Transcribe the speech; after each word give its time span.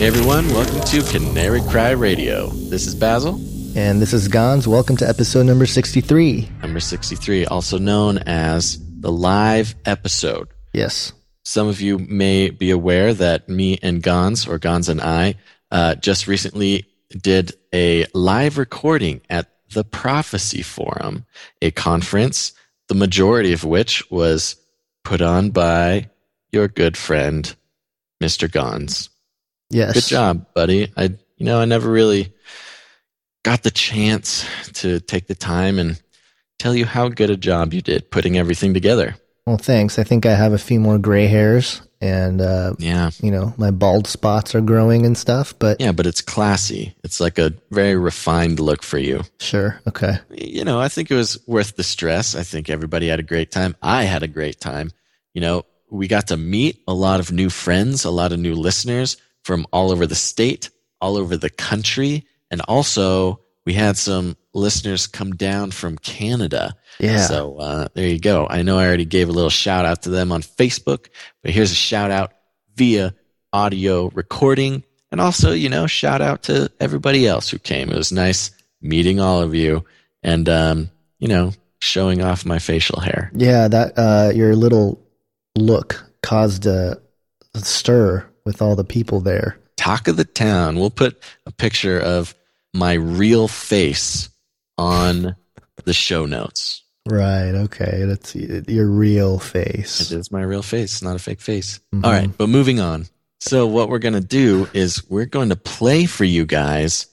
Hey 0.00 0.06
everyone, 0.06 0.48
welcome 0.54 0.80
to 0.80 1.02
Canary 1.12 1.60
Cry 1.68 1.90
Radio. 1.90 2.46
This 2.48 2.86
is 2.86 2.94
Basil, 2.94 3.34
And 3.76 4.00
this 4.00 4.14
is 4.14 4.30
Gonz. 4.30 4.66
Welcome 4.66 4.96
to 4.96 5.06
episode 5.06 5.44
number 5.44 5.66
63. 5.66 6.48
number 6.62 6.80
63, 6.80 7.44
also 7.44 7.76
known 7.76 8.16
as 8.16 8.78
the 8.98 9.12
live 9.12 9.74
episode. 9.84 10.48
Yes. 10.72 11.12
Some 11.44 11.68
of 11.68 11.82
you 11.82 11.98
may 11.98 12.48
be 12.48 12.70
aware 12.70 13.12
that 13.12 13.50
me 13.50 13.78
and 13.82 14.02
Gonz, 14.02 14.48
or 14.48 14.58
Gonz 14.58 14.88
and 14.88 15.02
I, 15.02 15.34
uh, 15.70 15.96
just 15.96 16.26
recently 16.26 16.86
did 17.10 17.52
a 17.74 18.06
live 18.14 18.56
recording 18.56 19.20
at 19.28 19.50
the 19.74 19.84
Prophecy 19.84 20.62
Forum, 20.62 21.26
a 21.60 21.72
conference, 21.72 22.54
the 22.88 22.94
majority 22.94 23.52
of 23.52 23.64
which 23.64 24.10
was 24.10 24.56
put 25.04 25.20
on 25.20 25.50
by 25.50 26.08
your 26.52 26.68
good 26.68 26.96
friend, 26.96 27.54
Mr. 28.18 28.48
Gonz. 28.48 29.10
Yes. 29.70 29.94
Good 29.94 30.04
job, 30.04 30.46
buddy. 30.54 30.92
I, 30.96 31.04
you 31.36 31.46
know, 31.46 31.60
I 31.60 31.64
never 31.64 31.90
really 31.90 32.32
got 33.44 33.62
the 33.62 33.70
chance 33.70 34.46
to 34.74 35.00
take 35.00 35.26
the 35.26 35.34
time 35.34 35.78
and 35.78 36.00
tell 36.58 36.74
you 36.74 36.84
how 36.84 37.08
good 37.08 37.30
a 37.30 37.36
job 37.36 37.72
you 37.72 37.80
did 37.80 38.10
putting 38.10 38.36
everything 38.36 38.74
together. 38.74 39.16
Well, 39.46 39.56
thanks. 39.56 39.98
I 39.98 40.04
think 40.04 40.26
I 40.26 40.34
have 40.34 40.52
a 40.52 40.58
few 40.58 40.78
more 40.78 40.98
gray 40.98 41.26
hairs 41.26 41.80
and, 42.02 42.40
uh, 42.40 42.74
Yeah. 42.78 43.10
you 43.22 43.30
know, 43.30 43.54
my 43.56 43.70
bald 43.70 44.06
spots 44.06 44.54
are 44.54 44.60
growing 44.60 45.06
and 45.06 45.16
stuff, 45.16 45.54
but 45.58 45.80
Yeah, 45.80 45.92
but 45.92 46.06
it's 46.06 46.20
classy. 46.20 46.94
It's 47.02 47.20
like 47.20 47.38
a 47.38 47.54
very 47.70 47.94
refined 47.96 48.60
look 48.60 48.82
for 48.82 48.98
you. 48.98 49.22
sure. 49.38 49.80
Okay. 49.88 50.18
You 50.30 50.64
know, 50.64 50.78
I 50.78 50.88
think 50.88 51.10
it 51.10 51.14
was 51.14 51.38
worth 51.46 51.76
the 51.76 51.82
stress. 51.82 52.34
I 52.34 52.42
think 52.42 52.68
everybody 52.68 53.08
had 53.08 53.20
a 53.20 53.24
great 53.24 53.50
time. 53.50 53.74
I 53.82 54.04
had 54.04 54.22
a 54.22 54.28
great 54.28 54.60
time. 54.60 54.90
You 55.34 55.40
know, 55.40 55.64
we 55.90 56.06
got 56.08 56.28
to 56.28 56.36
meet 56.36 56.80
a 56.86 56.94
lot 56.94 57.20
of 57.20 57.32
new 57.32 57.48
friends, 57.50 58.04
a 58.04 58.10
lot 58.10 58.32
of 58.32 58.38
new 58.38 58.54
listeners 58.54 59.16
from 59.44 59.66
all 59.72 59.90
over 59.90 60.06
the 60.06 60.14
state, 60.14 60.70
all 61.00 61.16
over 61.16 61.36
the 61.36 61.50
country, 61.50 62.26
and 62.50 62.60
also 62.62 63.40
we 63.66 63.74
had 63.74 63.96
some 63.96 64.36
listeners 64.54 65.06
come 65.06 65.32
down 65.32 65.70
from 65.70 65.98
Canada. 65.98 66.74
Yeah. 66.98 67.26
So 67.26 67.56
uh, 67.58 67.88
there 67.94 68.08
you 68.08 68.18
go. 68.18 68.46
I 68.48 68.62
know 68.62 68.78
I 68.78 68.86
already 68.86 69.04
gave 69.04 69.28
a 69.28 69.32
little 69.32 69.50
shout 69.50 69.84
out 69.84 70.02
to 70.02 70.10
them 70.10 70.32
on 70.32 70.42
Facebook, 70.42 71.08
but 71.42 71.52
here's 71.52 71.72
a 71.72 71.76
shout 71.76 72.10
out 72.10 72.32
via 72.74 73.14
audio 73.52 74.08
recording. 74.08 74.84
And 75.12 75.20
also, 75.20 75.52
you 75.52 75.68
know, 75.68 75.86
shout 75.86 76.20
out 76.20 76.44
to 76.44 76.70
everybody 76.80 77.26
else 77.26 77.50
who 77.50 77.58
came. 77.58 77.90
It 77.90 77.96
was 77.96 78.12
nice 78.12 78.50
meeting 78.80 79.20
all 79.20 79.40
of 79.40 79.54
you 79.54 79.84
and, 80.22 80.48
um, 80.48 80.90
you 81.18 81.28
know, 81.28 81.52
showing 81.80 82.22
off 82.22 82.46
my 82.46 82.58
facial 82.58 83.00
hair. 83.00 83.30
Yeah. 83.34 83.68
That, 83.68 83.92
uh, 83.96 84.32
your 84.34 84.54
little 84.54 85.00
look 85.56 86.04
caused 86.22 86.66
a 86.66 87.00
stir 87.54 88.29
with 88.50 88.60
all 88.60 88.74
the 88.74 88.82
people 88.82 89.20
there. 89.20 89.56
Talk 89.76 90.08
of 90.08 90.16
the 90.16 90.24
town. 90.24 90.76
We'll 90.76 90.90
put 90.90 91.22
a 91.46 91.52
picture 91.52 92.00
of 92.00 92.34
my 92.74 92.94
real 92.94 93.46
face 93.46 94.28
on 94.76 95.36
the 95.84 95.92
show 95.92 96.26
notes. 96.26 96.82
Right. 97.08 97.52
Okay. 97.54 98.04
That's 98.06 98.34
your 98.34 98.90
real 98.90 99.38
face. 99.38 100.10
It 100.10 100.18
is 100.18 100.32
my 100.32 100.42
real 100.42 100.62
face, 100.64 101.00
not 101.00 101.14
a 101.14 101.20
fake 101.20 101.40
face. 101.40 101.78
Mhm. 101.94 102.04
All 102.04 102.10
right, 102.10 102.36
but 102.36 102.48
moving 102.48 102.80
on. 102.80 103.06
So 103.40 103.68
what 103.68 103.88
we're 103.88 104.00
going 104.00 104.14
to 104.14 104.20
do 104.20 104.68
is 104.74 105.08
we're 105.08 105.26
going 105.26 105.50
to 105.50 105.56
play 105.56 106.06
for 106.06 106.24
you 106.24 106.44
guys 106.44 107.06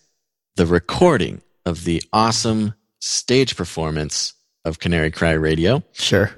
the 0.56 0.66
recording 0.66 1.42
of 1.68 1.84
the 1.84 2.02
awesome 2.12 2.74
stage 3.00 3.56
performance 3.56 4.34
of 4.66 4.80
Canary 4.80 5.12
Cry 5.12 5.34
Radio. 5.34 5.84
Sure. 5.94 6.32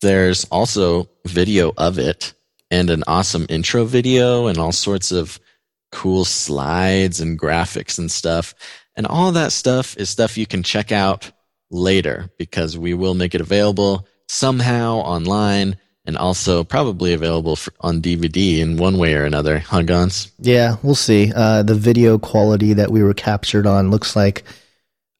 There's 0.00 0.44
also 0.46 1.10
video 1.26 1.74
of 1.76 1.98
it 1.98 2.32
and 2.70 2.90
an 2.90 3.04
awesome 3.06 3.46
intro 3.48 3.84
video 3.84 4.46
and 4.46 4.58
all 4.58 4.72
sorts 4.72 5.12
of 5.12 5.38
cool 5.92 6.24
slides 6.24 7.20
and 7.20 7.38
graphics 7.38 7.98
and 7.98 8.10
stuff. 8.10 8.54
And 8.96 9.06
all 9.06 9.32
that 9.32 9.52
stuff 9.52 9.96
is 9.96 10.10
stuff 10.10 10.36
you 10.38 10.46
can 10.46 10.62
check 10.62 10.90
out 10.90 11.30
later 11.70 12.30
because 12.38 12.76
we 12.78 12.94
will 12.94 13.14
make 13.14 13.34
it 13.34 13.40
available 13.40 14.06
somehow 14.28 14.96
online 14.96 15.76
and 16.04 16.16
also 16.16 16.62
probably 16.64 17.12
available 17.12 17.56
for, 17.56 17.72
on 17.80 18.00
DVD 18.00 18.58
in 18.58 18.76
one 18.76 18.96
way 18.96 19.14
or 19.14 19.24
another. 19.24 19.58
Huh, 19.58 19.82
Gonz? 19.82 20.30
Yeah. 20.38 20.76
We'll 20.82 20.94
see. 20.94 21.32
Uh, 21.34 21.62
the 21.62 21.74
video 21.74 22.18
quality 22.18 22.72
that 22.74 22.90
we 22.90 23.02
were 23.02 23.14
captured 23.14 23.66
on 23.66 23.90
looks 23.90 24.14
like, 24.16 24.44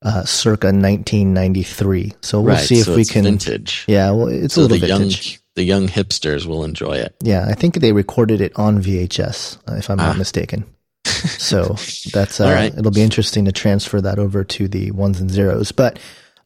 uh, 0.03 0.25
circa 0.25 0.69
1993. 0.69 2.13
So 2.21 2.41
we'll 2.41 2.55
right. 2.55 2.65
see 2.65 2.79
if 2.79 2.87
so 2.87 2.95
we 2.95 3.01
it's 3.01 3.11
can. 3.11 3.25
vintage. 3.25 3.85
Yeah. 3.89 4.11
Well, 4.13 4.29
it's 4.29 4.55
So 4.55 4.61
a 4.61 4.63
little 4.63 4.79
the 4.79 4.87
young, 4.87 5.01
vintage. 5.01 5.41
The 5.57 5.65
young 5.65 5.89
hipsters 5.89 6.47
will 6.47 6.63
enjoy 6.65 6.93
it. 6.99 7.17
Yeah, 7.23 7.47
I 7.49 7.55
think 7.55 7.81
they 7.81 7.93
recorded 7.93 8.41
it 8.41 8.53
on 8.57 8.81
VHS, 8.83 9.59
uh, 9.69 9.75
if 9.75 9.91
I'm 9.91 9.97
not 9.97 10.15
Ah. 10.15 10.19
mistaken. 10.19 10.65
So 11.39 11.77
that's 12.13 12.41
uh, 12.41 12.47
All 12.47 12.53
right. 12.53 12.73
it'll 12.77 12.91
be 12.93 13.03
interesting 13.03 13.47
to 13.47 13.53
transfer 13.53 14.01
that 14.01 14.19
over 14.19 14.45
to 14.45 14.69
the 14.69 14.91
ones 14.93 15.21
and 15.21 15.31
zeros. 15.31 15.73
But 15.73 15.99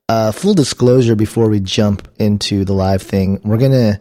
uh, 0.08 0.32
full 0.32 0.54
disclosure, 0.54 1.14
before 1.16 1.48
we 1.48 1.60
jump 1.60 2.08
into 2.18 2.64
the 2.64 2.72
live 2.72 3.02
thing, 3.02 3.40
we're 3.44 3.58
gonna 3.58 4.00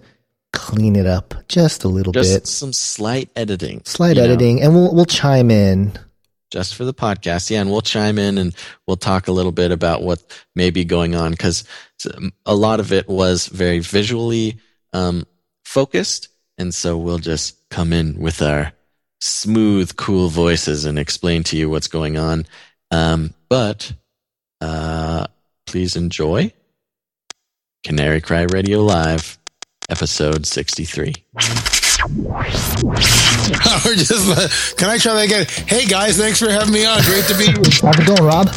clean 0.53 0.95
it 0.95 1.05
up 1.05 1.33
just 1.47 1.83
a 1.83 1.87
little 1.87 2.13
Just 2.13 2.33
bit, 2.33 2.47
some 2.47 2.71
slight 2.73 3.29
editing. 3.35 3.81
slight 3.85 4.15
you 4.15 4.21
know? 4.23 4.29
editing, 4.29 4.61
and 4.61 4.73
we'll 4.73 4.93
we'll 4.93 5.05
chime 5.05 5.51
in. 5.51 5.93
just 6.51 6.75
for 6.75 6.85
the 6.85 6.93
podcast. 6.93 7.49
Yeah, 7.49 7.61
and 7.61 7.69
we'll 7.71 7.81
chime 7.81 8.17
in 8.19 8.37
and 8.37 8.55
we'll 8.87 8.97
talk 8.97 9.27
a 9.27 9.31
little 9.31 9.51
bit 9.51 9.71
about 9.71 10.01
what 10.03 10.21
may 10.55 10.69
be 10.71 10.85
going 10.85 11.15
on 11.15 11.31
because 11.31 11.63
a 12.45 12.55
lot 12.55 12.79
of 12.79 12.91
it 12.93 13.07
was 13.07 13.47
very 13.47 13.79
visually 13.79 14.57
um, 14.93 15.25
focused, 15.65 16.29
and 16.57 16.73
so 16.73 16.97
we'll 16.97 17.19
just 17.19 17.69
come 17.69 17.93
in 17.93 18.19
with 18.19 18.41
our 18.41 18.73
smooth, 19.21 19.95
cool 19.95 20.29
voices 20.29 20.85
and 20.85 20.97
explain 20.97 21.43
to 21.43 21.57
you 21.57 21.69
what's 21.69 21.87
going 21.87 22.17
on. 22.17 22.45
Um, 22.91 23.33
but 23.49 23.93
uh, 24.61 25.27
please 25.65 25.95
enjoy 25.95 26.51
Canary 27.83 28.21
Cry 28.21 28.43
Radio 28.43 28.81
Live, 28.81 29.37
episode 29.89 30.45
sixty-three. 30.45 31.13
We're 33.85 33.95
just, 33.95 34.29
uh, 34.29 34.47
can 34.77 34.89
I 34.89 34.97
try 34.97 35.13
that 35.15 35.25
again? 35.25 35.45
Hey 35.67 35.85
guys, 35.85 36.17
thanks 36.17 36.39
for 36.39 36.49
having 36.49 36.73
me 36.73 36.85
on. 36.85 37.01
Great 37.03 37.25
to 37.25 37.37
be 37.37 37.45
here. 37.47 37.55
How's 37.55 37.99
it 37.99 38.07
going, 38.07 38.23
Rob? 38.23 38.49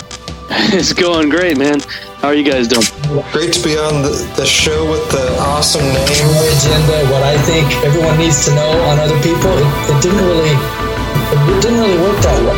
It's 0.76 0.92
going 0.92 1.30
great, 1.30 1.56
man. 1.56 1.80
How 2.20 2.28
are 2.28 2.34
you 2.34 2.44
guys 2.44 2.68
doing? 2.68 2.84
Great 3.32 3.56
to 3.56 3.62
be 3.64 3.72
on 3.72 4.02
the, 4.04 4.12
the 4.36 4.44
show 4.44 4.84
with 4.84 5.00
the 5.08 5.24
awesome 5.40 5.80
name. 5.80 6.04
agenda, 6.04 7.08
what 7.08 7.24
I 7.24 7.40
think 7.48 7.72
everyone 7.80 8.18
needs 8.18 8.44
to 8.44 8.54
know 8.54 8.72
on 8.92 9.00
other 9.00 9.16
people, 9.24 9.48
it, 9.48 9.68
it 9.88 9.98
didn't 10.04 10.20
really 10.20 10.52
it 10.52 11.56
didn't 11.64 11.80
really 11.80 12.00
work 12.04 12.20
that 12.20 12.36
way. 12.44 12.52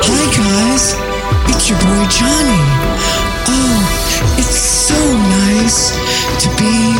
Hi 0.00 0.24
guys, 0.32 0.96
it's 1.52 1.68
your 1.68 1.76
boy 1.84 2.04
Johnny. 2.08 2.64
Oh, 3.52 4.40
it's 4.40 4.56
so 4.88 4.96
nice 5.44 5.92
to 6.40 6.48
be 6.56 6.96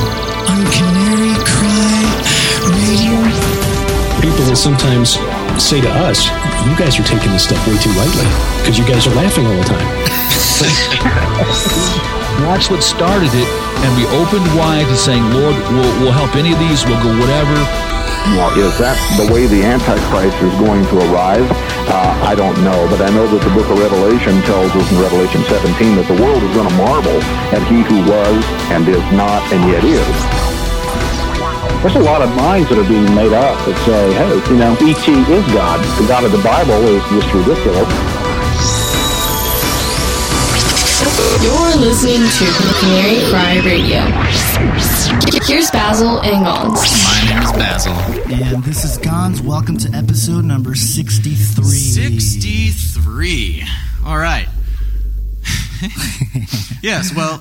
on 0.53 0.61
Canary 0.69 1.33
Cry 1.49 2.05
Radio. 2.77 3.17
people 4.21 4.45
will 4.53 4.57
sometimes 4.57 5.17
say 5.61 5.81
to 5.81 5.91
us, 6.09 6.27
"You 6.67 6.75
guys 6.77 6.99
are 6.99 7.05
taking 7.05 7.33
this 7.33 7.45
stuff 7.45 7.61
way 7.67 7.79
too 7.79 7.93
lightly 7.95 8.27
because 8.61 8.79
you 8.79 8.85
guys 8.85 9.07
are 9.07 9.15
laughing 9.15 9.47
all 9.47 9.57
the 9.57 9.65
time." 9.65 9.89
That's 12.45 12.69
what 12.69 12.83
started 12.83 13.31
it, 13.33 13.49
and 13.87 13.91
we 13.97 14.05
opened 14.19 14.47
wide 14.59 14.87
to 14.87 14.97
saying, 14.97 15.23
Lord, 15.33 15.55
we'll, 15.71 15.93
we'll 16.01 16.13
help 16.13 16.37
any 16.37 16.53
of 16.53 16.59
these, 16.59 16.85
we'll 16.85 17.03
go 17.03 17.11
whatever. 17.19 17.55
Well, 18.37 18.53
is 18.59 18.77
that 18.79 18.97
the 19.21 19.33
way 19.33 19.47
the 19.47 19.63
Antichrist 19.63 20.37
is 20.41 20.55
going 20.57 20.83
to 20.89 20.97
arrive? 21.11 21.45
Uh, 21.87 22.15
I 22.25 22.35
don't 22.35 22.57
know, 22.65 22.89
but 22.89 23.01
I 23.01 23.11
know 23.11 23.27
that 23.29 23.43
the 23.45 23.55
book 23.55 23.69
of 23.71 23.79
Revelation 23.79 24.41
tells 24.49 24.73
us 24.73 24.87
in 24.91 24.99
Revelation 24.99 25.45
17 25.45 25.97
that 25.97 26.09
the 26.09 26.19
world 26.23 26.43
is 26.43 26.53
going 26.57 26.69
to 26.69 26.77
marvel 26.77 27.19
at 27.53 27.63
he 27.69 27.85
who 27.85 28.01
was 28.09 28.41
and 28.73 28.89
is 28.89 29.05
not 29.13 29.41
and 29.53 29.63
yet 29.71 29.85
is. 29.85 30.44
There's 31.83 31.97
a 31.97 32.01
lot 32.01 32.23
of 32.23 32.35
minds 32.37 32.69
that 32.69 32.79
are 32.79 32.89
being 32.89 33.05
made 33.15 33.33
up 33.33 33.57
that 33.67 33.77
say, 33.85 34.13
hey, 34.13 34.35
you 34.53 34.57
know, 34.57 34.73
E.T. 34.81 35.13
is 35.13 35.47
God. 35.53 35.81
The 36.01 36.07
God 36.09 36.25
of 36.25 36.33
the 36.33 36.39
Bible 36.43 36.81
is 36.89 37.03
just 37.13 37.29
ridiculous. 37.35 37.89
You're 41.45 41.77
listening 41.77 42.25
to 42.41 42.47
Canary 42.81 43.21
Cry 43.29 43.61
Radio. 43.65 44.01
Here's 45.47 45.71
Basil 45.71 46.21
and 46.21 46.45
Gonz. 46.47 46.81
My 47.05 47.21
name 47.29 47.43
is 47.43 47.53
Basil. 47.53 47.93
And 48.33 48.65
this 48.65 48.85
is 48.85 48.99
Gonz. 48.99 49.41
Welcome 49.41 49.77
to 49.79 49.91
episode 49.95 50.45
number 50.45 50.75
63. 50.75 51.65
63. 51.65 53.65
All 54.07 54.17
right. 54.17 54.49
yes, 56.83 57.13
well, 57.15 57.35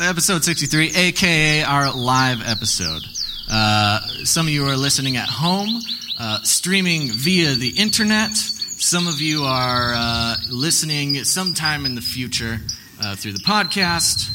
episode 0.00 0.42
63, 0.42 0.90
aka 0.96 1.62
our 1.62 1.92
live 1.94 2.38
episode. 2.46 3.02
Uh, 3.50 4.00
some 4.24 4.46
of 4.46 4.52
you 4.52 4.64
are 4.66 4.76
listening 4.76 5.16
at 5.16 5.28
home, 5.28 5.80
uh, 6.18 6.40
streaming 6.42 7.10
via 7.10 7.54
the 7.54 7.70
internet. 7.70 8.30
Some 8.36 9.06
of 9.06 9.20
you 9.20 9.44
are 9.44 9.92
uh, 9.94 10.36
listening 10.50 11.22
sometime 11.24 11.86
in 11.86 11.94
the 11.94 12.00
future 12.00 12.58
uh, 13.02 13.14
through 13.16 13.32
the 13.32 13.44
podcast. 13.44 14.30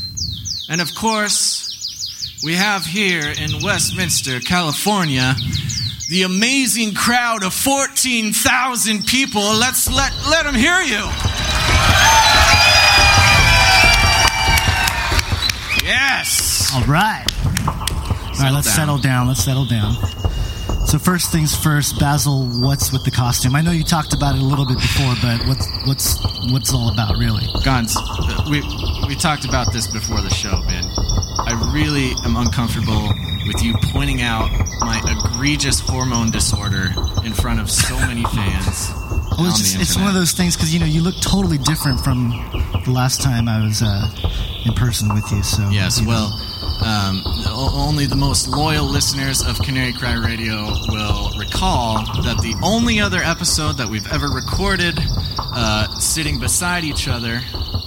And 0.70 0.82
of 0.82 0.94
course, 0.96 2.40
we 2.44 2.54
have 2.54 2.86
here 2.86 3.34
in 3.38 3.64
Westminster, 3.64 4.40
California, 4.40 5.36
the 6.10 6.24
amazing 6.24 6.94
crowd 6.94 7.44
of 7.44 7.54
14,000 7.54 9.06
people. 9.06 9.42
Let's 9.42 9.90
let, 9.92 10.14
let 10.30 10.46
them 10.46 10.56
hear 10.56 10.82
you. 10.82 11.10
Yes. 15.84 16.72
All 16.76 16.84
right. 16.84 17.26
All 18.39 18.45
right, 18.45 18.53
let's 18.53 18.68
down. 18.68 18.75
settle 18.75 18.97
down. 18.97 19.27
Let's 19.27 19.44
settle 19.44 19.65
down. 19.65 19.95
So 20.86 20.97
first 20.97 21.31
things 21.31 21.56
first, 21.56 22.00
Basil, 22.00 22.47
what's 22.47 22.91
with 22.91 23.03
the 23.03 23.12
costume? 23.12 23.56
I 23.56 23.62
know 23.62 23.71
you 23.71 23.83
talked 23.83 24.13
about 24.13 24.36
it 24.36 24.41
a 24.41 24.45
little 24.45 24.65
bit 24.65 24.77
before, 24.77 25.13
but 25.21 25.45
what's 25.45 25.68
what's 25.86 26.51
what's 26.51 26.74
all 26.74 26.91
about 26.91 27.18
really? 27.18 27.45
Guns. 27.63 27.95
we, 28.50 28.62
we 29.07 29.15
talked 29.15 29.45
about 29.45 29.71
this 29.74 29.88
before 29.88 30.21
the 30.21 30.30
show, 30.30 30.62
man. 30.63 30.86
I 31.45 31.71
really 31.74 32.13
am 32.24 32.38
uncomfortable 32.38 33.13
with 33.50 33.63
you 33.63 33.74
pointing 33.92 34.22
out 34.22 34.48
my 34.81 35.01
egregious 35.07 35.80
hormone 35.80 36.30
disorder 36.30 36.94
in 37.25 37.34
front 37.34 37.60
of 37.60 37.68
so 37.69 37.98
many 38.01 38.24
fans. 38.25 38.92
Well, 39.40 39.50
it's, 39.50 39.57
just, 39.57 39.81
it's 39.81 39.98
one 39.98 40.07
of 40.07 40.13
those 40.13 40.34
things 40.34 40.56
because 40.56 40.72
you 40.72 40.80
know 40.80 40.86
you 40.86 41.01
look 41.01 41.16
totally 41.16 41.57
different 41.57 42.00
from 42.00 42.30
the 42.86 42.92
last 42.92 43.22
time 43.22 43.48
I 43.50 43.63
was 43.66 43.81
uh, 43.81 44.07
in 44.66 44.74
person 44.74 45.12
with 45.16 45.31
you. 45.31 45.42
So 45.42 45.68
Yes, 45.69 46.00
you 46.00 46.07
well, 46.07 46.28
um, 46.86 47.24
only 47.51 48.06
the 48.06 48.16
most 48.16 48.50
loyal 48.50 48.86
listeners 48.86 49.42
of 49.44 49.57
Canary 49.57 49.94
Cry 49.94 50.13
Radio 50.13 50.66
will 50.90 51.31
recall 51.40 52.06
that 52.22 52.38
the 52.44 52.54
only 52.63 53.00
other 53.00 53.19
episode 53.24 53.78
that 53.78 53.90
we've 53.90 54.12
ever 54.13 54.28
recorded 54.28 55.00
uh, 55.40 55.88
sitting 55.96 56.40
beside 56.40 56.84
each 56.84 57.07
other 57.07 57.42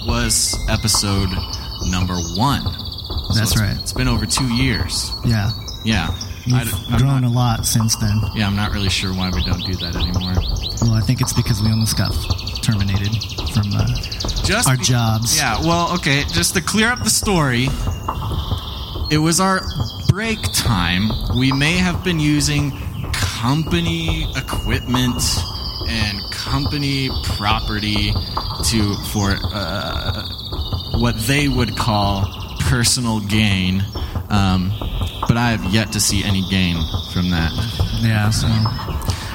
was 0.09 0.59
episode 0.69 1.31
number 1.87 2.17
one. 2.35 2.92
So 3.29 3.35
That's 3.35 3.53
it's- 3.53 3.61
right. 3.61 3.77
It's 3.81 3.93
been 3.93 4.09
over 4.09 4.27
two 4.27 4.49
years. 4.55 5.11
yeah, 5.25 5.51
Yeah. 5.85 6.09
you've 6.45 6.57
I, 6.59 6.93
am 6.95 6.99
grown 6.99 7.21
not, 7.23 7.31
a 7.31 7.33
lot 7.33 7.67
since 7.67 7.97
then. 7.97 8.21
yeah, 8.35 8.47
I'm 8.47 8.57
not 8.57 8.73
really 8.73 8.89
sure 8.91 9.13
why 9.15 9.31
we 9.31 9.43
don't 9.45 9.65
do 9.65 9.75
that 9.77 9.95
anymore. 9.97 10.35
Well, 10.83 10.95
I 10.95 11.01
think 11.01 11.21
it's 11.21 11.33
because 11.33 11.63
we 11.63 11.71
almost 11.71 11.97
got 11.97 12.11
terminated 12.63 13.11
from 13.53 13.73
uh, 13.73 13.87
Just 14.45 14.69
our 14.69 14.77
be- 14.77 14.85
jobs. 14.85 15.37
Yeah, 15.37 15.61
well, 15.61 15.93
okay, 15.95 16.25
just 16.33 16.55
to 16.55 16.61
clear 16.61 16.89
up 16.91 17.03
the 17.05 17.11
story, 17.11 17.69
it 19.11 19.19
was 19.19 19.41
our 19.41 19.61
break 20.09 20.39
time. 20.53 21.11
We 21.39 21.53
may 21.53 21.75
have 21.79 22.03
been 22.05 22.19
using 22.21 22.73
company 23.13 24.25
equipment 24.37 25.23
and 25.89 26.21
company 26.31 27.09
property 27.25 28.13
to 28.65 28.95
for 29.13 29.37
uh, 29.53 30.23
what 30.99 31.17
they 31.27 31.49
would 31.49 31.77
call 31.77 32.42
personal 32.73 33.21
gain. 33.21 33.85
Um, 34.31 34.73
but 35.29 35.37
I 35.37 35.51
have 35.51 35.63
yet 35.75 35.93
to 35.93 36.01
see 36.01 36.25
any 36.25 36.41
gain 36.49 36.77
from 37.13 37.29
that. 37.29 37.53
Yeah, 38.01 38.31
so 38.31 38.49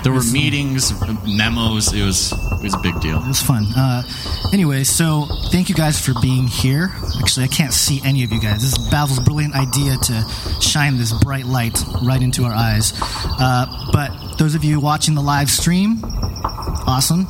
There 0.01 0.11
were 0.11 0.23
meetings, 0.33 0.91
memos. 1.23 1.93
It 1.93 2.03
was 2.03 2.31
it 2.33 2.63
was 2.63 2.73
a 2.73 2.79
big 2.79 2.99
deal. 2.99 3.21
it 3.21 3.27
was 3.27 3.39
fun. 3.39 3.67
Uh, 3.77 4.01
anyway, 4.53 4.83
so 4.83 5.27
thank 5.51 5.69
you 5.69 5.75
guys 5.75 6.03
for 6.03 6.13
being 6.19 6.47
here. 6.47 6.89
Actually, 7.21 7.43
I 7.43 7.47
can't 7.49 7.73
see 7.73 8.01
any 8.03 8.23
of 8.23 8.31
you 8.31 8.41
guys. 8.41 8.61
This 8.63 8.73
is 8.73 8.89
Basil's 8.89 9.19
brilliant 9.19 9.53
idea 9.53 9.97
to 9.97 10.25
shine 10.59 10.97
this 10.97 11.13
bright 11.23 11.45
light 11.45 11.77
right 12.01 12.21
into 12.23 12.43
our 12.43 12.53
eyes. 12.53 12.93
Uh, 13.39 13.67
but 13.93 14.09
those 14.39 14.55
of 14.55 14.63
you 14.63 14.79
watching 14.79 15.13
the 15.13 15.21
live 15.21 15.51
stream, 15.51 16.01
awesome. 16.87 17.27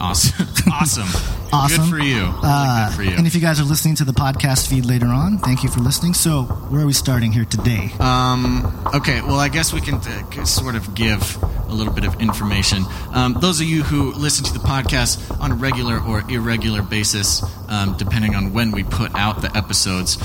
Awesome, 0.00 0.46
awesome, 0.72 1.08
Awesome. 1.52 1.82
Good 1.84 1.90
for 1.90 1.98
you. 1.98 2.20
Really 2.26 2.38
Uh, 2.42 2.88
good 2.88 2.96
for 2.96 3.02
you. 3.02 3.10
And 3.16 3.26
if 3.26 3.34
you 3.34 3.40
guys 3.40 3.58
are 3.60 3.64
listening 3.64 3.96
to 3.96 4.04
the 4.04 4.12
podcast 4.12 4.68
feed 4.68 4.84
later 4.86 5.06
on, 5.06 5.38
thank 5.38 5.62
you 5.62 5.68
for 5.68 5.80
listening. 5.80 6.14
So, 6.14 6.44
where 6.44 6.82
are 6.82 6.86
we 6.86 6.92
starting 6.92 7.32
here 7.32 7.44
today? 7.44 7.92
Um, 7.98 8.64
okay, 8.94 9.20
well, 9.22 9.40
I 9.40 9.48
guess 9.48 9.72
we 9.72 9.80
can 9.80 9.96
uh, 9.96 10.44
sort 10.44 10.74
of 10.76 10.94
give 10.94 11.38
a 11.68 11.72
little 11.74 11.92
bit 11.92 12.04
of 12.04 12.20
information. 12.20 12.84
Um, 13.12 13.36
those 13.40 13.60
of 13.60 13.66
you 13.66 13.82
who 13.82 14.12
listen 14.12 14.44
to 14.46 14.52
the 14.52 14.58
podcast 14.60 15.18
on 15.40 15.52
a 15.52 15.54
regular 15.54 16.00
or 16.00 16.22
irregular 16.30 16.82
basis, 16.82 17.42
um, 17.68 17.96
depending 17.98 18.34
on 18.34 18.52
when 18.52 18.70
we 18.70 18.82
put 18.84 19.14
out 19.14 19.40
the 19.42 19.56
episodes, 19.56 20.18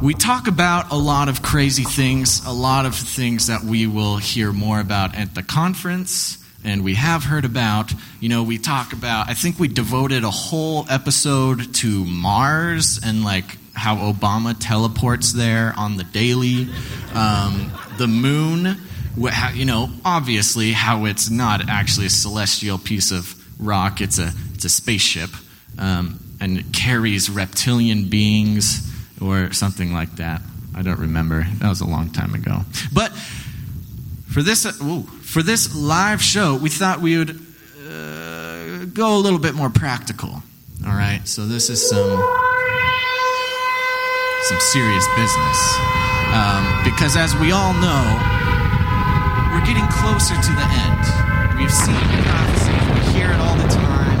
we 0.00 0.14
talk 0.14 0.46
about 0.46 0.92
a 0.92 0.96
lot 0.96 1.28
of 1.28 1.42
crazy 1.42 1.82
things, 1.84 2.44
a 2.46 2.52
lot 2.52 2.86
of 2.86 2.94
things 2.94 3.48
that 3.48 3.62
we 3.64 3.86
will 3.86 4.16
hear 4.16 4.52
more 4.52 4.78
about 4.80 5.16
at 5.16 5.34
the 5.34 5.42
conference. 5.42 6.38
And 6.68 6.84
we 6.84 6.96
have 6.96 7.24
heard 7.24 7.46
about, 7.46 7.94
you 8.20 8.28
know, 8.28 8.42
we 8.42 8.58
talk 8.58 8.92
about, 8.92 9.30
I 9.30 9.32
think 9.32 9.58
we 9.58 9.68
devoted 9.68 10.22
a 10.22 10.30
whole 10.30 10.84
episode 10.90 11.72
to 11.76 12.04
Mars 12.04 13.00
and 13.02 13.24
like 13.24 13.56
how 13.72 13.96
Obama 13.96 14.54
teleports 14.54 15.32
there 15.32 15.72
on 15.78 15.96
the 15.96 16.04
daily. 16.04 16.68
Um, 17.14 17.72
the 17.96 18.06
moon, 18.06 18.76
you 19.54 19.64
know, 19.64 19.88
obviously 20.04 20.72
how 20.72 21.06
it's 21.06 21.30
not 21.30 21.70
actually 21.70 22.04
a 22.04 22.10
celestial 22.10 22.76
piece 22.76 23.12
of 23.12 23.34
rock, 23.58 24.02
it's 24.02 24.18
a, 24.18 24.30
it's 24.52 24.66
a 24.66 24.68
spaceship. 24.68 25.30
Um, 25.78 26.20
and 26.38 26.58
it 26.58 26.70
carries 26.74 27.30
reptilian 27.30 28.10
beings 28.10 28.86
or 29.22 29.52
something 29.54 29.94
like 29.94 30.16
that. 30.16 30.42
I 30.76 30.82
don't 30.82 31.00
remember. 31.00 31.46
That 31.60 31.68
was 31.70 31.80
a 31.80 31.86
long 31.86 32.10
time 32.10 32.34
ago. 32.34 32.60
But 32.92 33.10
for 34.30 34.42
this, 34.42 34.64
ooh, 34.82 35.02
for 35.02 35.42
this 35.42 35.74
live 35.74 36.22
show, 36.22 36.56
we 36.56 36.68
thought 36.68 37.00
we 37.00 37.18
would 37.18 37.30
uh, 37.88 38.84
go 38.92 39.16
a 39.16 39.20
little 39.20 39.38
bit 39.38 39.54
more 39.54 39.70
practical. 39.70 40.42
All 40.86 40.94
right, 40.94 41.20
so 41.24 41.46
this 41.46 41.70
is 41.70 41.86
some 41.88 42.18
some 44.42 44.60
serious 44.60 45.06
business 45.16 45.78
um, 46.32 46.84
because, 46.84 47.16
as 47.16 47.34
we 47.36 47.50
all 47.52 47.74
know, 47.74 48.04
we're 49.52 49.66
getting 49.66 49.86
closer 49.88 50.34
to 50.36 50.52
the 50.52 50.66
end. 50.70 51.58
We've 51.58 51.72
seen 51.72 51.94
the 51.94 52.22
prophecy, 52.22 52.72
we 52.94 53.00
hear 53.18 53.30
it 53.32 53.40
all 53.40 53.56
the 53.56 53.68
time, 53.68 54.20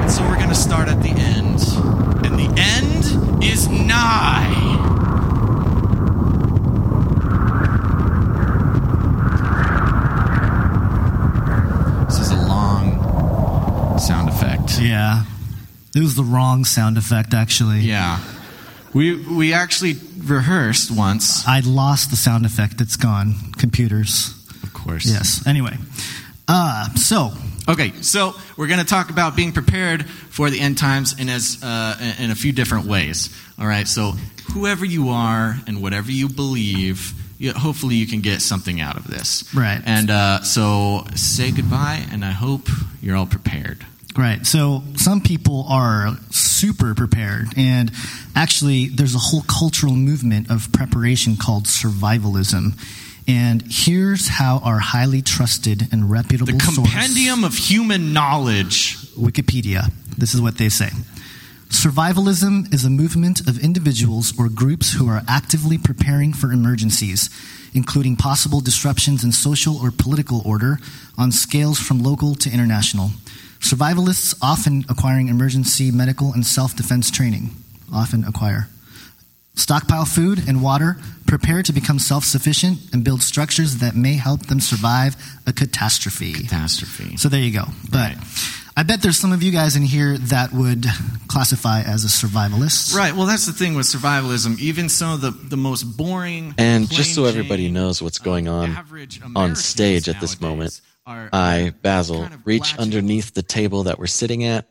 and 0.00 0.10
so 0.10 0.22
we're 0.22 0.36
going 0.36 0.48
to 0.48 0.54
start 0.54 0.88
at 0.88 1.02
the 1.02 1.10
end, 1.10 1.60
and 2.24 2.38
the 2.38 2.50
end 2.56 3.44
is 3.44 3.68
nigh. 3.68 4.48
This 12.08 12.18
is 12.18 12.30
a 12.32 12.36
long 12.48 13.98
sound 13.98 14.28
effect. 14.30 14.80
Yeah. 15.14 15.24
It 15.94 16.00
was 16.00 16.14
the 16.14 16.24
wrong 16.24 16.64
sound 16.64 16.98
effect, 16.98 17.34
actually. 17.34 17.80
Yeah. 17.80 18.20
We 18.92 19.24
we 19.26 19.52
actually 19.52 19.96
rehearsed 20.18 20.90
once. 20.90 21.46
I 21.46 21.60
lost 21.60 22.10
the 22.10 22.16
sound 22.16 22.46
effect. 22.46 22.80
It's 22.80 22.96
gone. 22.96 23.34
Computers. 23.56 24.34
Of 24.62 24.72
course. 24.72 25.06
Yes. 25.06 25.46
Anyway. 25.46 25.76
Uh, 26.48 26.92
so, 26.94 27.32
Okay, 27.68 27.92
so 28.00 28.34
we're 28.56 28.66
going 28.66 28.80
to 28.80 28.86
talk 28.86 29.10
about 29.10 29.36
being 29.36 29.52
prepared 29.52 30.04
for 30.30 30.50
the 30.50 30.58
end 30.58 30.76
times 30.76 31.18
in 31.20 31.28
as 31.28 31.62
uh, 31.62 32.14
in 32.18 32.32
a 32.32 32.34
few 32.34 32.50
different 32.52 32.86
ways. 32.86 33.30
All 33.60 33.66
right, 33.66 33.86
so 33.86 34.14
whoever 34.52 34.84
you 34.84 35.10
are 35.10 35.56
and 35.68 35.80
whatever 35.80 36.10
you 36.10 36.28
believe, 36.28 37.12
you, 37.38 37.52
hopefully 37.52 37.94
you 37.94 38.08
can 38.08 38.22
get 38.22 38.42
something 38.42 38.80
out 38.80 38.96
of 38.96 39.06
this. 39.06 39.54
Right. 39.54 39.80
And 39.84 40.10
uh, 40.10 40.42
so 40.42 41.06
say 41.14 41.52
goodbye, 41.52 42.04
and 42.10 42.24
I 42.24 42.32
hope 42.32 42.68
you're 43.00 43.16
all 43.16 43.26
prepared. 43.26 43.86
Right. 44.16 44.44
So 44.44 44.82
some 44.96 45.20
people 45.20 45.66
are 45.68 46.16
super 46.30 46.94
prepared. 46.94 47.48
And 47.56 47.92
actually, 48.34 48.86
there's 48.86 49.14
a 49.14 49.18
whole 49.18 49.42
cultural 49.42 49.94
movement 49.94 50.50
of 50.50 50.72
preparation 50.72 51.36
called 51.36 51.64
survivalism. 51.64 52.78
And 53.28 53.62
here's 53.68 54.28
how 54.28 54.58
our 54.58 54.80
highly 54.80 55.22
trusted 55.22 55.88
and 55.92 56.10
reputable 56.10 56.52
The 56.52 56.58
source, 56.60 56.76
compendium 56.76 57.44
of 57.44 57.54
human 57.54 58.12
knowledge. 58.12 58.96
Wikipedia, 59.14 59.92
this 60.18 60.34
is 60.34 60.40
what 60.40 60.58
they 60.58 60.68
say. 60.68 60.90
Survivalism 61.68 62.72
is 62.74 62.84
a 62.84 62.90
movement 62.90 63.46
of 63.46 63.62
individuals 63.62 64.36
or 64.36 64.48
groups 64.48 64.94
who 64.94 65.08
are 65.08 65.22
actively 65.28 65.78
preparing 65.78 66.32
for 66.32 66.50
emergencies, 66.50 67.30
including 67.72 68.16
possible 68.16 68.60
disruptions 68.60 69.22
in 69.22 69.30
social 69.30 69.76
or 69.76 69.92
political 69.92 70.42
order 70.44 70.78
on 71.16 71.30
scales 71.30 71.78
from 71.78 72.02
local 72.02 72.34
to 72.34 72.50
international. 72.50 73.12
Survivalists 73.60 74.34
often 74.42 74.84
acquiring 74.88 75.28
emergency 75.28 75.90
medical 75.90 76.32
and 76.32 76.46
self 76.46 76.74
defense 76.76 77.10
training, 77.10 77.50
often 77.92 78.24
acquire. 78.24 78.68
Stockpile 79.54 80.06
food 80.06 80.48
and 80.48 80.62
water, 80.62 80.96
prepare 81.26 81.62
to 81.62 81.72
become 81.72 81.98
self 81.98 82.24
sufficient, 82.24 82.78
and 82.92 83.04
build 83.04 83.22
structures 83.22 83.76
that 83.78 83.94
may 83.94 84.14
help 84.14 84.46
them 84.46 84.60
survive 84.60 85.14
a 85.46 85.52
catastrophe. 85.52 86.32
Catastrophe. 86.32 87.16
So 87.18 87.28
there 87.28 87.40
you 87.40 87.52
go. 87.52 87.64
But 87.90 88.14
I 88.76 88.82
bet 88.82 89.02
there's 89.02 89.18
some 89.18 89.32
of 89.32 89.42
you 89.42 89.52
guys 89.52 89.76
in 89.76 89.82
here 89.82 90.16
that 90.16 90.52
would 90.52 90.86
classify 91.28 91.82
as 91.82 92.04
a 92.04 92.08
survivalist. 92.08 92.94
Right. 92.94 93.14
Well, 93.14 93.26
that's 93.26 93.44
the 93.44 93.52
thing 93.52 93.74
with 93.74 93.86
survivalism. 93.86 94.58
Even 94.58 94.88
some 94.88 95.12
of 95.12 95.20
the, 95.20 95.32
the 95.32 95.56
most 95.58 95.82
boring 95.82 96.54
And 96.56 96.88
just 96.90 97.14
so 97.14 97.26
everybody 97.26 97.68
knows 97.70 98.00
what's 98.00 98.18
going 98.18 98.48
on 98.48 98.74
on 99.36 99.54
stage 99.56 100.08
at 100.08 100.20
this 100.20 100.40
moment, 100.40 100.80
are- 100.82 100.89
I, 101.06 101.72
Basil, 101.82 102.28
reach 102.44 102.76
underneath 102.78 103.34
the 103.34 103.42
table 103.42 103.84
that 103.84 103.98
we're 103.98 104.06
sitting 104.06 104.44
at 104.44 104.68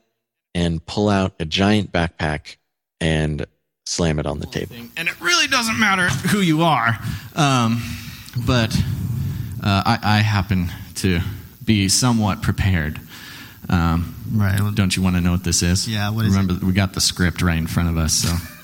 and 0.55 0.83
pull 0.85 1.09
out 1.09 1.33
a 1.39 1.45
giant 1.45 1.91
backpack 1.91 2.57
and 3.01 3.45
slam 3.85 4.19
it 4.19 4.25
on 4.25 4.39
the 4.39 4.45
table. 4.45 4.75
and 4.97 5.07
it 5.07 5.19
really 5.21 5.47
doesn't 5.47 5.79
matter 5.79 6.07
who 6.29 6.39
you 6.39 6.61
are. 6.63 6.97
Um, 7.35 7.81
but 8.45 8.75
uh, 9.63 9.83
I, 9.85 9.99
I 10.01 10.17
happen 10.19 10.71
to 10.95 11.19
be 11.63 11.89
somewhat 11.89 12.41
prepared. 12.41 12.99
Um, 13.67 14.15
right. 14.33 14.59
Don't 14.73 14.95
you 14.95 15.03
want 15.03 15.15
to 15.15 15.21
know 15.21 15.31
what 15.31 15.43
this 15.43 15.61
is? 15.61 15.87
Yeah, 15.87 16.09
what 16.11 16.25
is 16.25 16.35
Remember, 16.35 16.65
we 16.65 16.73
got 16.73 16.93
the 16.93 17.01
script 17.01 17.41
right 17.41 17.57
in 17.57 17.67
front 17.67 17.89
of 17.89 17.97
us, 17.97 18.13
so 18.13 18.29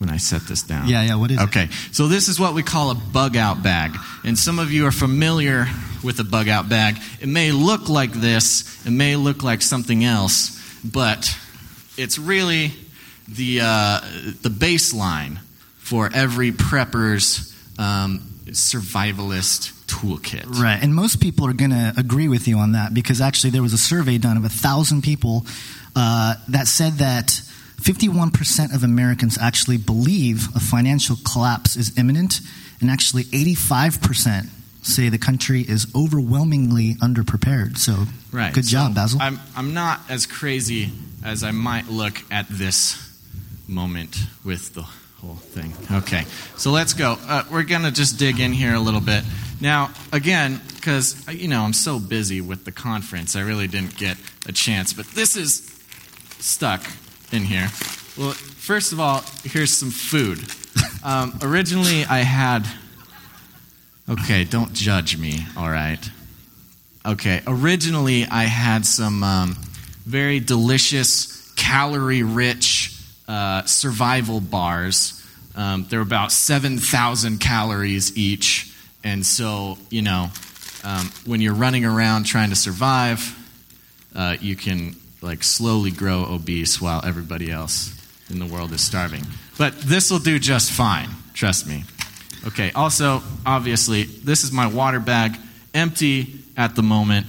when 0.00 0.08
I 0.08 0.16
set 0.16 0.42
this 0.42 0.62
down. 0.62 0.88
Yeah, 0.88 1.02
yeah, 1.02 1.16
what 1.16 1.30
is 1.30 1.38
it? 1.38 1.44
Okay, 1.44 1.68
so 1.92 2.08
this 2.08 2.28
is 2.28 2.40
what 2.40 2.54
we 2.54 2.62
call 2.62 2.90
a 2.90 2.94
bug 2.94 3.36
out 3.36 3.62
bag. 3.62 3.94
And 4.24 4.36
some 4.36 4.58
of 4.58 4.72
you 4.72 4.86
are 4.86 4.92
familiar 4.92 5.66
with 6.02 6.18
a 6.20 6.24
bug 6.24 6.48
out 6.48 6.70
bag. 6.70 6.96
It 7.20 7.28
may 7.28 7.52
look 7.52 7.90
like 7.90 8.12
this, 8.12 8.86
it 8.86 8.92
may 8.92 9.16
look 9.16 9.42
like 9.42 9.60
something 9.60 10.02
else, 10.02 10.58
but 10.82 11.36
it's 11.98 12.18
really 12.18 12.72
the, 13.28 13.60
uh, 13.62 14.00
the 14.40 14.48
baseline 14.48 15.38
for 15.76 16.08
every 16.14 16.52
prepper's 16.52 17.54
um, 17.78 18.20
survivalist 18.46 19.74
toolkit. 19.86 20.46
Right, 20.46 20.82
and 20.82 20.94
most 20.94 21.20
people 21.20 21.46
are 21.46 21.52
going 21.52 21.72
to 21.72 21.92
agree 21.98 22.28
with 22.28 22.48
you 22.48 22.56
on 22.56 22.72
that 22.72 22.94
because 22.94 23.20
actually 23.20 23.50
there 23.50 23.62
was 23.62 23.74
a 23.74 23.78
survey 23.78 24.16
done 24.16 24.38
of 24.38 24.46
a 24.46 24.48
thousand 24.48 25.02
people 25.02 25.44
uh, 25.94 26.36
that 26.48 26.68
said 26.68 26.94
that 26.94 27.42
51% 27.80 28.74
of 28.74 28.84
Americans 28.84 29.38
actually 29.40 29.78
believe 29.78 30.48
a 30.54 30.60
financial 30.60 31.16
collapse 31.24 31.76
is 31.76 31.96
imminent, 31.98 32.40
and 32.80 32.90
actually 32.90 33.24
85% 33.24 34.48
say 34.82 35.08
the 35.08 35.18
country 35.18 35.62
is 35.62 35.86
overwhelmingly 35.94 36.94
underprepared. 36.96 37.76
So, 37.78 38.06
Right. 38.32 38.52
good 38.52 38.66
job, 38.66 38.92
So 38.92 38.94
Basil. 38.94 39.22
I'm, 39.22 39.38
I'm 39.56 39.74
not 39.74 40.00
as 40.08 40.26
crazy 40.26 40.90
as 41.24 41.42
I 41.44 41.50
might 41.50 41.88
look 41.88 42.22
at 42.30 42.46
this 42.48 42.96
moment 43.68 44.16
with 44.44 44.72
the 44.74 44.82
whole 45.20 45.34
thing. 45.36 45.72
Okay, 45.98 46.24
so 46.56 46.70
let's 46.70 46.94
go. 46.94 47.18
Uh, 47.26 47.44
we're 47.50 47.62
going 47.64 47.82
to 47.82 47.90
just 47.90 48.18
dig 48.18 48.40
in 48.40 48.52
here 48.52 48.74
a 48.74 48.80
little 48.80 49.00
bit. 49.02 49.22
Now, 49.60 49.90
again, 50.12 50.60
because, 50.76 51.26
you 51.30 51.48
know, 51.48 51.62
I'm 51.62 51.74
so 51.74 51.98
busy 51.98 52.40
with 52.40 52.64
the 52.64 52.72
conference, 52.72 53.36
I 53.36 53.40
really 53.42 53.66
didn't 53.68 53.96
get 53.98 54.16
a 54.48 54.52
chance, 54.52 54.94
but 54.94 55.06
this 55.08 55.36
is 55.36 55.70
stuck 56.38 56.82
in 57.32 57.44
here. 57.44 57.68
Well, 58.18 58.32
first 58.32 58.92
of 58.92 59.00
all, 59.00 59.22
here's 59.44 59.72
some 59.72 59.90
food. 59.90 60.38
Um, 61.02 61.38
originally, 61.42 62.04
I 62.04 62.18
had. 62.18 62.66
Okay, 64.08 64.44
don't 64.44 64.72
judge 64.74 65.16
me, 65.16 65.46
all 65.56 65.70
right? 65.70 65.98
Okay, 67.06 67.40
originally 67.46 68.26
I 68.26 68.42
had 68.42 68.84
some 68.84 69.22
um, 69.22 69.56
very 70.04 70.40
delicious, 70.40 71.52
calorie 71.56 72.22
rich 72.22 72.94
uh, 73.28 73.64
survival 73.64 74.40
bars. 74.40 75.16
Um, 75.56 75.86
they're 75.88 76.00
about 76.00 76.32
7,000 76.32 77.38
calories 77.38 78.16
each. 78.16 78.74
And 79.02 79.24
so, 79.24 79.78
you 79.88 80.02
know, 80.02 80.30
um, 80.84 81.10
when 81.24 81.40
you're 81.40 81.54
running 81.54 81.84
around 81.84 82.24
trying 82.24 82.50
to 82.50 82.56
survive, 82.56 83.36
uh, 84.14 84.36
you 84.40 84.56
can 84.56 84.96
like 85.22 85.42
slowly 85.42 85.90
grow 85.90 86.26
obese 86.28 86.80
while 86.80 87.02
everybody 87.04 87.50
else 87.50 87.94
in 88.30 88.38
the 88.38 88.46
world 88.46 88.72
is 88.72 88.80
starving. 88.80 89.22
But 89.58 89.78
this 89.80 90.10
will 90.10 90.18
do 90.18 90.38
just 90.38 90.70
fine, 90.70 91.08
trust 91.34 91.66
me. 91.66 91.84
Okay, 92.46 92.70
also, 92.74 93.22
obviously, 93.44 94.04
this 94.04 94.44
is 94.44 94.52
my 94.52 94.66
water 94.66 95.00
bag, 95.00 95.36
empty 95.74 96.38
at 96.56 96.74
the 96.74 96.82
moment. 96.82 97.26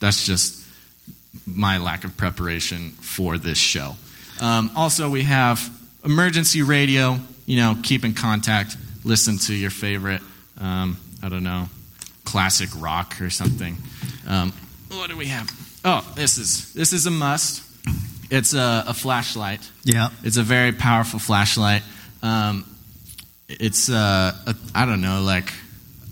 That's 0.00 0.26
just 0.26 0.64
my 1.46 1.78
lack 1.78 2.04
of 2.04 2.16
preparation 2.16 2.90
for 2.90 3.38
this 3.38 3.58
show. 3.58 3.96
Um, 4.40 4.70
also, 4.74 5.08
we 5.08 5.22
have 5.22 5.70
emergency 6.04 6.62
radio, 6.62 7.18
you 7.46 7.56
know, 7.56 7.76
keep 7.82 8.04
in 8.04 8.14
contact, 8.14 8.76
listen 9.04 9.38
to 9.38 9.54
your 9.54 9.70
favorite, 9.70 10.22
um, 10.60 10.96
I 11.22 11.28
don't 11.28 11.44
know, 11.44 11.68
classic 12.24 12.68
rock 12.76 13.20
or 13.20 13.30
something. 13.30 13.76
Um, 14.26 14.52
what 14.90 15.08
do 15.08 15.16
we 15.16 15.26
have? 15.26 15.65
Oh, 15.88 16.02
this 16.16 16.36
is 16.36 16.72
this 16.72 16.92
is 16.92 17.06
a 17.06 17.10
must. 17.12 17.62
It's 18.28 18.54
a, 18.54 18.84
a 18.88 18.92
flashlight. 18.94 19.60
Yeah. 19.84 20.08
It's 20.24 20.36
a 20.36 20.42
very 20.42 20.72
powerful 20.72 21.20
flashlight. 21.20 21.82
Um, 22.22 22.64
it's 23.48 23.88
uh, 23.88 24.32
a, 24.48 24.54
I 24.74 24.84
don't 24.84 25.00
know, 25.00 25.22
like 25.22 25.52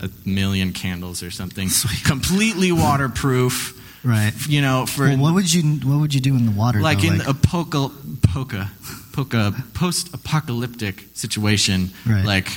a 0.00 0.08
million 0.24 0.72
candles 0.72 1.24
or 1.24 1.32
something. 1.32 1.68
Completely 2.04 2.70
waterproof. 2.70 3.80
Right. 4.04 4.32
You 4.48 4.60
know, 4.62 4.86
for 4.86 5.08
Well, 5.08 5.18
what 5.18 5.34
would 5.34 5.52
you 5.52 5.62
What 5.90 5.98
would 5.98 6.14
you 6.14 6.20
do 6.20 6.36
in 6.36 6.44
the 6.46 6.52
water? 6.52 6.80
like 6.80 7.00
though? 7.00 7.14
in 7.14 7.20
a 7.22 7.34
poca, 7.34 7.90
poca, 8.22 8.70
poca 9.12 9.52
post-apocalyptic 9.74 11.06
situation, 11.14 11.90
Right. 12.06 12.24
like 12.24 12.48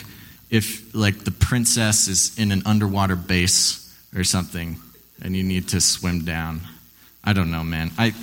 if 0.52 0.94
like 0.94 1.24
the 1.24 1.32
princess 1.32 2.08
is 2.08 2.38
in 2.38 2.52
an 2.52 2.62
underwater 2.66 3.16
base 3.16 3.92
or 4.16 4.24
something, 4.24 4.78
and 5.24 5.36
you 5.36 5.44
need 5.44 5.70
to 5.70 5.82
swim 5.82 6.24
down. 6.26 6.62
I 7.27 7.34
don't 7.34 7.51
know, 7.51 7.63
man. 7.63 7.91
I 7.98 8.13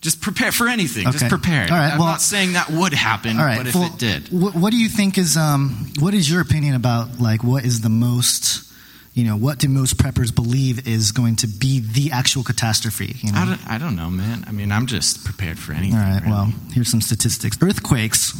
just 0.00 0.20
prepare 0.20 0.50
for 0.50 0.66
anything. 0.66 1.04
Just 1.12 1.28
prepare. 1.28 1.62
All 1.62 1.78
right, 1.78 1.92
I'm 1.92 1.98
well- 1.98 2.08
not 2.08 2.20
saying 2.20 2.54
that 2.54 2.70
would 2.70 2.92
happen, 2.92 3.38
All 3.38 3.44
right. 3.44 3.58
but 3.58 3.68
if 3.68 3.74
well, 3.76 3.86
it 3.86 3.98
did, 3.98 4.28
What, 4.30 4.54
what 4.56 4.72
do 4.72 4.76
you 4.76 4.88
think 4.88 5.16
is 5.16 5.36
um, 5.36 5.92
what 6.00 6.12
is 6.12 6.28
your 6.28 6.40
opinion 6.40 6.74
about 6.74 7.20
like 7.20 7.44
what 7.44 7.64
is 7.64 7.82
the 7.82 7.88
most 7.88 8.68
you 9.14 9.24
know 9.24 9.36
what 9.36 9.58
do 9.58 9.68
most 9.68 9.98
preppers 9.98 10.34
believe 10.34 10.88
is 10.88 11.12
going 11.12 11.36
to 11.36 11.46
be 11.46 11.78
the 11.80 12.10
actual 12.10 12.42
catastrophe? 12.42 13.14
You 13.20 13.30
know? 13.32 13.38
I 13.38 13.44
don't, 13.44 13.70
I 13.70 13.78
don't 13.78 13.94
know, 13.94 14.10
man. 14.10 14.44
I 14.48 14.50
mean, 14.50 14.72
I'm 14.72 14.86
just 14.86 15.24
prepared 15.24 15.58
for 15.58 15.72
anything. 15.72 15.94
All 15.98 16.02
right. 16.04 16.20
really. 16.20 16.32
Well, 16.32 16.52
here's 16.72 16.88
some 16.90 17.00
statistics. 17.00 17.56
Earthquakes, 17.62 18.32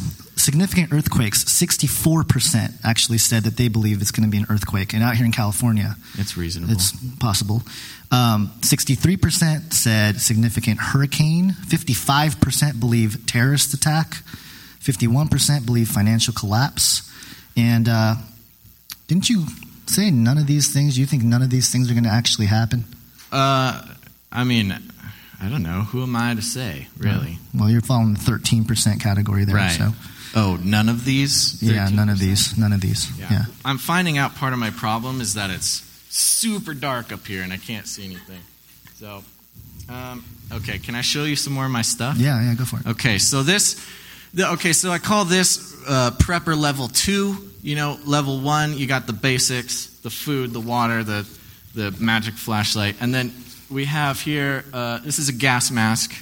significant 0.43 0.91
earthquakes. 0.91 1.49
Sixty-four 1.51 2.23
percent 2.25 2.73
actually 2.83 3.17
said 3.17 3.43
that 3.43 3.57
they 3.57 3.69
believe 3.69 4.01
it's 4.01 4.11
going 4.11 4.29
to 4.29 4.31
be 4.31 4.37
an 4.37 4.45
earthquake, 4.49 4.93
and 4.93 5.01
out 5.03 5.15
here 5.15 5.25
in 5.25 5.31
California, 5.31 5.95
it's 6.17 6.35
reasonable. 6.37 6.73
it's 6.73 6.91
possible. 7.17 7.63
Um, 8.11 8.51
Sixty-three 8.61 9.17
percent 9.17 9.73
said 9.73 10.19
significant 10.21 10.79
hurricane. 10.79 11.53
Fifty-five 11.53 12.39
percent 12.41 12.79
believe 12.79 13.25
terrorist 13.25 13.73
attack. 13.73 14.15
Fifty-one 14.79 15.29
percent 15.29 15.65
believe 15.65 15.87
financial 15.87 16.33
collapse. 16.33 17.09
And 17.55 17.87
uh, 17.87 18.15
didn't 19.07 19.29
you 19.29 19.45
say 19.85 20.11
none 20.11 20.37
of 20.37 20.47
these 20.47 20.73
things? 20.73 20.97
You 20.97 21.05
think 21.05 21.23
none 21.23 21.41
of 21.41 21.49
these 21.49 21.71
things 21.71 21.89
are 21.89 21.93
going 21.93 22.03
to 22.03 22.09
actually 22.09 22.47
happen? 22.47 22.83
Uh, 23.31 23.81
I 24.31 24.43
mean, 24.43 24.75
I 25.41 25.49
don't 25.49 25.63
know. 25.63 25.81
Who 25.91 26.03
am 26.03 26.15
I 26.15 26.33
to 26.35 26.41
say, 26.41 26.87
really? 26.97 27.37
Well, 27.53 27.69
you're 27.69 27.81
following 27.81 28.13
the 28.13 28.19
thirteen 28.19 28.65
percent 28.65 29.01
category 29.01 29.45
there. 29.45 29.55
Right. 29.55 29.71
So. 29.71 29.93
Oh, 30.35 30.57
none 30.63 30.89
of 30.89 31.05
these? 31.05 31.61
Yeah, 31.61 31.89
none 31.89 32.09
of 32.09 32.19
these. 32.19 32.57
None 32.57 32.73
of 32.73 32.81
these. 32.81 33.07
Yeah. 33.19 33.45
I'm 33.63 33.77
finding 33.77 34.17
out 34.17 34.35
part 34.35 34.53
of 34.53 34.59
my 34.59 34.71
problem 34.71 35.21
is 35.21 35.35
that 35.35 35.49
it's 35.49 35.83
super 36.09 36.73
dark 36.73 37.11
up 37.11 37.25
here 37.27 37.43
and 37.43 37.53
I 37.53 37.57
can't 37.57 37.87
see 37.87 38.05
anything. 38.05 38.39
So, 38.95 39.23
um, 39.89 40.23
okay, 40.51 40.79
can 40.79 40.95
I 40.95 41.01
show 41.01 41.23
you 41.23 41.35
some 41.35 41.53
more 41.53 41.65
of 41.65 41.71
my 41.71 41.81
stuff? 41.81 42.17
Yeah, 42.17 42.41
yeah, 42.41 42.55
go 42.55 42.65
for 42.65 42.79
it. 42.79 42.87
Okay, 42.87 43.17
so 43.17 43.43
this, 43.43 43.85
the, 44.33 44.51
okay, 44.53 44.73
so 44.73 44.91
I 44.91 44.99
call 44.99 45.25
this 45.25 45.75
uh, 45.87 46.11
prepper 46.11 46.57
level 46.57 46.87
two. 46.87 47.37
You 47.61 47.75
know, 47.75 47.97
level 48.05 48.41
one, 48.41 48.77
you 48.77 48.87
got 48.87 49.07
the 49.07 49.13
basics, 49.13 49.87
the 50.01 50.09
food, 50.09 50.51
the 50.51 50.59
water, 50.59 51.03
the 51.03 51.27
the 51.75 51.91
magic 51.99 52.35
flashlight, 52.35 52.97
and 52.99 53.13
then 53.13 53.33
we 53.69 53.85
have 53.85 54.19
here. 54.19 54.63
Uh, 54.73 54.99
this 54.99 55.17
is 55.17 55.29
a 55.29 55.33
gas 55.33 55.71
mask. 55.71 56.13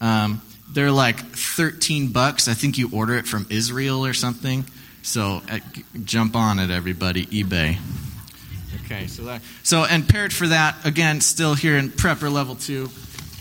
Um, 0.00 0.40
they're 0.72 0.90
like 0.90 1.18
thirteen 1.20 2.08
bucks. 2.12 2.48
I 2.48 2.54
think 2.54 2.78
you 2.78 2.90
order 2.92 3.14
it 3.16 3.26
from 3.26 3.46
Israel 3.50 4.04
or 4.04 4.14
something. 4.14 4.64
So 5.02 5.42
uh, 5.50 5.58
jump 6.04 6.34
on 6.36 6.58
it, 6.58 6.70
everybody. 6.70 7.26
eBay. 7.26 7.78
Okay, 8.84 9.06
so 9.06 9.24
that 9.24 9.40
so 9.62 9.84
and 9.84 10.08
paired 10.08 10.32
for 10.32 10.48
that 10.48 10.76
again, 10.84 11.20
still 11.20 11.54
here 11.54 11.76
in 11.76 11.90
prepper 11.90 12.30
level 12.32 12.54
two. 12.54 12.90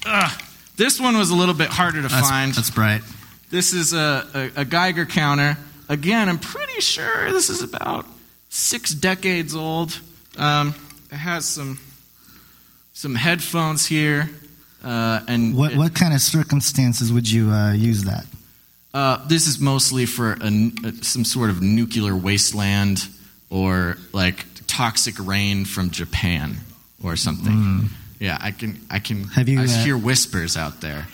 Ugh, 0.06 0.42
this 0.78 1.00
one 1.00 1.18
was 1.18 1.30
a 1.32 1.36
little 1.36 1.54
bit 1.56 1.70
harder 1.70 2.02
to 2.02 2.08
That's- 2.08 2.30
find. 2.30 2.54
that's 2.54 2.70
bright. 2.72 3.02
This 3.50 3.74
is 3.74 3.94
a, 3.94 4.52
a, 4.56 4.62
a 4.62 4.66
Geiger 4.66 5.06
counter. 5.06 5.58
Again, 5.88 6.28
I'm 6.28 6.40
pretty 6.40 6.82
sure 6.82 7.32
this 7.32 7.50
is 7.50 7.62
about 7.62 8.06
six 8.50 8.92
decades 8.94 9.56
old. 9.56 10.00
Um, 10.38 10.74
it 11.12 11.18
has 11.18 11.46
some 11.46 11.80
some 12.94 13.16
headphones 13.16 13.86
here, 13.86 14.30
uh, 14.84 15.22
and 15.28 15.56
What 15.56 15.72
it- 15.74 15.78
what 15.78 15.94
kind 15.94 16.14
of 16.14 16.22
circumstances 16.22 17.12
would 17.12 17.30
you 17.30 17.50
uh, 17.52 17.74
use 17.74 18.04
that? 18.04 18.26
uh, 18.94 19.18
this 19.28 19.48
is 19.48 19.60
mostly 19.60 20.06
for 20.06 20.34
a 20.34 20.46
n- 20.46 20.74
uh, 20.86 20.92
some 21.02 21.26
sort 21.26 21.50
of 21.50 21.62
nuclear 21.62 22.16
wasteland 22.16 23.08
or 23.50 23.98
like 24.12 24.46
toxic 24.68 25.16
rain 25.20 25.66
from 25.66 25.90
Japan 25.90 26.58
or 27.04 27.16
something. 27.16 27.54
Mm. 27.54 27.88
Yeah, 28.20 28.38
I 28.40 28.52
can 28.52 28.80
I 28.90 29.00
can 29.00 29.24
Have 29.30 29.50
you, 29.50 29.60
I 29.62 29.64
uh, 29.66 29.84
hear 29.84 29.98
whispers 29.98 30.56
out 30.58 30.80
there. 30.82 31.08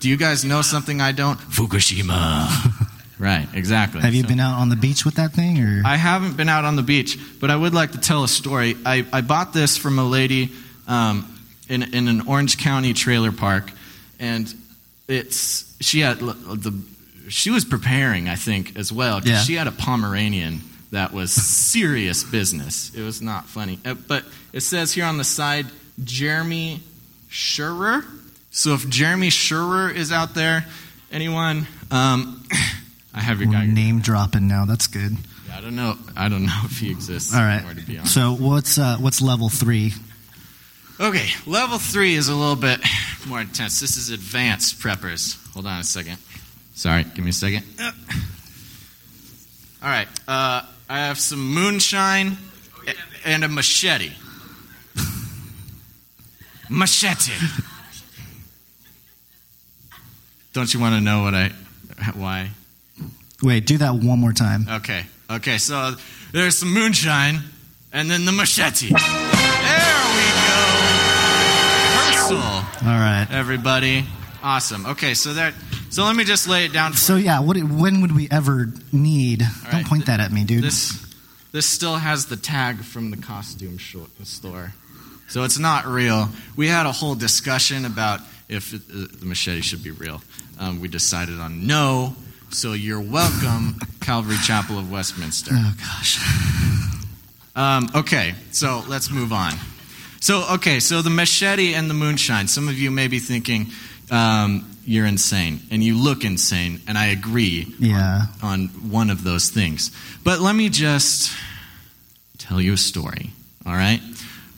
Do 0.00 0.08
you 0.08 0.16
guys 0.16 0.44
know 0.44 0.62
something 0.62 1.00
I 1.00 1.12
don't? 1.12 1.38
Fukushima. 1.38 2.48
right, 3.18 3.48
exactly. 3.54 4.00
Have 4.02 4.14
you 4.14 4.22
So- 4.22 4.28
been 4.28 4.40
out 4.40 4.60
on 4.60 4.68
the 4.68 4.76
beach 4.76 5.04
with 5.04 5.14
that 5.16 5.32
thing, 5.32 5.58
or 5.62 5.82
I 5.84 5.96
haven't 5.96 6.36
been 6.36 6.48
out 6.48 6.64
on 6.64 6.76
the 6.76 6.82
beach, 6.82 7.18
but 7.40 7.50
I 7.50 7.56
would 7.56 7.74
like 7.74 7.92
to 7.92 7.98
tell 7.98 8.22
a 8.24 8.28
story. 8.28 8.76
I, 8.84 9.04
I 9.12 9.20
bought 9.22 9.52
this 9.52 9.76
from 9.78 9.98
a 9.98 10.04
lady 10.04 10.52
um, 10.86 11.24
in, 11.68 11.82
in 11.82 12.08
an 12.08 12.22
Orange 12.28 12.58
County 12.58 12.92
trailer 12.92 13.32
park, 13.32 13.70
and 14.18 14.52
it's 15.08 15.76
she 15.80 16.00
had 16.00 16.18
the 16.18 16.72
she 17.28 17.50
was 17.50 17.64
preparing, 17.64 18.28
I 18.28 18.36
think, 18.36 18.76
as 18.78 18.92
well. 18.92 19.20
Yeah. 19.22 19.38
She 19.38 19.54
had 19.54 19.66
a 19.66 19.72
Pomeranian 19.72 20.60
that 20.92 21.12
was 21.12 21.32
serious 21.70 22.24
business. 22.24 22.94
It 22.94 23.02
was 23.02 23.20
not 23.20 23.46
funny. 23.46 23.78
Uh, 23.84 23.94
but 23.94 24.24
it 24.52 24.60
says 24.60 24.92
here 24.92 25.04
on 25.04 25.18
the 25.18 25.24
side, 25.24 25.66
Jeremy 26.02 26.80
Schurer. 27.30 28.04
So 28.50 28.74
if 28.74 28.88
Jeremy 28.88 29.28
Schurer 29.28 29.94
is 29.94 30.12
out 30.12 30.34
there, 30.34 30.64
anyone, 31.10 31.66
um, 31.90 32.42
I 33.14 33.20
have 33.20 33.40
your 33.40 33.48
We're 33.48 33.54
guy. 33.54 33.66
name 33.66 34.00
dropping 34.00 34.46
now. 34.48 34.64
That's 34.64 34.86
good. 34.86 35.16
I 35.52 35.60
don't 35.60 35.74
know. 35.76 35.96
I 36.16 36.28
don't 36.28 36.44
know 36.44 36.60
if 36.64 36.78
he 36.78 36.90
exists. 36.90 37.34
All 37.34 37.40
right. 37.40 37.56
anymore, 37.56 37.74
to 37.74 37.80
be 37.82 37.98
honest. 37.98 38.14
So 38.14 38.34
what's 38.34 38.78
uh, 38.78 38.98
what's 38.98 39.22
level 39.22 39.48
three? 39.48 39.92
Okay, 40.98 41.28
level 41.46 41.78
three 41.78 42.14
is 42.14 42.28
a 42.28 42.34
little 42.34 42.56
bit 42.56 42.80
more 43.26 43.42
intense. 43.42 43.80
This 43.80 43.98
is 43.98 44.08
advanced 44.08 44.78
preppers. 44.80 45.36
Hold 45.52 45.66
on 45.66 45.80
a 45.80 45.84
second. 45.84 46.16
Sorry, 46.74 47.04
give 47.04 47.22
me 47.22 47.30
a 47.30 47.34
second. 47.34 47.64
Uh, 47.78 47.92
All 49.82 49.90
right, 49.90 50.08
uh, 50.26 50.62
I 50.88 50.98
have 51.00 51.18
some 51.18 51.52
moonshine 51.52 52.38
and 53.26 53.44
a 53.44 53.48
machete. 53.48 54.12
machete. 56.70 57.32
Don't 60.54 60.72
you 60.72 60.80
want 60.80 60.94
to 60.94 61.00
know 61.02 61.22
what 61.22 61.34
I, 61.34 61.50
why? 62.14 62.50
Wait, 63.42 63.66
do 63.66 63.76
that 63.78 63.94
one 63.94 64.18
more 64.18 64.32
time. 64.32 64.66
Okay, 64.66 65.04
okay. 65.30 65.58
So 65.58 65.94
there's 66.32 66.56
some 66.56 66.72
moonshine, 66.72 67.40
and 67.92 68.10
then 68.10 68.24
the 68.24 68.32
machete. 68.32 68.94
All 72.86 72.92
right. 72.92 73.26
Everybody, 73.32 74.04
awesome. 74.44 74.86
Okay, 74.86 75.14
so 75.14 75.34
that. 75.34 75.54
So 75.90 76.04
let 76.04 76.14
me 76.14 76.22
just 76.22 76.46
lay 76.46 76.66
it 76.66 76.72
down. 76.72 76.92
For 76.92 76.98
So 76.98 77.16
yeah, 77.16 77.40
what? 77.40 77.56
When 77.60 78.00
would 78.02 78.14
we 78.14 78.28
ever 78.30 78.72
need? 78.92 79.42
Don't 79.72 79.84
point 79.84 80.06
that 80.06 80.20
at 80.20 80.30
me, 80.30 80.44
dude. 80.44 80.62
This 80.62 81.04
this 81.50 81.66
still 81.66 81.96
has 81.96 82.26
the 82.26 82.36
tag 82.36 82.76
from 82.84 83.10
the 83.10 83.16
costume 83.16 83.76
short, 83.78 84.10
store, 84.24 84.72
so 85.26 85.42
it's 85.42 85.58
not 85.58 85.84
real. 85.86 86.28
We 86.54 86.68
had 86.68 86.86
a 86.86 86.92
whole 86.92 87.16
discussion 87.16 87.86
about 87.86 88.20
if 88.48 88.72
uh, 88.72 88.78
the 88.88 89.26
machete 89.26 89.62
should 89.62 89.82
be 89.82 89.90
real. 89.90 90.22
Um, 90.60 90.80
we 90.80 90.86
decided 90.86 91.40
on 91.40 91.66
no. 91.66 92.14
So 92.50 92.72
you're 92.74 93.00
welcome, 93.00 93.80
Calvary 94.00 94.36
Chapel 94.44 94.78
of 94.78 94.92
Westminster. 94.92 95.50
Oh 95.52 95.74
gosh. 95.76 96.20
Um, 97.56 97.90
okay, 97.96 98.34
so 98.52 98.84
let's 98.86 99.10
move 99.10 99.32
on. 99.32 99.54
So, 100.26 100.44
okay, 100.54 100.80
so 100.80 101.02
the 101.02 101.10
machete 101.10 101.74
and 101.74 101.88
the 101.88 101.94
moonshine. 101.94 102.48
Some 102.48 102.66
of 102.68 102.76
you 102.76 102.90
may 102.90 103.06
be 103.06 103.20
thinking 103.20 103.68
um, 104.10 104.68
you're 104.84 105.06
insane, 105.06 105.60
and 105.70 105.84
you 105.84 105.96
look 105.96 106.24
insane, 106.24 106.80
and 106.88 106.98
I 106.98 107.06
agree 107.06 107.72
Yeah. 107.78 108.26
on 108.42 108.66
one 108.90 109.10
of 109.10 109.22
those 109.22 109.50
things. 109.50 109.92
But 110.24 110.40
let 110.40 110.56
me 110.56 110.68
just 110.68 111.30
tell 112.38 112.60
you 112.60 112.72
a 112.72 112.76
story, 112.76 113.30
all 113.64 113.74
right? 113.74 114.00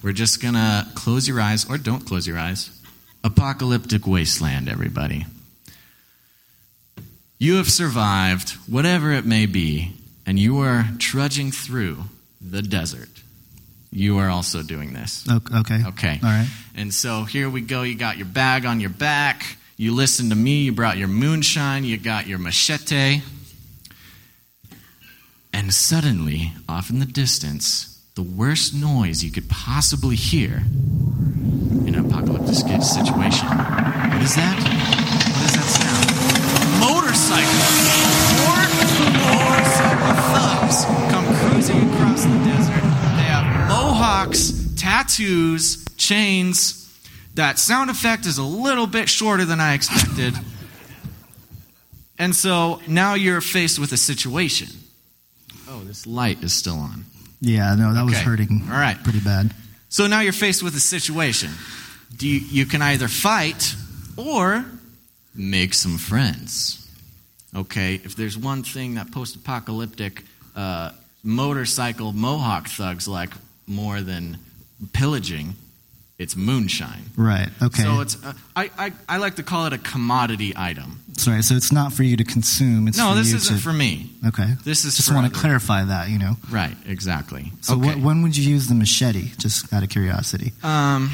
We're 0.02 0.14
just 0.14 0.40
going 0.40 0.54
to 0.54 0.87
close 0.94 1.28
your 1.28 1.38
eyes, 1.38 1.68
or 1.68 1.76
don't 1.76 2.06
close 2.06 2.26
your 2.26 2.38
eyes. 2.38 2.70
Apocalyptic 3.22 4.06
wasteland, 4.06 4.70
everybody. 4.70 5.26
You 7.38 7.56
have 7.56 7.68
survived, 7.68 8.52
whatever 8.66 9.12
it 9.12 9.26
may 9.26 9.44
be, 9.44 9.92
and 10.25 10.38
you 10.38 10.60
are 10.60 10.87
trudging 10.98 11.52
through 11.52 12.04
the 12.40 12.62
desert. 12.62 13.10
You 13.90 14.18
are 14.18 14.28
also 14.28 14.62
doing 14.62 14.92
this. 14.92 15.26
Okay. 15.28 15.83
Okay. 15.87 16.21
All 16.23 16.28
right. 16.28 16.49
And 16.75 16.92
so 16.92 17.25
here 17.25 17.49
we 17.49 17.61
go. 17.61 17.83
You 17.83 17.95
got 17.95 18.16
your 18.16 18.26
bag 18.26 18.66
on 18.66 18.80
your 18.80 18.90
back. 18.90 19.57
You 19.76 19.95
listened 19.95 20.30
to 20.30 20.37
me. 20.37 20.62
You 20.62 20.73
brought 20.73 20.99
your 20.99 21.09
moonshine. 21.09 21.85
You 21.85 21.97
got 21.97 22.26
your 22.26 22.38
machete. 22.38 23.23
And 25.52 25.73
suddenly, 25.73 26.52
off 26.68 26.90
in 26.90 26.99
the 26.99 27.07
distance, 27.07 28.00
the 28.14 28.23
worst 28.23 28.75
noise 28.75 29.25
you 29.25 29.30
could 29.30 29.49
possibly 29.49 30.16
hear 30.16 30.62
in 31.86 31.95
an 31.95 32.06
apocalyptic 32.06 32.82
situation. 32.82 33.49
What 33.49 34.23
is 34.23 34.34
that? 34.34 35.07
Tattoos, 45.08 45.84
chains. 45.97 46.84
That 47.34 47.58
sound 47.58 47.90
effect 47.90 48.26
is 48.26 48.38
a 48.38 48.42
little 48.42 48.86
bit 48.86 49.08
shorter 49.08 49.44
than 49.44 49.60
I 49.60 49.75
expected. 49.75 50.34
And 52.21 52.34
so 52.34 52.80
now 52.88 53.14
you're 53.14 53.40
faced 53.40 53.78
with 53.78 53.92
a 53.92 53.97
situation. 53.97 54.66
Oh, 55.68 55.84
this 55.84 56.04
light 56.04 56.42
is 56.42 56.52
still 56.52 56.75
on. 56.75 57.04
Yeah. 57.40 57.76
No, 57.76 57.94
that 57.94 58.04
was 58.04 58.18
hurting. 58.18 58.62
All 58.64 58.76
right. 58.76 59.00
Pretty 59.04 59.21
bad. 59.21 59.54
So 59.88 60.08
now 60.08 60.18
you're 60.18 60.32
faced 60.32 60.64
with 60.64 60.75
a 60.75 60.80
situation. 60.80 61.50
Do 62.16 62.26
you, 62.26 62.40
you 62.40 62.66
can 62.66 62.82
either 62.82 63.06
fight 63.06 63.76
or 64.16 64.64
make 65.32 65.75
some 65.75 65.97
friends. 65.97 66.90
Okay, 67.54 67.94
if 68.02 68.16
there's 68.16 68.36
one 68.36 68.64
thing 68.64 68.97
that 68.97 69.12
post-apocalyptic 69.12 70.25
uh, 70.56 70.90
motorcycle 71.23 72.12
mohawk 72.12 72.66
thugs 72.66 73.06
like 73.06 73.30
more 73.68 74.00
than 74.00 74.38
pillaging, 74.93 75.54
it's 76.19 76.34
moonshine. 76.36 77.04
Right. 77.17 77.49
Okay. 77.62 77.82
So 77.82 78.00
it's 78.00 78.23
uh, 78.25 78.32
I, 78.56 78.71
I 78.78 78.93
I 79.08 79.17
like 79.19 79.36
to 79.36 79.43
call 79.43 79.67
it 79.67 79.73
a 79.73 79.78
commodity 79.78 80.52
item. 80.56 81.00
Sorry. 81.17 81.43
So 81.43 81.54
it's 81.54 81.73
not 81.73 81.93
for 81.93 82.02
you 82.04 82.17
to 82.17 82.25
consume. 82.25 82.88
It's 82.88 82.99
no, 82.99 83.10
for 83.10 83.14
this 83.17 83.32
isn't 83.32 83.56
to- 83.56 83.62
for 83.62 83.73
me. 83.73 84.10
Okay. 84.26 84.54
This 84.64 84.84
is 84.84 84.97
Just 84.97 85.08
for 85.08 85.14
want 85.14 85.26
other- 85.26 85.34
to 85.34 85.41
clarify 85.41 85.84
that. 85.84 86.08
You 86.10 86.19
know. 86.19 86.36
Right, 86.50 86.76
exactly. 86.86 87.52
So 87.60 87.75
okay. 87.78 87.93
wh- 87.93 88.04
when 88.04 88.23
would 88.23 88.36
you 88.36 88.49
use 88.50 88.67
the 88.69 88.75
machete? 88.75 89.30
Just 89.38 89.73
out 89.73 89.82
of 89.82 89.88
curiosity. 89.91 90.52
Um, 90.62 91.10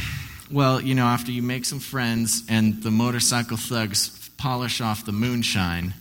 well, 0.50 0.80
you 0.80 0.94
know, 0.94 1.06
after 1.06 1.32
you 1.32 1.42
make 1.42 1.64
some 1.64 1.80
friends 1.80 2.42
and 2.48 2.82
the 2.82 2.90
motorcycle 2.90 3.56
thugs 3.56 4.30
polish 4.36 4.80
off 4.80 5.04
the 5.06 5.12
moonshine, 5.12 5.94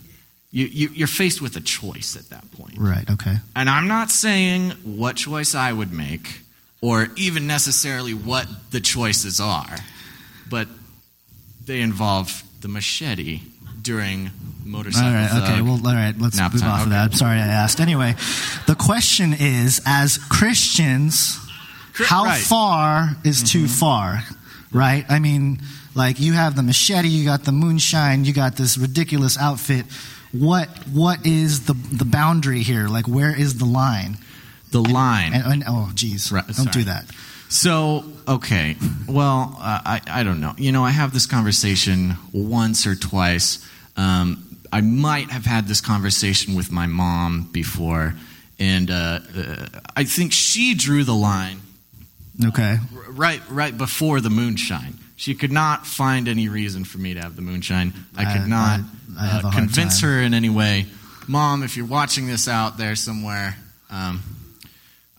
you, 0.50 0.66
you, 0.66 0.88
you're 0.92 1.08
faced 1.08 1.40
with 1.42 1.56
a 1.56 1.60
choice 1.60 2.14
at 2.16 2.28
that 2.30 2.50
point. 2.52 2.74
Right. 2.78 3.08
Okay. 3.10 3.36
And 3.56 3.68
I'm 3.70 3.88
not 3.88 4.10
saying 4.10 4.70
what 4.84 5.16
choice 5.16 5.54
I 5.54 5.72
would 5.72 5.92
make 5.92 6.40
or 6.84 7.08
even 7.16 7.46
necessarily 7.46 8.12
what 8.12 8.46
the 8.70 8.78
choices 8.78 9.40
are, 9.40 9.76
but 10.50 10.68
they 11.64 11.80
involve 11.80 12.42
the 12.60 12.68
machete 12.68 13.40
during 13.80 14.30
motorcycle 14.66 15.08
All 15.08 15.14
right. 15.14 15.30
thug 15.30 15.42
Okay. 15.44 15.62
Well, 15.62 15.80
all 15.86 15.94
right. 15.94 16.14
Let's 16.18 16.36
nap 16.36 16.52
move 16.52 16.60
time. 16.60 16.70
off 16.70 16.84
of 16.84 16.90
that. 16.90 17.04
I'm 17.04 17.12
sorry 17.14 17.38
I 17.38 17.46
asked. 17.46 17.80
Anyway, 17.80 18.14
the 18.66 18.74
question 18.74 19.32
is: 19.32 19.80
as 19.86 20.18
Christians, 20.18 21.38
how 21.94 22.24
right. 22.24 22.34
Mm-hmm. 22.34 22.48
far 22.50 23.16
is 23.24 23.42
too 23.42 23.66
far? 23.66 24.22
Right. 24.70 25.06
I 25.08 25.20
mean, 25.20 25.60
like 25.94 26.20
you 26.20 26.34
have 26.34 26.54
the 26.54 26.62
machete, 26.62 27.08
you 27.08 27.24
got 27.24 27.44
the 27.44 27.52
moonshine, 27.52 28.26
you 28.26 28.34
got 28.34 28.56
this 28.56 28.76
ridiculous 28.76 29.38
outfit. 29.38 29.86
What 30.32 30.68
what 30.92 31.24
is 31.24 31.64
the 31.64 31.72
the 31.72 32.04
boundary 32.04 32.60
here? 32.60 32.88
Like, 32.88 33.08
where 33.08 33.34
is 33.34 33.56
the 33.56 33.64
line? 33.64 34.18
The 34.74 34.82
line. 34.92 35.32
And, 35.34 35.44
and 35.46 35.64
oh, 35.68 35.90
geez, 35.94 36.30
Right, 36.32 36.44
don't 36.46 36.54
sorry. 36.54 36.70
do 36.72 36.84
that. 36.84 37.06
So, 37.48 38.04
okay. 38.26 38.74
Well, 39.08 39.56
uh, 39.60 39.80
I, 39.84 40.00
I 40.10 40.22
don't 40.24 40.40
know. 40.40 40.54
You 40.58 40.72
know, 40.72 40.84
I 40.84 40.90
have 40.90 41.12
this 41.12 41.26
conversation 41.26 42.16
once 42.32 42.84
or 42.86 42.96
twice. 42.96 43.64
Um, 43.96 44.58
I 44.72 44.80
might 44.80 45.30
have 45.30 45.44
had 45.46 45.68
this 45.68 45.80
conversation 45.80 46.56
with 46.56 46.72
my 46.72 46.86
mom 46.86 47.48
before, 47.52 48.14
and 48.58 48.90
uh, 48.90 49.20
uh, 49.36 49.66
I 49.96 50.02
think 50.02 50.32
she 50.32 50.74
drew 50.74 51.04
the 51.04 51.14
line 51.14 51.60
Okay. 52.44 52.78
r- 52.96 53.12
right 53.12 53.40
right 53.48 53.76
before 53.78 54.20
the 54.20 54.30
moonshine. 54.30 54.98
She 55.14 55.36
could 55.36 55.52
not 55.52 55.86
find 55.86 56.26
any 56.26 56.48
reason 56.48 56.84
for 56.84 56.98
me 56.98 57.14
to 57.14 57.20
have 57.20 57.36
the 57.36 57.42
moonshine. 57.42 57.92
I 58.16 58.24
could 58.36 58.48
not 58.48 58.80
I- 59.16 59.36
I 59.36 59.40
uh, 59.44 59.50
convince 59.52 60.00
her 60.00 60.20
in 60.20 60.34
any 60.34 60.50
way. 60.50 60.86
Mom, 61.28 61.62
if 61.62 61.76
you're 61.76 61.86
watching 61.86 62.26
this 62.26 62.48
out 62.48 62.76
there 62.78 62.96
somewhere, 62.96 63.56
um, 63.90 64.20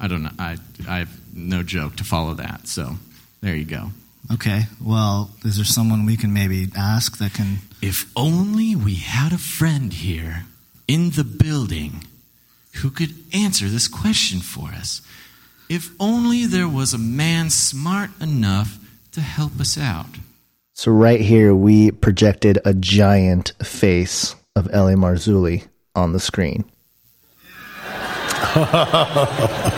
I 0.06 0.08
don't 0.08 0.22
know. 0.22 0.30
I 0.38 0.58
I 0.88 1.00
have 1.00 1.36
no 1.36 1.64
joke 1.64 1.96
to 1.96 2.04
follow 2.04 2.36
that. 2.36 2.68
So 2.68 2.98
there 3.42 3.56
you 3.56 3.66
go. 3.66 3.90
Okay. 4.32 4.66
Well, 4.80 5.32
is 5.44 5.56
there 5.56 5.66
someone 5.66 6.06
we 6.06 6.16
can 6.16 6.32
maybe 6.32 6.68
ask 6.78 7.18
that 7.18 7.34
can? 7.34 7.58
If 7.82 8.12
only 8.16 8.76
we 8.76 8.96
had 8.96 9.34
a 9.34 9.40
friend 9.40 9.92
here 9.92 10.46
in 10.88 11.10
the 11.10 11.24
building 11.24 12.04
who 12.84 12.92
could 12.92 13.16
answer 13.34 13.68
this 13.68 13.88
question 13.88 14.42
for 14.42 14.70
us. 14.70 15.02
If 15.70 15.90
only 16.00 16.46
there 16.46 16.70
was 16.70 16.94
a 16.94 17.00
man 17.00 17.50
smart 17.50 18.12
enough 18.22 18.78
to 19.14 19.22
help 19.22 19.60
us 19.60 19.76
out. 19.76 20.20
So 20.74 20.92
right 20.92 21.22
here, 21.22 21.56
we 21.56 21.90
projected 21.90 22.60
a 22.64 22.76
giant 22.76 23.54
face 23.64 24.36
of 24.56 24.70
L.A. 24.72 24.94
Marzulli 24.94 25.68
on 25.96 26.14
the 26.14 26.20
screen. 26.20 26.64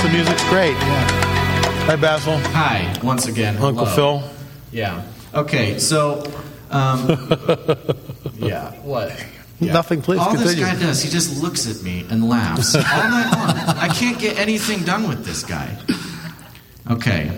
Do 0.00 0.08
you 0.18 0.24
like 0.24 0.38
the 0.38 0.38
music? 0.38 0.38
Hi, 0.38 0.38
Gonz. 0.38 0.42
The 0.42 0.42
music's 0.42 0.48
great. 0.48 0.76
Hi, 1.86 1.96
Basil. 1.96 2.38
Hi, 2.52 3.00
once 3.02 3.26
again. 3.26 3.56
Uncle 3.56 3.84
hello. 3.86 4.20
Phil. 4.20 4.30
Yeah. 4.72 5.02
Okay, 5.34 5.78
so, 5.78 6.22
um, 6.70 7.08
yeah, 8.38 8.72
what? 8.82 9.12
Yeah. 9.60 9.72
Nothing, 9.74 10.02
please 10.02 10.18
All 10.18 10.30
continue. 10.30 10.54
this 10.56 10.60
guy 10.60 10.78
does, 10.78 11.02
he 11.02 11.08
just 11.10 11.42
looks 11.42 11.66
at 11.70 11.82
me 11.82 12.04
and 12.10 12.28
laughs 12.28 12.74
all 12.74 12.82
night 12.82 13.30
long. 13.32 13.76
I 13.78 13.88
can't 13.88 14.18
get 14.18 14.38
anything 14.38 14.82
done 14.84 15.08
with 15.08 15.24
this 15.24 15.42
guy. 15.44 15.76
Okay. 16.90 17.30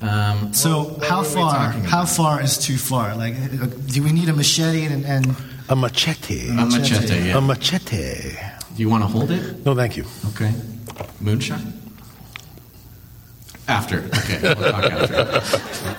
Um, 0.00 0.52
So 0.52 0.82
what- 0.82 0.98
what 0.98 1.08
how 1.08 1.18
were 1.18 1.24
far? 1.24 1.70
How 1.70 2.04
far 2.06 2.40
is 2.42 2.58
too 2.58 2.76
far? 2.76 3.14
Like, 3.16 3.34
uh, 3.34 3.66
do 3.86 4.02
we 4.02 4.12
need 4.12 4.28
a 4.28 4.32
machete 4.32 4.84
and, 4.84 5.04
and 5.04 5.34
A 5.68 5.76
machete. 5.76 6.48
A 6.50 6.52
machete, 6.66 7.26
yeah. 7.28 7.38
A 7.38 7.40
machete. 7.40 8.36
Do 8.76 8.82
you 8.82 8.88
want 8.90 9.02
to 9.04 9.08
hold 9.08 9.30
it? 9.30 9.64
No, 9.66 9.74
thank 9.74 9.96
you. 9.96 10.04
Okay. 10.34 10.52
Moonshine? 11.20 11.72
After. 13.66 13.98
Okay, 13.98 14.40
we'll 14.42 14.54
talk 14.72 14.84
after. 14.84 15.96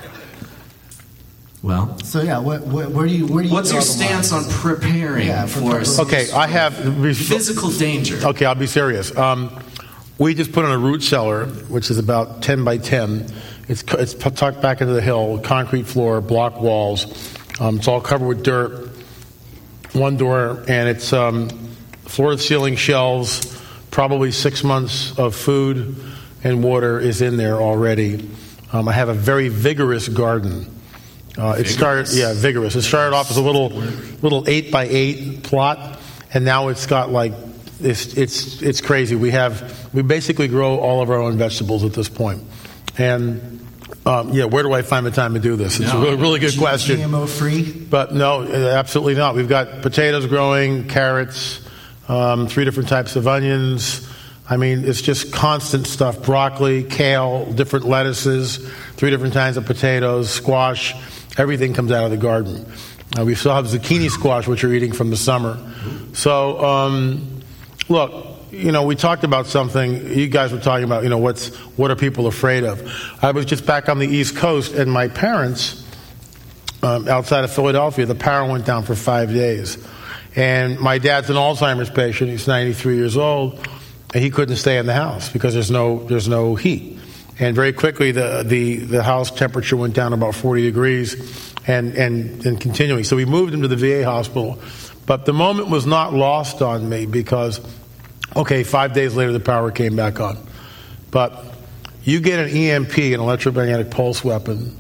Well, 1.62 2.00
so 2.00 2.22
yeah? 2.22 2.40
What, 2.40 2.62
what, 2.62 2.90
where 2.92 3.06
do 3.06 3.14
you 3.14 3.28
where 3.28 3.44
do 3.44 3.50
you? 3.50 3.54
what's 3.54 3.72
your 3.72 3.82
stance 3.82 4.32
on 4.32 4.46
preparing 4.46 5.28
Yeah, 5.28 5.46
for- 5.46 5.84
for, 5.84 5.86
for- 5.86 6.02
Okay, 6.04 6.32
I 6.32 6.48
have 6.48 6.74
physical 7.18 7.70
danger? 7.70 8.20
Okay, 8.30 8.46
I'll 8.46 8.56
be 8.56 8.66
serious. 8.68 9.16
Um, 9.18 9.60
we 10.18 10.34
just 10.34 10.52
put 10.52 10.66
in 10.66 10.72
a 10.72 10.78
root 10.78 11.04
cellar, 11.04 11.46
which 11.46 11.90
is 11.92 11.98
about 11.98 12.42
10 12.42 12.64
by 12.64 12.78
10. 12.78 13.28
It's, 13.68 13.84
it's 13.94 14.14
tucked 14.14 14.62
back 14.62 14.82
into 14.82 14.94
the 14.94 15.02
hill, 15.02 15.40
concrete 15.40 15.84
floor, 15.86 16.22
block 16.22 16.60
walls. 16.60 17.06
Um, 17.60 17.78
it's 17.78 17.88
all 17.88 18.02
covered 18.02 18.28
with 18.28 18.44
dirt, 18.44 18.90
one 19.94 20.18
door, 20.18 20.64
and 20.68 20.90
it's 20.90 21.14
um, 21.14 21.50
floor 22.06 22.32
to 22.32 22.38
ceiling 22.38 22.76
shelves. 22.78 23.59
Probably 23.92 24.32
six 24.32 24.64
months 24.64 25.18
of 25.18 25.36
food 25.36 25.96
and 26.44 26.64
water 26.64 27.00
is 27.00 27.22
in 27.22 27.38
there 27.38 27.56
already. 27.56 28.30
Um, 28.72 28.88
I 28.88 28.94
have 28.94 29.10
a 29.10 29.14
very 29.14 29.50
vigorous 29.50 30.08
garden. 30.08 30.76
Uh, 31.38 31.56
it 31.58 31.68
started, 31.68 32.08
yeah, 32.12 32.34
vigorous. 32.34 32.76
It 32.76 32.84
started 32.84 33.16
off 33.16 33.32
as 33.32 33.38
a 33.38 33.42
little, 33.42 33.70
little 34.22 34.48
eight 34.48 34.72
by 34.72 34.88
eight 34.90 35.44
plot, 35.44 36.00
and 36.34 36.46
now 36.46 36.68
it's 36.68 36.86
got 36.86 37.12
like, 37.12 37.34
it's, 37.80 38.18
it's, 38.18 38.62
it's 38.62 38.82
crazy. 38.82 39.16
We 39.16 39.32
have, 39.32 39.94
we 39.94 40.02
basically 40.02 40.50
grow 40.50 40.78
all 40.80 41.02
of 41.02 41.10
our 41.10 41.18
own 41.18 41.38
vegetables 41.38 41.84
at 41.84 41.94
this 41.94 42.10
point. 42.10 42.44
And 42.98 43.66
um, 44.06 44.34
yeah, 44.34 44.46
where 44.46 44.64
do 44.64 44.74
I 44.74 44.82
find 44.82 45.06
the 45.06 45.12
time 45.12 45.34
to 45.34 45.40
do 45.40 45.56
this? 45.56 45.80
It's 45.80 45.92
a 45.92 45.98
really, 45.98 46.16
really 46.16 46.40
good 46.40 46.52
G- 46.52 46.60
question. 46.60 46.98
GMO 46.98 47.28
free. 47.28 47.72
But 47.72 48.14
no, 48.14 48.42
uh, 48.42 48.78
absolutely 48.78 49.16
not. 49.16 49.36
We've 49.36 49.50
got 49.50 49.82
potatoes 49.82 50.26
growing, 50.26 50.88
carrots, 50.88 51.62
um, 52.10 52.48
three 52.48 52.66
different 52.66 52.90
types 52.90 53.16
of 53.16 53.28
onions. 53.28 54.10
I 54.50 54.58
mean, 54.58 54.84
it's 54.84 55.02
just 55.02 55.32
constant 55.32 55.86
stuff 55.86 56.24
broccoli, 56.24 56.84
kale, 56.84 57.46
different 57.54 57.86
lettuces, 57.86 58.58
three 58.96 59.12
different 59.12 59.36
kinds 59.36 59.58
of 59.58 59.66
potatoes, 59.66 60.30
squash. 60.30 60.96
Everything 61.38 61.74
comes 61.74 61.92
out 61.92 62.04
of 62.04 62.12
the 62.12 62.18
garden. 62.18 62.66
Uh, 63.18 63.26
we 63.26 63.36
still 63.36 63.54
have 63.54 63.66
zucchini 63.66 64.10
squash, 64.10 64.48
which 64.48 64.64
we're 64.64 64.74
eating 64.74 64.92
from 64.92 65.12
the 65.12 65.18
summer. 65.18 65.58
So, 66.14 66.64
um, 66.64 67.42
look, 67.88 68.26
you 68.52 68.72
know, 68.72 68.84
we 68.84 68.96
talked 68.96 69.24
about 69.24 69.46
something. 69.46 70.18
You 70.18 70.28
guys 70.28 70.52
were 70.52 70.60
talking 70.60 70.84
about, 70.84 71.04
you 71.04 71.10
know, 71.10 71.20
what's 71.20 71.56
what 71.78 71.92
are 71.92 71.96
people 71.96 72.26
afraid 72.26 72.64
of? 72.64 72.82
I 73.22 73.32
was 73.32 73.46
just 73.46 73.66
back 73.66 73.88
on 73.88 74.00
the 74.00 74.08
East 74.08 74.36
Coast, 74.36 74.74
and 74.74 74.92
my 74.92 75.08
parents 75.08 75.86
um, 76.82 77.08
outside 77.08 77.44
of 77.44 77.52
Philadelphia, 77.52 78.08
the 78.08 78.16
power 78.16 78.50
went 78.50 78.66
down 78.66 78.84
for 78.84 78.96
five 78.96 79.30
days. 79.30 79.78
And 80.40 80.80
my 80.80 81.00
dad's 81.00 81.30
an 81.30 81.36
Alzheimer's 81.36 81.90
patient. 81.90 82.30
He's 82.30 82.48
93 82.48 82.96
years 82.96 83.18
old, 83.18 83.60
and 84.14 84.24
he 84.24 84.30
couldn't 84.30 84.56
stay 84.56 84.78
in 84.78 84.86
the 84.86 84.94
house 84.94 85.28
because 85.28 85.54
there's 85.54 85.70
no 85.70 86.06
there's 86.06 86.30
no 86.30 86.56
heat. 86.56 86.98
And 87.40 87.54
very 87.54 87.74
quickly, 87.74 88.14
the 88.14 88.44
the, 88.46 88.78
the 88.78 89.04
house 89.04 89.32
temperature 89.32 89.76
went 89.76 89.96
down 89.96 90.14
about 90.14 90.36
40 90.36 90.62
degrees, 90.62 91.54
and, 91.68 91.94
and 91.94 92.46
and 92.46 92.62
continuing. 92.62 93.04
So 93.04 93.18
we 93.18 93.26
moved 93.26 93.54
him 93.54 93.64
to 93.64 93.68
the 93.68 93.76
VA 93.76 94.06
hospital. 94.06 94.60
But 95.06 95.26
the 95.26 95.34
moment 95.34 95.68
was 95.68 95.86
not 95.86 96.14
lost 96.14 96.62
on 96.62 96.88
me 96.88 97.06
because, 97.06 97.60
okay, 98.34 98.64
five 98.64 98.94
days 98.94 99.16
later 99.16 99.34
the 99.34 99.42
power 99.42 99.72
came 99.72 99.98
back 99.98 100.22
on. 100.22 100.38
But 101.12 101.44
you 102.04 102.22
get 102.22 102.40
an 102.40 102.56
EMP, 102.56 102.98
an 102.98 103.20
electromagnetic 103.20 103.92
pulse 103.92 104.24
weapon, 104.24 104.78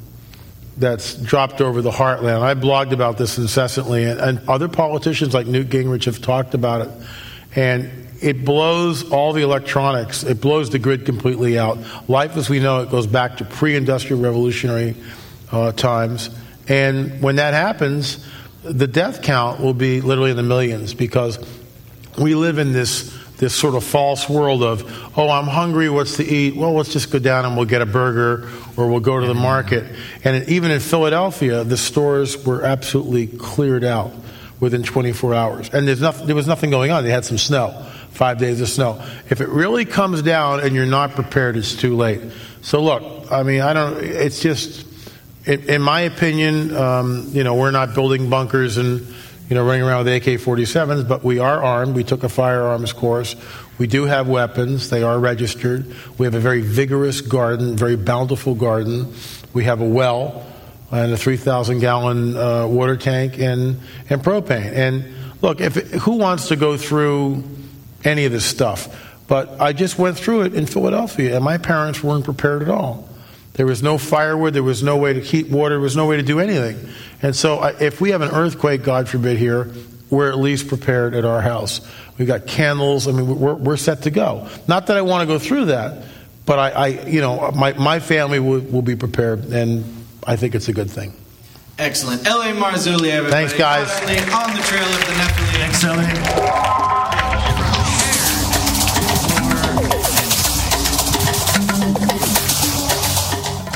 that's 0.79 1.15
dropped 1.15 1.61
over 1.61 1.81
the 1.81 1.91
heartland. 1.91 2.41
I 2.41 2.55
blogged 2.55 2.91
about 2.91 3.17
this 3.17 3.37
incessantly, 3.37 4.05
and, 4.05 4.19
and 4.19 4.49
other 4.49 4.67
politicians 4.67 5.33
like 5.33 5.45
Newt 5.45 5.69
Gingrich 5.69 6.05
have 6.05 6.21
talked 6.21 6.53
about 6.53 6.81
it. 6.81 6.89
And 7.55 7.91
it 8.21 8.45
blows 8.45 9.09
all 9.11 9.33
the 9.33 9.41
electronics, 9.41 10.23
it 10.23 10.41
blows 10.41 10.69
the 10.69 10.79
grid 10.79 11.05
completely 11.05 11.57
out. 11.57 11.77
Life 12.09 12.37
as 12.37 12.49
we 12.49 12.59
know 12.59 12.81
it 12.81 12.89
goes 12.89 13.07
back 13.07 13.37
to 13.37 13.45
pre 13.45 13.75
industrial 13.75 14.21
revolutionary 14.21 14.95
uh, 15.51 15.71
times. 15.71 16.29
And 16.67 17.21
when 17.21 17.37
that 17.37 17.53
happens, 17.53 18.25
the 18.63 18.87
death 18.87 19.21
count 19.21 19.59
will 19.59 19.73
be 19.73 20.01
literally 20.01 20.31
in 20.31 20.37
the 20.37 20.43
millions 20.43 20.93
because 20.93 21.39
we 22.17 22.35
live 22.35 22.57
in 22.57 22.73
this 22.73 23.17
this 23.39 23.56
sort 23.56 23.73
of 23.73 23.84
false 23.84 24.30
world 24.30 24.62
of 24.62 24.84
oh 25.17 25.30
i'm 25.30 25.47
hungry 25.47 25.89
what's 25.89 26.17
to 26.17 26.23
eat? 26.23 26.56
Well 26.56 26.73
let's 26.73 26.93
just 26.93 27.10
go 27.10 27.19
down 27.19 27.45
and 27.45 27.56
we'll 27.56 27.65
get 27.65 27.82
a 27.82 27.86
burger 27.86 28.49
or 28.78 28.88
we'll 28.89 28.99
go 28.99 29.19
to 29.19 29.25
the 29.25 29.34
market. 29.34 29.86
And 30.23 30.47
even 30.49 30.71
in 30.71 30.80
philadelphia 30.80 31.63
the 31.63 31.78
stores 31.78 32.45
were 32.45 32.63
absolutely 32.63 33.28
cleared 33.28 33.84
out 33.84 34.12
within 34.60 34.84
24 34.84 35.34
hours. 35.34 35.69
And 35.73 35.86
nothing, 36.02 36.28
there 36.28 36.36
was 36.36 36.47
nothing 36.47 36.69
going 36.69 36.91
on. 36.91 37.04
They 37.04 37.12
had 37.12 37.25
some 37.25 37.38
snow 37.38 37.86
five 38.12 38.38
days 38.38 38.60
of 38.60 38.67
snow. 38.67 39.02
If 39.30 39.39
it 39.39 39.47
really 39.47 39.86
comes 39.86 40.21
down 40.21 40.60
and 40.60 40.75
you're 40.75 40.86
not 40.86 41.12
prepared 41.12 41.56
it's 41.56 41.75
too 41.75 41.95
late. 41.95 42.21
So 42.62 42.84
look 42.84 43.32
i 43.32 43.43
mean 43.43 43.62
i 43.62 43.73
don't 43.73 44.04
it's 44.04 44.41
just 44.41 44.86
in, 45.45 45.62
in 45.69 45.82
my 45.82 46.02
opinion 46.02 46.75
um, 46.75 47.30
you 47.30 47.43
know 47.43 47.56
we're 47.56 47.71
not 47.71 47.93
building 47.93 48.30
bunkers 48.30 48.78
and 48.78 49.08
you 49.49 49.55
know, 49.55 49.65
running 49.65 49.81
around 49.81 50.05
with 50.05 50.15
AK-47s, 50.15 51.07
but 51.07 51.23
we 51.23 51.39
are 51.39 51.63
armed. 51.63 51.95
We 51.95 52.03
took 52.03 52.23
a 52.23 52.29
firearms 52.29 52.93
course. 52.93 53.35
We 53.79 53.88
do 53.88 54.05
have 54.05 54.27
weapons. 54.27 54.91
They 54.91 55.01
are 55.01 55.17
registered. 55.17 55.88
We 56.19 56.27
have 56.27 56.35
a 56.35 56.39
very 56.39 56.62
vigorous 56.62 57.21
garden, 57.21 57.75
very 57.75 57.95
bountiful 57.95 58.53
garden. 58.53 59.12
We 59.53 59.63
have 59.63 59.81
a 59.81 59.88
well 59.88 60.45
and 60.91 61.12
a 61.12 61.17
3,000 61.17 61.79
gallon 61.79 62.38
uh, 62.38 62.67
water 62.67 62.95
tank 62.95 63.39
and, 63.39 63.79
and 64.09 64.21
propane. 64.21 64.71
And 64.71 65.12
look, 65.41 65.62
if 65.62 65.75
who 65.75 66.17
wants 66.17 66.49
to 66.49 66.55
go 66.55 66.77
through 66.77 67.43
any 68.03 68.25
of 68.25 68.31
this 68.31 68.45
stuff? 68.45 69.17
But 69.27 69.59
I 69.59 69.73
just 69.73 69.97
went 69.97 70.17
through 70.17 70.43
it 70.43 70.53
in 70.53 70.65
Philadelphia, 70.67 71.35
and 71.35 71.43
my 71.43 71.57
parents 71.57 72.03
weren't 72.03 72.25
prepared 72.25 72.62
at 72.62 72.69
all. 72.69 73.09
There 73.60 73.65
was 73.65 73.84
no 73.84 73.98
firewood. 73.98 74.54
There 74.54 74.63
was 74.63 74.82
no 74.84 74.95
way 74.95 75.12
to 75.12 75.19
heat 75.19 75.50
water. 75.50 75.76
There 75.76 75.82
was 75.82 75.98
no 75.98 76.06
way 76.06 76.15
to 76.15 76.24
do 76.24 76.39
anything. 76.39 76.80
And 77.22 77.36
so, 77.36 77.62
if 77.62 78.00
we 78.00 78.12
have 78.12 78.22
an 78.22 78.32
earthquake, 78.32 78.84
God 78.84 79.10
forbid, 79.10 79.38
here, 79.38 79.69
we're 80.10 80.30
at 80.30 80.38
least 80.38 80.69
prepared 80.69 81.13
at 81.13 81.26
our 81.26 81.41
house. 81.41 81.82
We've 82.17 82.26
got 82.26 82.48
candles. 82.48 83.06
I 83.06 83.12
mean, 83.12 83.38
we're, 83.38 83.56
we're 83.56 83.76
set 83.76 84.04
to 84.04 84.12
go. 84.12 84.48
Not 84.69 84.88
that 84.88 84.95
I 84.95 85.02
want 85.02 85.24
to 85.24 85.26
go 85.28 85.38
through 85.38 85.65
that, 85.65 86.06
but 86.45 86.58
I, 86.58 86.69
I 86.69 86.88
you 86.88 87.19
know, 87.19 87.52
my, 87.52 87.74
my 87.74 88.00
family 88.00 88.39
will, 88.39 88.62
will 88.62 88.82
be 88.82 88.95
prepared, 88.95 89.43
and 89.52 89.84
I 90.26 90.38
think 90.38 90.56
it's 90.56 90.69
a 90.69 90.74
good 90.74 90.89
thing. 90.89 91.12
Excellent. 91.78 92.26
L.A. 92.26 92.54
Marzulli, 92.54 93.10
everybody. 93.10 93.45
Thanks, 93.45 93.54
guys. 93.58 93.89
On 93.91 94.56
the 94.56 94.63
trail 94.63 94.86
of 94.86 95.00
the 95.02 95.12
Nephilim. 95.19 95.58
Thanks, 95.58 95.84
Ellie. 95.84 96.88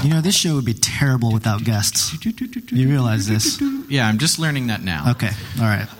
You 0.03 0.09
know, 0.09 0.21
this 0.21 0.35
show 0.35 0.55
would 0.55 0.65
be 0.65 0.73
terrible 0.73 1.31
without 1.31 1.63
guests. 1.63 2.13
You 2.71 2.89
realize 2.89 3.27
this? 3.27 3.61
Yeah, 3.87 4.07
I'm 4.07 4.17
just 4.17 4.37
learning 4.37 4.67
that 4.67 4.81
now. 4.81 5.11
Okay, 5.11 5.31
all 5.59 5.65
right. 5.65 5.87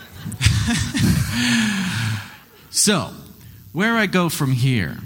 So, 2.76 3.12
where 3.72 3.98
I 3.98 4.08
go 4.08 4.30
from 4.30 4.52
here 4.52 4.98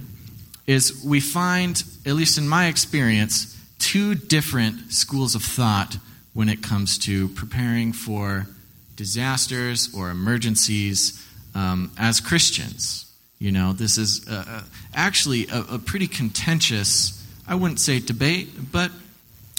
is 0.67 1.03
we 1.03 1.19
find, 1.19 1.83
at 2.05 2.13
least 2.13 2.37
in 2.37 2.47
my 2.47 2.67
experience, 2.67 3.61
two 3.77 4.15
different 4.15 4.93
schools 4.93 5.35
of 5.35 5.43
thought 5.43 5.97
when 6.33 6.47
it 6.47 6.63
comes 6.63 6.97
to 6.99 7.27
preparing 7.27 7.91
for 7.91 8.47
disasters 8.95 9.93
or 9.93 10.09
emergencies 10.09 11.21
um, 11.55 11.91
as 11.97 12.21
Christians. 12.21 13.11
You 13.37 13.51
know, 13.51 13.73
this 13.73 13.97
is 13.97 14.25
uh, 14.29 14.45
uh, 14.47 14.61
actually 14.95 15.47
a, 15.49 15.65
a 15.73 15.77
pretty 15.77 16.07
contentious, 16.07 17.16
I 17.47 17.55
wouldn't 17.55 17.79
say 17.79 17.99
debate, 17.99 18.49
but 18.71 18.91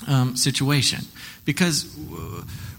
um, 0.06 0.36
situation. 0.36 1.00
Because 1.44 1.96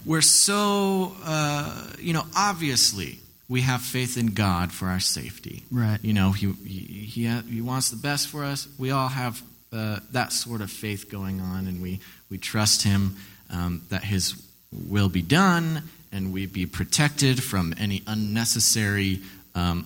we're 0.06 0.22
so, 0.22 1.16
uh, 1.24 1.88
you 2.00 2.14
know, 2.14 2.26
obviously 2.36 3.20
we 3.48 3.62
have 3.62 3.82
faith 3.82 4.18
in 4.18 4.28
God 4.28 4.72
for 4.72 4.88
our 4.88 5.00
safety. 5.00 5.64
Right. 5.72 6.00
You 6.04 6.14
know, 6.14 6.32
He, 6.32 6.52
he, 6.52 7.28
he, 7.28 7.62
wants 7.62 7.90
the 7.90 7.98
best 7.98 8.30
for 8.30 8.44
us. 8.44 8.68
We 8.78 8.92
all 8.92 9.08
have 9.08 9.42
uh, 9.74 10.00
that 10.12 10.32
sort 10.32 10.62
of 10.62 10.72
faith 10.72 11.10
going 11.10 11.42
on, 11.42 11.68
and 11.68 11.82
we, 11.82 12.00
we 12.30 12.38
trust 12.38 12.84
Him 12.84 13.16
um, 13.52 13.82
that 13.90 14.04
His 14.04 14.42
will 14.72 15.10
be 15.10 15.24
done 15.24 15.84
and 16.12 16.32
we 16.34 16.46
be 16.46 16.66
protected 16.66 17.44
from 17.44 17.74
any 17.78 18.04
unnecessary 18.08 19.20
um, 19.56 19.86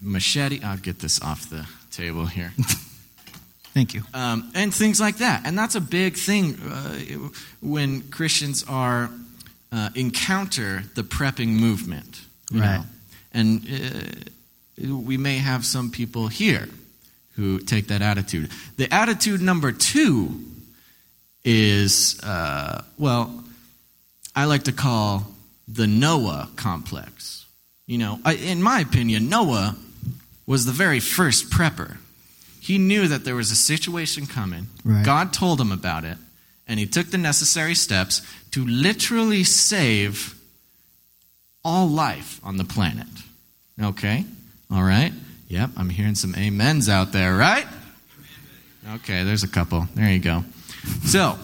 machete. 0.00 0.62
I'll 0.62 0.76
get 0.76 0.98
this 0.98 1.22
off 1.22 1.48
the 1.48 1.66
table 1.90 2.26
here. 2.26 2.52
Thank 3.74 3.92
you. 3.92 4.02
Um, 4.14 4.52
and 4.54 4.72
things 4.72 5.00
like 5.00 5.16
that. 5.16 5.42
And 5.44 5.58
that's 5.58 5.74
a 5.74 5.80
big 5.80 6.16
thing 6.16 6.54
uh, 6.60 6.94
when 7.60 8.02
Christians 8.10 8.64
are 8.68 9.10
uh, 9.72 9.90
encounter 9.96 10.84
the 10.94 11.02
prepping 11.02 11.48
movement. 11.48 12.20
Right. 12.52 12.60
know. 12.60 12.84
And 13.32 13.66
uh, 13.68 14.94
we 15.02 15.16
may 15.16 15.38
have 15.38 15.66
some 15.66 15.90
people 15.90 16.28
here 16.28 16.68
who 17.32 17.58
take 17.58 17.88
that 17.88 18.00
attitude. 18.00 18.50
The 18.76 18.92
attitude 18.94 19.42
number 19.42 19.72
two 19.72 20.40
is, 21.44 22.20
uh, 22.22 22.82
well, 22.96 23.42
I 24.36 24.44
like 24.44 24.64
to 24.64 24.72
call 24.72 25.26
the 25.66 25.88
Noah 25.88 26.48
complex. 26.54 27.46
You 27.86 27.98
know, 27.98 28.20
I, 28.24 28.34
in 28.34 28.62
my 28.62 28.80
opinion, 28.80 29.28
Noah 29.28 29.76
was 30.46 30.64
the 30.64 30.72
very 30.72 31.00
first 31.00 31.50
prepper. 31.50 31.96
He 32.64 32.78
knew 32.78 33.08
that 33.08 33.26
there 33.26 33.34
was 33.34 33.50
a 33.50 33.56
situation 33.56 34.26
coming. 34.26 34.68
Right. 34.86 35.04
God 35.04 35.34
told 35.34 35.60
him 35.60 35.70
about 35.70 36.04
it, 36.04 36.16
and 36.66 36.80
he 36.80 36.86
took 36.86 37.08
the 37.10 37.18
necessary 37.18 37.74
steps 37.74 38.22
to 38.52 38.64
literally 38.64 39.44
save 39.44 40.34
all 41.62 41.86
life 41.86 42.40
on 42.42 42.56
the 42.56 42.64
planet. 42.64 43.06
Okay? 43.82 44.24
All 44.72 44.82
right? 44.82 45.12
Yep, 45.48 45.72
I'm 45.76 45.90
hearing 45.90 46.14
some 46.14 46.34
amens 46.34 46.88
out 46.88 47.12
there, 47.12 47.36
right? 47.36 47.66
Okay, 48.94 49.24
there's 49.24 49.42
a 49.42 49.48
couple. 49.48 49.86
There 49.94 50.10
you 50.10 50.18
go. 50.18 50.42
So, 51.04 51.38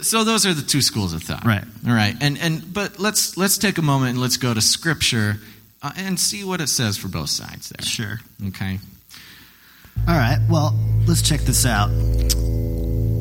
so- 0.00 0.22
those 0.22 0.46
are 0.46 0.54
the 0.54 0.62
two 0.62 0.80
schools 0.80 1.12
of 1.12 1.24
thought. 1.24 1.44
Right. 1.44 1.64
All 1.88 1.92
right. 1.92 2.14
And 2.20 2.38
and 2.38 2.72
but 2.72 3.00
let's 3.00 3.36
let's 3.36 3.58
take 3.58 3.78
a 3.78 3.82
moment 3.82 4.10
and 4.10 4.20
let's 4.20 4.36
go 4.36 4.54
to 4.54 4.60
scripture 4.60 5.40
uh, 5.82 5.90
and 5.96 6.20
see 6.20 6.44
what 6.44 6.60
it 6.60 6.68
says 6.68 6.96
for 6.98 7.08
both 7.08 7.30
sides 7.30 7.70
there. 7.70 7.84
Sure. 7.84 8.20
Okay. 8.48 8.78
All 10.08 10.16
right. 10.16 10.38
Well, 10.48 10.78
let's 11.06 11.22
check 11.22 11.40
this 11.40 11.66
out. 11.66 11.88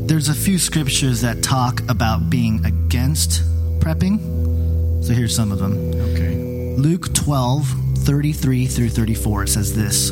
There's 0.07 0.29
a 0.29 0.33
few 0.33 0.57
scriptures 0.57 1.21
that 1.21 1.43
talk 1.43 1.81
about 1.87 2.29
being 2.29 2.65
against 2.65 3.43
prepping. 3.79 5.03
So 5.03 5.13
here's 5.13 5.35
some 5.35 5.51
of 5.51 5.59
them. 5.59 5.73
Okay. 5.93 6.75
Luke 6.77 7.13
12, 7.13 7.67
33 7.99 8.65
through 8.65 8.89
34 8.89 9.43
it 9.43 9.47
says 9.49 9.75
this 9.75 10.09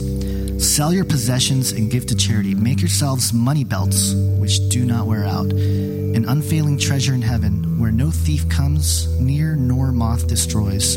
Sell 0.60 0.92
your 0.92 1.06
possessions 1.06 1.72
and 1.72 1.90
give 1.90 2.06
to 2.08 2.16
charity. 2.16 2.56
Make 2.56 2.82
yourselves 2.82 3.32
money 3.32 3.64
belts 3.64 4.14
which 4.14 4.70
do 4.70 4.86
not 4.86 5.06
wear 5.06 5.24
out, 5.24 5.52
an 5.52 6.26
unfailing 6.28 6.80
treasure 6.80 7.14
in 7.14 7.22
heaven 7.22 7.80
where 7.80 7.92
no 7.92 8.12
thief 8.12 8.48
comes 8.50 9.08
near 9.20 9.56
nor 9.56 9.92
moth 9.92 10.28
destroys. 10.28 10.96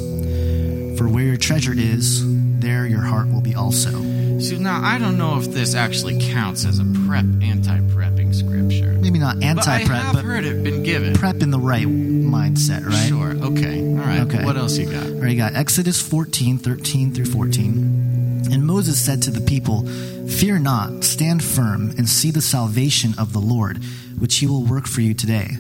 For 0.98 1.08
where 1.08 1.24
your 1.24 1.36
treasure 1.36 1.74
is, 1.74 2.22
there 2.60 2.86
your 2.86 3.02
heart 3.02 3.28
will 3.28 3.42
be 3.42 3.54
also. 3.54 4.09
So 4.40 4.56
now 4.56 4.80
I 4.82 4.98
don't 4.98 5.18
know 5.18 5.38
if 5.38 5.52
this 5.52 5.74
actually 5.74 6.18
counts 6.32 6.64
as 6.64 6.78
a 6.78 6.84
prep 7.06 7.26
anti-prepping 7.42 8.34
scripture. 8.34 8.92
Maybe 8.94 9.18
not 9.18 9.42
anti-prep, 9.42 9.82
but 9.82 9.86
prep, 9.86 10.00
I 10.00 10.04
have 10.04 10.14
but 10.14 10.24
heard 10.24 10.44
it 10.44 10.64
been 10.64 10.82
given. 10.82 11.14
prep 11.14 11.42
in 11.42 11.50
the 11.50 11.58
right 11.58 11.86
mindset, 11.86 12.86
right? 12.86 13.06
Sure. 13.08 13.32
Okay. 13.32 13.80
All 13.80 13.96
right. 13.96 14.20
Okay. 14.20 14.42
What 14.44 14.56
else 14.56 14.78
you 14.78 14.90
got? 14.90 15.04
All 15.04 15.12
right, 15.20 15.30
you 15.30 15.36
got 15.36 15.54
Exodus 15.54 16.00
14, 16.00 16.56
13 16.58 17.12
through 17.12 17.26
14. 17.26 18.48
And 18.50 18.66
Moses 18.66 18.98
said 18.98 19.22
to 19.22 19.30
the 19.30 19.42
people, 19.42 19.86
Fear 20.26 20.60
not, 20.60 21.04
stand 21.04 21.44
firm, 21.44 21.90
and 21.90 22.08
see 22.08 22.30
the 22.30 22.40
salvation 22.40 23.14
of 23.18 23.32
the 23.34 23.40
Lord, 23.40 23.84
which 24.18 24.36
he 24.38 24.46
will 24.46 24.64
work 24.64 24.86
for 24.86 25.02
you 25.02 25.12
today. 25.12 25.50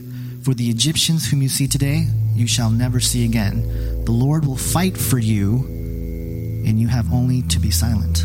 For 0.42 0.54
the 0.54 0.70
Egyptians 0.70 1.30
whom 1.30 1.42
you 1.42 1.50
see 1.50 1.68
today, 1.68 2.06
you 2.34 2.46
shall 2.46 2.70
never 2.70 2.98
see 2.98 3.26
again. 3.26 4.04
The 4.06 4.12
Lord 4.12 4.46
will 4.46 4.56
fight 4.56 4.96
for 4.96 5.18
you, 5.18 5.66
and 6.64 6.80
you 6.80 6.88
have 6.88 7.12
only 7.12 7.42
to 7.42 7.58
be 7.60 7.70
silent. 7.70 8.24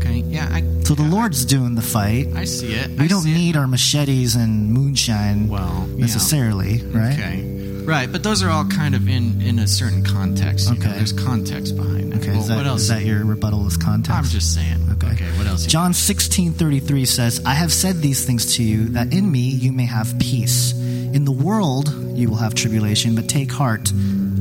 Okay. 0.00 0.24
Yeah. 0.28 0.48
I, 0.50 0.62
So 0.84 0.94
the 0.94 1.02
Lord's 1.04 1.44
doing 1.44 1.74
the 1.74 1.82
fight. 1.82 2.28
I 2.34 2.44
see 2.44 2.74
it. 2.74 2.90
We 2.90 3.04
I 3.04 3.06
don't 3.06 3.22
see 3.22 3.32
it. 3.32 3.34
need 3.34 3.56
our 3.56 3.66
machetes 3.68 4.34
and 4.36 4.72
moonshine 4.72 5.48
Well, 5.48 5.86
yeah. 5.90 6.00
necessarily, 6.00 6.82
right? 6.84 7.12
Okay. 7.12 7.56
Right, 7.84 8.12
but 8.12 8.22
those 8.22 8.42
are 8.42 8.50
all 8.50 8.66
kind 8.66 8.94
of 8.94 9.08
in, 9.08 9.40
in 9.40 9.58
a 9.58 9.66
certain 9.66 10.04
context. 10.04 10.68
You 10.68 10.76
know, 10.76 10.86
Okay. 10.86 10.96
there's 10.98 11.12
context 11.12 11.76
behind 11.76 12.12
it. 12.12 12.18
Okay, 12.18 12.30
Well, 12.32 12.40
is, 12.40 12.48
that, 12.48 12.56
what 12.56 12.66
else? 12.66 12.82
is 12.82 12.88
that 12.88 13.04
your 13.04 13.24
rebuttal 13.24 13.66
is 13.66 13.76
context? 13.76 14.16
I'm 14.18 14.24
just 14.24 14.54
saying. 14.54 14.78
Okay. 14.92 15.12
Okay. 15.12 15.30
what 15.38 15.46
else? 15.46 15.64
John 15.66 15.92
16:33 15.92 17.04
says, 17.06 17.40
"I 17.44 17.54
have 17.54 17.72
said 17.72 17.96
these 18.02 18.24
things 18.24 18.54
to 18.56 18.62
you 18.62 18.90
that 18.90 19.12
in 19.12 19.30
me 19.32 19.40
you 19.48 19.72
may 19.72 19.86
have 19.86 20.16
peace. 20.18 20.72
In 20.72 21.24
the 21.24 21.32
world 21.32 21.88
you 22.14 22.28
will 22.28 22.36
have 22.36 22.54
tribulation, 22.54 23.14
but 23.14 23.28
take 23.28 23.50
heart, 23.50 23.90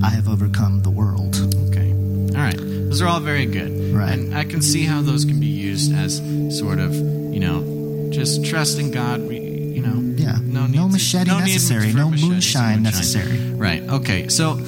I 0.03 0.09
have 0.09 0.27
overcome 0.27 0.81
the 0.83 0.91
world." 0.91 1.35
Okay. 1.69 1.89
All 2.35 2.43
right. 2.43 2.59
Those 2.89 3.01
are 3.01 3.07
all 3.07 3.19
very 3.19 3.45
good. 3.45 3.93
Right. 3.93 4.11
And 4.13 4.35
I 4.35 4.43
can 4.43 4.61
see 4.61 4.83
how 4.83 5.01
those 5.01 5.25
can 5.25 5.39
be 5.39 5.45
used 5.47 5.93
as 5.93 6.17
sort 6.57 6.79
of, 6.79 6.93
you 6.95 7.39
know, 7.39 8.09
just 8.11 8.43
trusting 8.45 8.91
God. 8.91 9.21
We, 9.27 9.39
you 9.39 9.81
know, 9.81 10.15
Yeah. 10.17 10.37
no, 10.43 10.65
need 10.67 10.75
No 10.77 10.87
to- 10.87 10.93
machete 10.93 11.29
no 11.29 11.39
necessary, 11.39 11.91
for 11.91 11.97
no 11.97 12.09
machetes 12.09 12.23
and 12.23 12.31
moonshine 12.31 12.83
necessary. 12.83 13.51
Right. 13.51 13.83
Okay. 13.83 14.27
So 14.29 14.59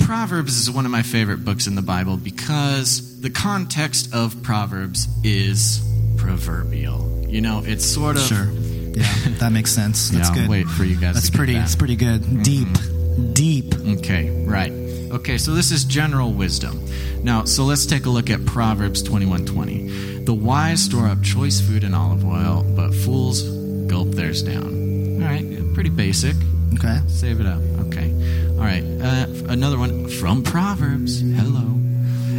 Proverbs 0.00 0.58
is 0.58 0.70
one 0.70 0.84
of 0.86 0.90
my 0.90 1.02
favorite 1.02 1.44
books 1.44 1.66
in 1.66 1.74
the 1.76 1.82
Bible 1.82 2.16
because 2.16 3.20
the 3.20 3.30
context 3.30 4.12
of 4.12 4.42
Proverbs 4.42 5.06
is 5.24 5.80
proverbial. 6.16 7.26
You 7.28 7.40
know, 7.40 7.62
it's 7.64 7.84
sort 7.86 8.16
of 8.16 8.22
Sure. 8.22 8.48
Yeah, 8.94 9.06
that 9.38 9.52
makes 9.52 9.70
sense. 9.70 10.10
That's 10.10 10.28
Yeah, 10.28 10.34
I'll 10.34 10.40
good. 10.42 10.50
wait 10.50 10.66
for 10.68 10.84
you 10.84 10.96
guys 10.96 11.14
That's 11.14 11.30
to 11.30 11.36
pretty 11.36 11.54
that. 11.54 11.64
it's 11.64 11.76
pretty 11.76 11.96
good. 11.96 12.42
Deep. 12.42 12.66
Mm-hmm. 12.68 13.32
Deep. 13.34 13.74
Okay, 13.98 14.44
right. 14.46 14.72
Okay, 15.10 15.38
so 15.38 15.54
this 15.54 15.70
is 15.70 15.84
general 15.84 16.32
wisdom. 16.32 16.80
Now, 17.22 17.44
so 17.44 17.64
let's 17.64 17.86
take 17.86 18.06
a 18.06 18.10
look 18.10 18.30
at 18.30 18.44
Proverbs 18.44 19.02
21:20. 19.02 20.24
The 20.24 20.34
wise 20.34 20.82
store 20.82 21.06
up 21.06 21.22
choice 21.22 21.60
food 21.60 21.84
and 21.84 21.94
olive 21.94 22.24
oil, 22.24 22.64
but 22.76 22.94
fools 22.94 23.42
gulp 23.86 24.10
theirs 24.12 24.42
down. 24.42 25.22
All 25.22 25.28
right, 25.28 25.74
pretty 25.74 25.90
basic. 25.90 26.36
Okay. 26.74 27.00
Save 27.08 27.40
it 27.40 27.46
up. 27.46 27.60
Okay. 27.86 28.12
All 28.50 28.64
right. 28.64 28.84
Uh, 29.00 29.26
another 29.48 29.78
one 29.78 30.08
from 30.08 30.42
Proverbs. 30.42 31.20
Hello. 31.20 31.74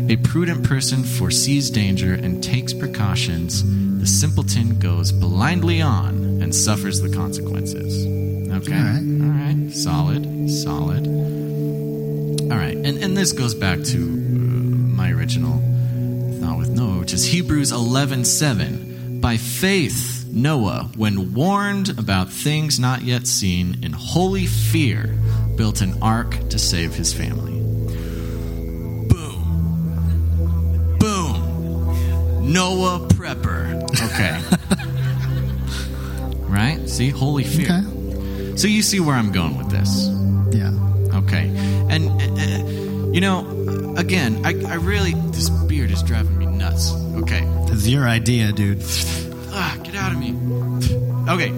A 0.08 0.18
prudent 0.18 0.64
person 0.64 1.04
foresees 1.04 1.70
danger 1.70 2.14
and 2.14 2.44
takes 2.44 2.74
precautions. 2.74 3.64
The 4.00 4.08
simpleton 4.08 4.80
goes 4.80 5.12
blindly 5.12 5.82
on 5.82 6.42
and 6.42 6.54
suffers 6.54 7.02
the 7.02 7.10
consequences. 7.10 8.06
Okay. 8.52 8.78
All 8.78 8.84
right. 8.84 9.24
All 9.24 9.64
right. 9.66 9.72
Solid. 9.72 10.50
Solid. 10.50 11.29
All 12.52 12.58
right. 12.58 12.76
And, 12.76 12.98
and 12.98 13.16
this 13.16 13.32
goes 13.32 13.54
back 13.54 13.84
to 13.84 13.98
uh, 13.98 14.08
my 14.08 15.12
original 15.12 15.60
thought 16.42 16.58
with 16.58 16.70
Noah, 16.70 17.00
which 17.00 17.14
is 17.14 17.26
Hebrews 17.26 17.72
11:7. 17.72 19.22
By 19.22 19.38
faith, 19.38 20.26
Noah, 20.32 20.90
when 20.96 21.34
warned 21.34 21.98
about 22.00 22.30
things 22.30 22.80
not 22.80 23.04
yet 23.04 23.28
seen, 23.28 23.84
in 23.84 23.94
holy 23.94 24.46
fear, 24.46 25.16
built 25.56 25.82
an 25.82 26.02
ark 26.02 26.50
to 26.50 26.58
save 26.58 26.96
his 26.96 27.14
family. 27.14 27.60
Boom. 29.10 30.98
Boom. 31.00 32.52
Noah 32.52 33.08
Prepper. 33.10 33.84
Okay. 34.06 34.40
right? 36.48 36.90
See? 36.90 37.10
Holy 37.10 37.44
fear. 37.44 37.66
Okay. 37.66 38.58
So 38.58 38.68
you 38.68 38.82
see 38.82 39.00
where 39.00 39.16
I'm 39.16 39.32
going 39.32 39.58
with 39.58 39.70
this. 39.70 40.08
Yeah. 40.56 40.72
Okay. 41.14 41.79
And, 41.90 42.10
uh, 42.22 43.12
you 43.12 43.22
know, 43.22 43.96
again, 43.98 44.46
I, 44.46 44.50
I 44.66 44.76
really, 44.76 45.14
this 45.32 45.50
beard 45.50 45.92
is 45.92 46.04
driving 46.04 46.38
me 46.38 46.46
nuts. 46.46 46.94
Okay. 47.16 47.44
It's 47.72 47.88
your 47.88 48.08
idea, 48.08 48.52
dude. 48.52 48.84
Ah, 49.52 49.78
get 49.84 49.96
out 49.96 50.12
of 50.12 50.20
me. 50.20 50.36
Okay. 51.32 51.50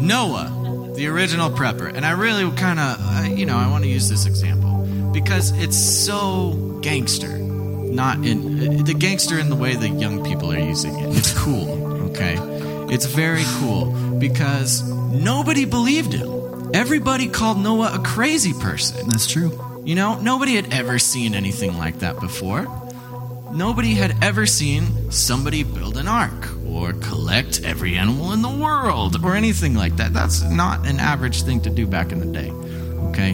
Noah, 0.00 0.92
the 0.94 1.06
original 1.08 1.50
prepper. 1.50 1.92
And 1.92 2.04
I 2.06 2.12
really 2.12 2.50
kind 2.56 2.78
of, 2.78 3.38
you 3.38 3.46
know, 3.46 3.56
I 3.56 3.68
want 3.70 3.84
to 3.84 3.90
use 3.90 4.08
this 4.08 4.26
example 4.26 4.86
because 5.12 5.50
it's 5.58 5.76
so 5.76 6.78
gangster. 6.82 7.38
Not 7.38 8.24
in 8.24 8.84
the 8.84 8.94
gangster 8.94 9.38
in 9.38 9.50
the 9.50 9.56
way 9.56 9.76
the 9.76 9.88
young 9.88 10.24
people 10.24 10.52
are 10.52 10.58
using 10.58 10.98
it. 10.98 11.16
It's 11.16 11.32
cool, 11.38 12.10
okay? 12.10 12.36
It's 12.92 13.06
very 13.06 13.44
cool 13.58 13.86
because 14.18 14.82
nobody 14.82 15.64
believed 15.64 16.12
him. 16.12 16.70
Everybody 16.74 17.28
called 17.28 17.58
Noah 17.58 17.92
a 17.94 17.98
crazy 18.00 18.52
person. 18.52 19.08
That's 19.08 19.30
true. 19.30 19.50
You 19.84 19.94
know, 19.94 20.18
nobody 20.18 20.54
had 20.54 20.72
ever 20.72 20.98
seen 20.98 21.34
anything 21.34 21.76
like 21.76 21.98
that 21.98 22.18
before. 22.18 22.66
Nobody 23.52 23.94
had 23.94 24.16
ever 24.24 24.46
seen 24.46 25.12
somebody 25.12 25.62
build 25.62 25.98
an 25.98 26.08
ark 26.08 26.48
or 26.66 26.94
collect 26.94 27.62
every 27.62 27.94
animal 27.96 28.32
in 28.32 28.40
the 28.40 28.48
world 28.48 29.22
or 29.22 29.36
anything 29.36 29.74
like 29.74 29.96
that. 29.96 30.14
That's 30.14 30.42
not 30.42 30.86
an 30.86 30.98
average 31.00 31.42
thing 31.42 31.60
to 31.60 31.70
do 31.70 31.86
back 31.86 32.12
in 32.12 32.18
the 32.18 32.26
day. 32.26 32.50
Okay? 33.10 33.32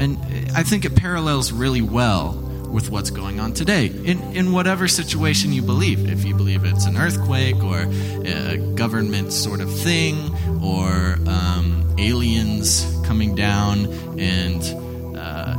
And 0.00 0.18
I 0.56 0.62
think 0.62 0.86
it 0.86 0.96
parallels 0.96 1.52
really 1.52 1.82
well 1.82 2.32
with 2.70 2.90
what's 2.90 3.10
going 3.10 3.38
on 3.38 3.52
today 3.52 3.86
in, 3.86 4.20
in 4.34 4.52
whatever 4.52 4.88
situation 4.88 5.52
you 5.52 5.60
believe. 5.60 6.10
If 6.10 6.24
you 6.24 6.34
believe 6.34 6.64
it's 6.64 6.86
an 6.86 6.96
earthquake 6.96 7.62
or 7.62 7.82
a 8.24 8.56
government 8.74 9.34
sort 9.34 9.60
of 9.60 9.70
thing 9.70 10.34
or 10.62 11.18
um, 11.28 11.94
aliens 11.98 12.84
coming 13.04 13.34
down 13.34 13.86
and 14.18 14.62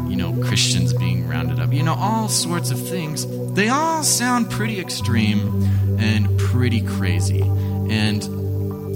you 0.08 0.16
know, 0.16 0.34
Christians 0.44 0.94
being 0.94 1.28
rounded 1.28 1.60
up, 1.60 1.74
you 1.74 1.84
know, 1.84 1.96
all 1.96 2.28
sorts 2.30 2.72
of 2.72 2.80
things. 2.88 3.26
They 3.54 3.70
all 3.70 4.04
sound 4.04 4.50
pretty 4.52 4.80
extreme 4.80 5.64
and 6.00 6.38
pretty 6.40 6.82
crazy. 6.82 7.42
And 7.42 8.24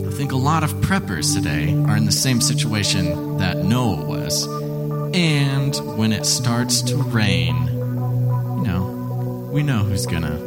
I 0.08 0.12
think 0.12 0.32
a 0.32 0.36
lot 0.38 0.63
of 0.63 0.74
preppers 0.76 1.34
today 1.36 1.74
are 1.74 1.95
in 1.98 2.06
the 2.06 2.12
same 2.12 2.41
situation 2.41 3.38
that 3.38 3.58
Noah 3.58 4.04
was. 4.06 4.45
And 5.15 5.76
when 5.98 6.12
it 6.13 6.26
starts 6.26 6.82
to 6.84 6.98
rain, 6.98 7.56
you 7.65 8.63
know, 8.67 9.50
we 9.52 9.63
know 9.63 9.80
who's 9.80 10.06
gonna 10.06 10.38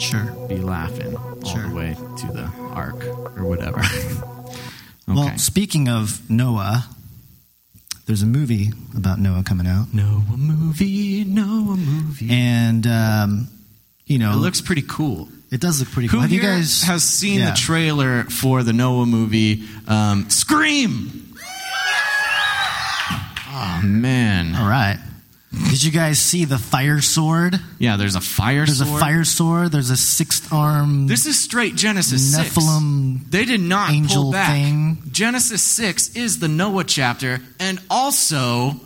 sure 0.00 0.24
be 0.48 0.56
laughing 0.56 1.14
all 1.16 1.44
Sure. 1.44 1.68
the 1.68 1.74
way 1.74 1.94
to 2.18 2.26
the 2.28 2.50
ark 2.72 3.04
or 3.36 3.44
whatever. 3.44 3.82
Well, 5.08 5.36
speaking 5.38 5.88
of 5.88 6.30
Noah, 6.30 6.86
there's 8.10 8.22
a 8.22 8.26
movie 8.26 8.72
about 8.96 9.20
Noah 9.20 9.44
coming 9.44 9.68
out. 9.68 9.94
Noah 9.94 10.36
movie, 10.36 11.22
Noah 11.22 11.76
movie. 11.76 12.28
And, 12.28 12.84
um, 12.84 13.48
you 14.04 14.18
know. 14.18 14.32
It 14.32 14.36
looks 14.38 14.60
pretty 14.60 14.82
cool. 14.82 15.28
It 15.52 15.60
does 15.60 15.78
look 15.78 15.90
pretty 15.90 16.08
Who 16.08 16.14
cool. 16.14 16.20
Have 16.22 16.32
you 16.32 16.40
guys. 16.40 16.82
has 16.82 17.04
seen 17.04 17.38
Yeah. 17.38 17.50
the 17.52 17.56
trailer 17.56 18.24
for 18.24 18.64
the 18.64 18.72
Noah 18.72 19.06
movie 19.06 19.62
um, 19.86 20.28
Scream? 20.28 21.36
Oh 23.52 23.80
man! 23.84 24.56
All 24.56 24.68
right. 24.68 24.98
Did 25.52 25.82
you 25.82 25.90
guys 25.90 26.20
see 26.20 26.44
the 26.44 26.58
fire 26.58 27.00
sword? 27.00 27.56
Yeah, 27.78 27.96
there's 27.96 28.14
a 28.14 28.20
fire 28.20 28.66
There's 28.66 28.78
sword. 28.78 28.88
There's 28.88 28.96
a 28.96 29.00
fire 29.00 29.24
sword. 29.24 29.72
There's 29.72 29.90
a 29.90 29.96
sixth 29.96 30.52
arm. 30.52 31.08
This 31.08 31.26
is 31.26 31.40
straight 31.42 31.74
Genesis. 31.74 32.36
Nephilim 32.36 33.28
They 33.30 33.44
did 33.44 33.60
not 33.60 33.90
angel 33.90 34.22
pull 34.24 34.32
back. 34.32 34.50
thing. 34.50 35.02
Genesis 35.10 35.62
six 35.62 36.14
is 36.14 36.38
the 36.38 36.46
Noah 36.48 36.84
chapter 36.84 37.40
and 37.58 37.80
also 37.90 38.76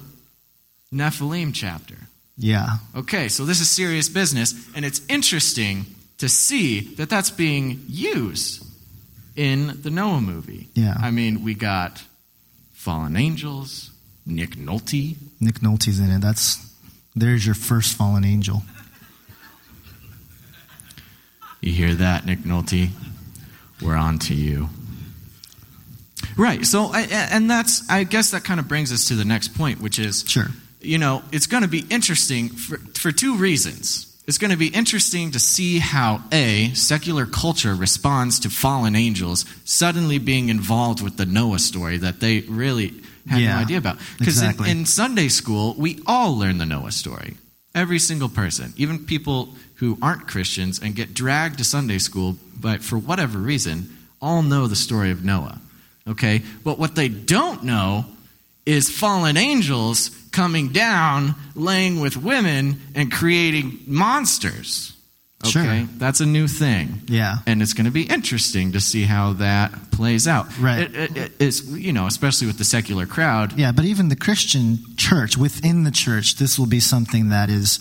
Nephilim 0.92 1.52
chapter. 1.52 1.96
Yeah. 2.36 2.78
Okay, 2.96 3.28
so 3.28 3.44
this 3.44 3.60
is 3.60 3.68
serious 3.68 4.08
business, 4.08 4.54
and 4.74 4.84
it's 4.84 5.00
interesting 5.08 5.84
to 6.18 6.28
see 6.28 6.80
that 6.96 7.10
that's 7.10 7.30
being 7.30 7.82
used 7.88 8.64
in 9.36 9.80
the 9.82 9.90
Noah 9.90 10.20
movie. 10.20 10.68
Yeah. 10.74 10.94
I 10.98 11.10
mean, 11.10 11.44
we 11.44 11.54
got 11.54 12.02
fallen 12.72 13.16
angels, 13.16 13.90
Nick 14.24 14.56
Nolte. 14.56 15.16
Nick 15.40 15.56
Nolte's 15.60 15.98
in 15.98 16.10
it. 16.10 16.20
That's 16.20 16.58
there's 17.16 17.44
your 17.46 17.54
first 17.54 17.96
fallen 17.96 18.24
angel. 18.24 18.62
You 21.60 21.72
hear 21.72 21.94
that, 21.94 22.26
Nick 22.26 22.40
Nolte? 22.40 22.90
We're 23.82 23.96
on 23.96 24.18
to 24.20 24.34
you. 24.34 24.68
Right. 26.36 26.64
So, 26.66 26.86
I- 26.92 27.02
and 27.30 27.50
that's, 27.50 27.88
I 27.88 28.04
guess 28.04 28.30
that 28.32 28.44
kind 28.44 28.60
of 28.60 28.68
brings 28.68 28.92
us 28.92 29.06
to 29.08 29.14
the 29.14 29.24
next 29.24 29.54
point, 29.54 29.80
which 29.80 29.98
is, 29.98 30.24
sure, 30.26 30.48
you 30.80 30.98
know, 30.98 31.22
it's 31.32 31.46
going 31.46 31.62
to 31.62 31.68
be 31.68 31.84
interesting 31.90 32.48
for, 32.50 32.76
for 32.98 33.12
two 33.12 33.36
reasons. 33.36 34.10
It's 34.26 34.38
going 34.38 34.50
to 34.50 34.56
be 34.56 34.68
interesting 34.68 35.32
to 35.32 35.38
see 35.38 35.78
how 35.78 36.22
a 36.32 36.70
secular 36.74 37.26
culture 37.26 37.74
responds 37.74 38.40
to 38.40 38.50
fallen 38.50 38.96
angels 38.96 39.44
suddenly 39.64 40.18
being 40.18 40.48
involved 40.48 41.02
with 41.02 41.16
the 41.18 41.26
Noah 41.26 41.58
story 41.58 41.98
that 41.98 42.20
they 42.20 42.40
really 42.40 42.88
had 43.28 43.40
Yeah, 43.40 43.54
no 43.56 43.60
idea 43.62 43.78
about. 43.78 43.98
Because 44.18 44.36
exactly. 44.36 44.70
in, 44.70 44.78
in 44.78 44.86
Sunday 44.86 45.28
school, 45.28 45.74
we 45.78 46.00
all 46.06 46.36
learn 46.36 46.58
the 46.58 46.66
Noah 46.66 46.92
story. 46.92 47.34
Every 47.74 47.98
single 47.98 48.28
person, 48.28 48.72
even 48.76 49.04
people 49.06 49.54
who 49.76 49.98
aren't 50.00 50.28
Christians 50.28 50.80
and 50.80 50.94
get 50.94 51.14
dragged 51.14 51.58
to 51.58 51.64
Sunday 51.64 51.98
school, 51.98 52.36
but 52.60 52.82
for 52.82 52.96
whatever 52.96 53.38
reason, 53.38 53.96
all 54.22 54.42
know 54.42 54.66
the 54.66 54.76
story 54.76 55.10
of 55.10 55.24
Noah. 55.24 55.60
Okay? 56.06 56.42
But 56.62 56.78
what 56.78 56.94
they 56.94 57.08
don't 57.08 57.64
know 57.64 58.06
is 58.66 58.88
fallen 58.90 59.36
angels 59.36 60.10
coming 60.32 60.68
down, 60.68 61.34
laying 61.54 62.00
with 62.00 62.16
women, 62.16 62.80
and 62.94 63.12
creating 63.12 63.80
monsters. 63.86 64.93
Okay? 65.46 65.80
Sure. 65.80 65.88
That's 65.98 66.20
a 66.20 66.26
new 66.26 66.48
thing. 66.48 67.02
Yeah. 67.06 67.36
And 67.46 67.62
it's 67.62 67.72
going 67.72 67.86
to 67.86 67.90
be 67.92 68.02
interesting 68.04 68.72
to 68.72 68.80
see 68.80 69.04
how 69.04 69.34
that 69.34 69.90
plays 69.90 70.26
out. 70.28 70.46
Right. 70.58 70.80
It, 70.82 70.94
it, 70.94 71.16
it- 71.16 71.32
it's, 71.38 71.64
you 71.64 71.92
know, 71.92 72.06
especially 72.06 72.46
with 72.46 72.58
the 72.58 72.64
secular 72.64 73.06
crowd. 73.06 73.58
Yeah, 73.58 73.72
but 73.72 73.84
even 73.84 74.08
the 74.08 74.16
Christian 74.16 74.78
church, 74.96 75.36
within 75.36 75.84
the 75.84 75.90
church, 75.90 76.36
this 76.36 76.58
will 76.58 76.66
be 76.66 76.80
something 76.80 77.28
that 77.30 77.50
is 77.50 77.78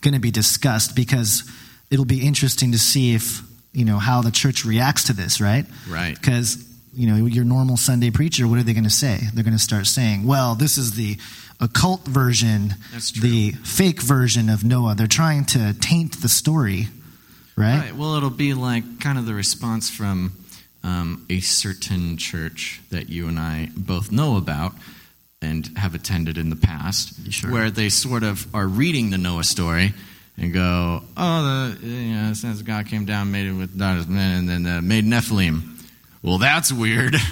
going 0.00 0.14
to 0.14 0.20
be 0.20 0.30
discussed 0.30 0.96
because 0.96 1.42
it'll 1.90 2.04
be 2.04 2.26
interesting 2.26 2.72
to 2.72 2.78
see 2.78 3.14
if, 3.14 3.42
you 3.72 3.84
know, 3.84 3.98
how 3.98 4.22
the 4.22 4.30
church 4.30 4.64
reacts 4.64 5.04
to 5.04 5.12
this, 5.12 5.40
right? 5.40 5.66
Right. 5.88 6.14
Because, 6.18 6.64
you 6.94 7.06
know, 7.06 7.26
your 7.26 7.44
normal 7.44 7.76
Sunday 7.76 8.10
preacher, 8.10 8.46
what 8.48 8.58
are 8.58 8.62
they 8.62 8.72
going 8.74 8.84
to 8.84 8.90
say? 8.90 9.18
They're 9.34 9.44
going 9.44 9.52
to 9.56 9.62
start 9.62 9.86
saying, 9.86 10.26
well, 10.26 10.54
this 10.54 10.78
is 10.78 10.92
the 10.94 11.16
occult 11.60 12.06
version, 12.06 12.74
the 13.20 13.52
fake 13.64 14.00
version 14.02 14.48
of 14.48 14.64
Noah. 14.64 14.94
They're 14.96 15.06
trying 15.06 15.44
to 15.46 15.74
taint 15.80 16.20
the 16.22 16.28
story, 16.28 16.88
right? 17.62 17.80
Right. 17.80 17.94
Well, 17.94 18.14
it'll 18.16 18.30
be 18.30 18.54
like 18.54 19.00
kind 19.00 19.18
of 19.18 19.26
the 19.26 19.34
response 19.34 19.90
from 19.90 20.32
um, 20.84 21.24
a 21.30 21.40
certain 21.40 22.16
church 22.16 22.80
that 22.90 23.08
you 23.08 23.28
and 23.28 23.38
I 23.38 23.68
both 23.76 24.10
know 24.10 24.36
about 24.36 24.72
and 25.40 25.66
have 25.76 25.94
attended 25.94 26.38
in 26.38 26.50
the 26.50 26.56
past, 26.56 27.14
where 27.48 27.70
they 27.70 27.88
sort 27.88 28.22
of 28.22 28.52
are 28.54 28.66
reading 28.66 29.10
the 29.10 29.18
Noah 29.18 29.44
story 29.44 29.92
and 30.36 30.52
go, 30.52 31.02
"Oh, 31.16 31.42
the 31.42 31.86
you 31.86 32.14
know, 32.14 32.32
since 32.32 32.62
God 32.62 32.86
came 32.86 33.04
down, 33.04 33.32
made 33.32 33.46
it 33.46 33.52
with 33.52 33.76
daughters, 33.78 34.06
men, 34.06 34.38
and 34.38 34.48
then 34.48 34.66
uh, 34.78 34.80
made 34.80 35.04
Nephilim." 35.04 35.68
Well, 36.22 36.38
that's 36.38 36.72
weird. 36.72 37.16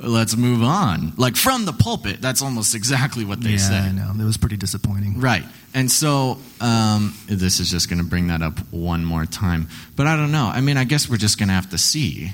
Let's 0.00 0.36
move 0.36 0.62
on. 0.62 1.12
Like 1.16 1.34
from 1.36 1.64
the 1.64 1.72
pulpit, 1.72 2.20
that's 2.20 2.40
almost 2.40 2.74
exactly 2.76 3.24
what 3.24 3.40
they 3.40 3.56
said. 3.56 3.72
yeah, 3.72 3.82
say. 3.84 3.88
I 3.88 3.92
know. 4.14 4.22
It 4.22 4.24
was 4.24 4.36
pretty 4.36 4.56
disappointing. 4.56 5.20
Right. 5.20 5.42
And 5.74 5.90
so 5.90 6.38
um, 6.60 7.14
this 7.26 7.58
is 7.58 7.68
just 7.70 7.88
going 7.90 7.98
to 7.98 8.04
bring 8.04 8.28
that 8.28 8.40
up 8.40 8.58
one 8.72 9.04
more 9.04 9.26
time. 9.26 9.68
But 9.96 10.06
I 10.06 10.16
don't 10.16 10.30
know. 10.30 10.46
I 10.54 10.60
mean, 10.60 10.76
I 10.76 10.84
guess 10.84 11.08
we're 11.10 11.16
just 11.16 11.36
going 11.38 11.48
to 11.48 11.54
have 11.54 11.70
to 11.70 11.78
see 11.78 12.32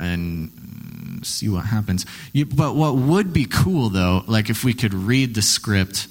and 0.00 0.50
see 1.22 1.48
what 1.48 1.64
happens. 1.66 2.06
You, 2.32 2.44
but 2.46 2.74
what 2.74 2.96
would 2.96 3.32
be 3.32 3.44
cool, 3.46 3.88
though, 3.88 4.24
like 4.26 4.50
if 4.50 4.64
we 4.64 4.74
could 4.74 4.92
read 4.92 5.34
the 5.34 5.42
script 5.42 6.08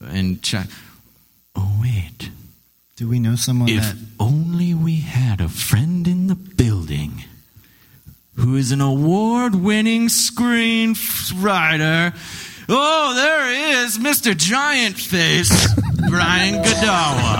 and 0.00 0.40
check. 0.42 0.68
Oh, 1.56 1.78
wait. 1.82 2.30
Do 2.96 3.08
we 3.08 3.18
know 3.18 3.34
someone 3.36 3.68
If 3.70 3.82
that. 3.82 3.96
only 4.20 4.72
we 4.74 4.96
had 5.00 5.40
a 5.40 5.48
friend 5.48 6.06
in 6.06 6.28
the 6.28 6.34
building 6.34 7.24
who 8.38 8.56
is 8.56 8.72
an 8.72 8.80
award 8.80 9.54
winning 9.54 10.06
screenwriter. 10.06 12.14
Oh, 12.68 13.14
there 13.14 13.50
he 13.50 13.70
is, 13.82 13.98
Mr. 13.98 14.36
Giant 14.36 14.96
Face, 14.96 15.50
Brian 16.08 16.62
Godawa. 16.62 17.38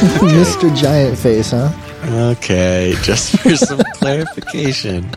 Mr. 0.20 0.74
Giant 0.76 1.18
Face, 1.18 1.52
huh? 1.52 1.72
Okay, 2.32 2.94
just 3.02 3.38
for 3.38 3.56
some 3.56 3.80
clarification, 3.94 5.08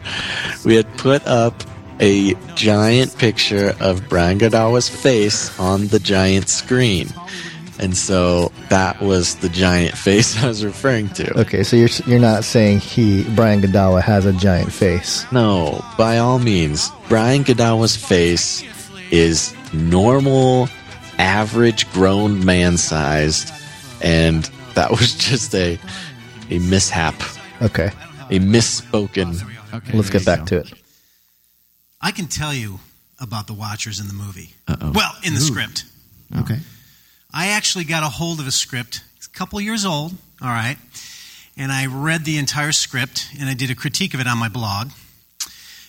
we 0.63 0.75
had 0.75 0.97
put 0.97 1.25
up 1.27 1.63
a 1.99 2.33
giant 2.55 3.17
picture 3.17 3.75
of 3.79 4.07
Brian 4.09 4.39
Godawa's 4.39 4.89
face 4.89 5.57
on 5.59 5.87
the 5.87 5.99
giant 5.99 6.49
screen. 6.49 7.07
And 7.79 7.97
so 7.97 8.51
that 8.69 9.01
was 9.01 9.35
the 9.35 9.49
giant 9.49 9.97
face 9.97 10.41
I 10.43 10.47
was 10.47 10.63
referring 10.63 11.09
to. 11.09 11.39
Okay, 11.41 11.63
so 11.63 11.75
you're 11.75 11.89
you're 12.05 12.19
not 12.19 12.43
saying 12.43 12.79
he 12.79 13.23
Brian 13.35 13.61
Godawa 13.61 14.01
has 14.01 14.25
a 14.25 14.33
giant 14.33 14.71
face. 14.71 15.25
No, 15.31 15.83
by 15.97 16.19
all 16.19 16.39
means, 16.39 16.89
Brian 17.09 17.43
Godawa's 17.43 17.95
face 17.95 18.63
is 19.11 19.55
normal, 19.73 20.69
average 21.17 21.91
grown 21.93 22.45
man 22.45 22.77
sized, 22.77 23.51
and 24.01 24.43
that 24.75 24.91
was 24.91 25.13
just 25.29 25.55
a 25.55 25.79
a 26.49 26.59
mishap. 26.59 27.15
Okay. 27.61 27.91
A 28.29 28.39
misspoken. 28.39 29.41
Okay, 29.73 29.97
Let's 29.97 30.09
get 30.09 30.25
back 30.25 30.45
to 30.47 30.59
it. 30.59 30.73
I 32.01 32.11
can 32.11 32.27
tell 32.27 32.53
you 32.53 32.79
about 33.19 33.47
the 33.47 33.53
Watchers 33.53 33.99
in 33.99 34.07
the 34.07 34.13
movie. 34.13 34.53
Uh-oh. 34.67 34.91
Well, 34.93 35.11
in 35.23 35.33
the 35.33 35.39
Ooh. 35.39 35.43
script. 35.43 35.85
Okay. 36.37 36.59
I 37.33 37.47
actually 37.47 37.85
got 37.85 38.03
a 38.03 38.09
hold 38.09 38.39
of 38.39 38.47
a 38.47 38.51
script. 38.51 39.03
It's 39.17 39.27
a 39.27 39.31
couple 39.31 39.59
years 39.59 39.85
old, 39.85 40.13
all 40.41 40.49
right. 40.49 40.77
And 41.57 41.71
I 41.71 41.87
read 41.87 42.25
the 42.25 42.37
entire 42.37 42.71
script 42.71 43.27
and 43.39 43.49
I 43.49 43.53
did 43.53 43.69
a 43.71 43.75
critique 43.75 44.13
of 44.13 44.19
it 44.19 44.27
on 44.27 44.37
my 44.37 44.49
blog 44.49 44.89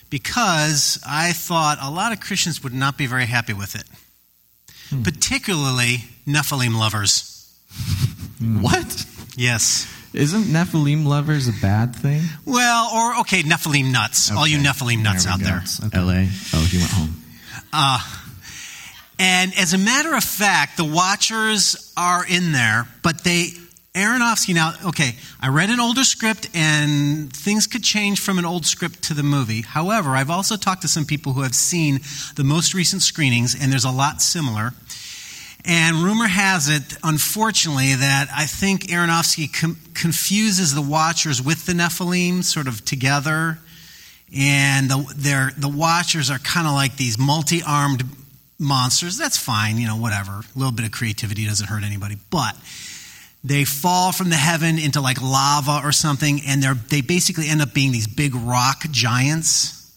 because 0.09 0.99
I 1.07 1.33
thought 1.33 1.77
a 1.81 1.89
lot 1.91 2.11
of 2.11 2.19
Christians 2.19 2.63
would 2.63 2.73
not 2.73 2.97
be 2.97 3.05
very 3.07 3.25
happy 3.25 3.53
with 3.53 3.75
it, 3.75 3.83
particularly 5.03 6.05
Nephilim 6.27 6.77
lovers. 6.77 7.31
What? 8.41 9.05
Yes. 9.35 9.91
Isn't 10.13 10.43
Nephilim 10.45 11.05
lovers 11.05 11.47
a 11.47 11.53
bad 11.61 11.95
thing? 11.95 12.21
Well, 12.45 12.89
or 12.93 13.19
okay, 13.21 13.43
Nephilim 13.43 13.91
nuts. 13.91 14.31
All 14.31 14.47
you 14.47 14.59
Nephilim 14.59 15.03
nuts 15.03 15.27
out 15.27 15.39
there. 15.39 15.63
LA. 15.93 16.27
Oh, 16.53 16.67
he 16.71 16.77
went 16.77 16.91
home. 16.91 17.21
Uh, 17.73 17.99
and 19.19 19.53
as 19.57 19.73
a 19.73 19.77
matter 19.77 20.15
of 20.15 20.23
fact, 20.23 20.77
the 20.77 20.85
Watchers 20.85 21.93
are 21.95 22.25
in 22.25 22.51
there, 22.51 22.87
but 23.01 23.23
they 23.23 23.49
Aronofsky 23.93 24.53
now. 24.53 24.73
Okay, 24.87 25.15
I 25.39 25.47
read 25.47 25.69
an 25.69 25.79
older 25.79 26.03
script, 26.03 26.49
and 26.53 27.31
things 27.31 27.65
could 27.65 27.81
change 27.81 28.19
from 28.19 28.37
an 28.37 28.43
old 28.43 28.65
script 28.65 29.03
to 29.03 29.13
the 29.13 29.23
movie. 29.23 29.61
However, 29.61 30.17
I've 30.17 30.29
also 30.29 30.57
talked 30.57 30.81
to 30.81 30.89
some 30.89 31.05
people 31.05 31.31
who 31.31 31.43
have 31.43 31.55
seen 31.55 32.01
the 32.35 32.43
most 32.43 32.73
recent 32.73 33.03
screenings, 33.03 33.55
and 33.59 33.71
there's 33.71 33.85
a 33.85 33.91
lot 33.91 34.21
similar. 34.21 34.73
And 35.63 36.03
rumor 36.03 36.27
has 36.27 36.67
it, 36.67 36.97
unfortunately, 37.03 37.95
that 37.95 38.27
I 38.35 38.45
think 38.47 38.87
Aronofsky 38.87 39.47
com- 39.51 39.77
confuses 39.93 40.75
the 40.75 40.81
Watchers 40.81 41.41
with 41.41 41.65
the 41.65 41.73
Nephilim 41.73 42.43
sort 42.43 42.67
of 42.67 42.83
together. 42.83 43.59
and 44.35 44.89
the 44.89 45.53
the 45.57 45.69
Watchers 45.69 46.29
are 46.29 46.39
kind 46.39 46.67
of 46.67 46.73
like 46.73 46.97
these 46.97 47.17
multi-armed 47.17 48.03
monsters. 48.59 49.17
That's 49.17 49.37
fine, 49.37 49.77
you 49.77 49.87
know, 49.87 49.97
whatever. 49.97 50.31
A 50.31 50.57
little 50.57 50.71
bit 50.71 50.85
of 50.85 50.91
creativity 50.91 51.45
doesn't 51.45 51.67
hurt 51.67 51.83
anybody, 51.83 52.17
but 52.29 52.55
they 53.43 53.63
fall 53.63 54.11
from 54.11 54.29
the 54.29 54.35
heaven 54.35 54.79
into 54.79 55.01
like 55.01 55.21
lava 55.21 55.81
or 55.83 55.91
something, 55.91 56.41
and 56.47 56.61
they're 56.63 56.73
they 56.73 57.01
basically 57.01 57.47
end 57.47 57.61
up 57.61 57.73
being 57.73 57.91
these 57.91 58.07
big 58.07 58.33
rock 58.35 58.85
giants. 58.91 59.93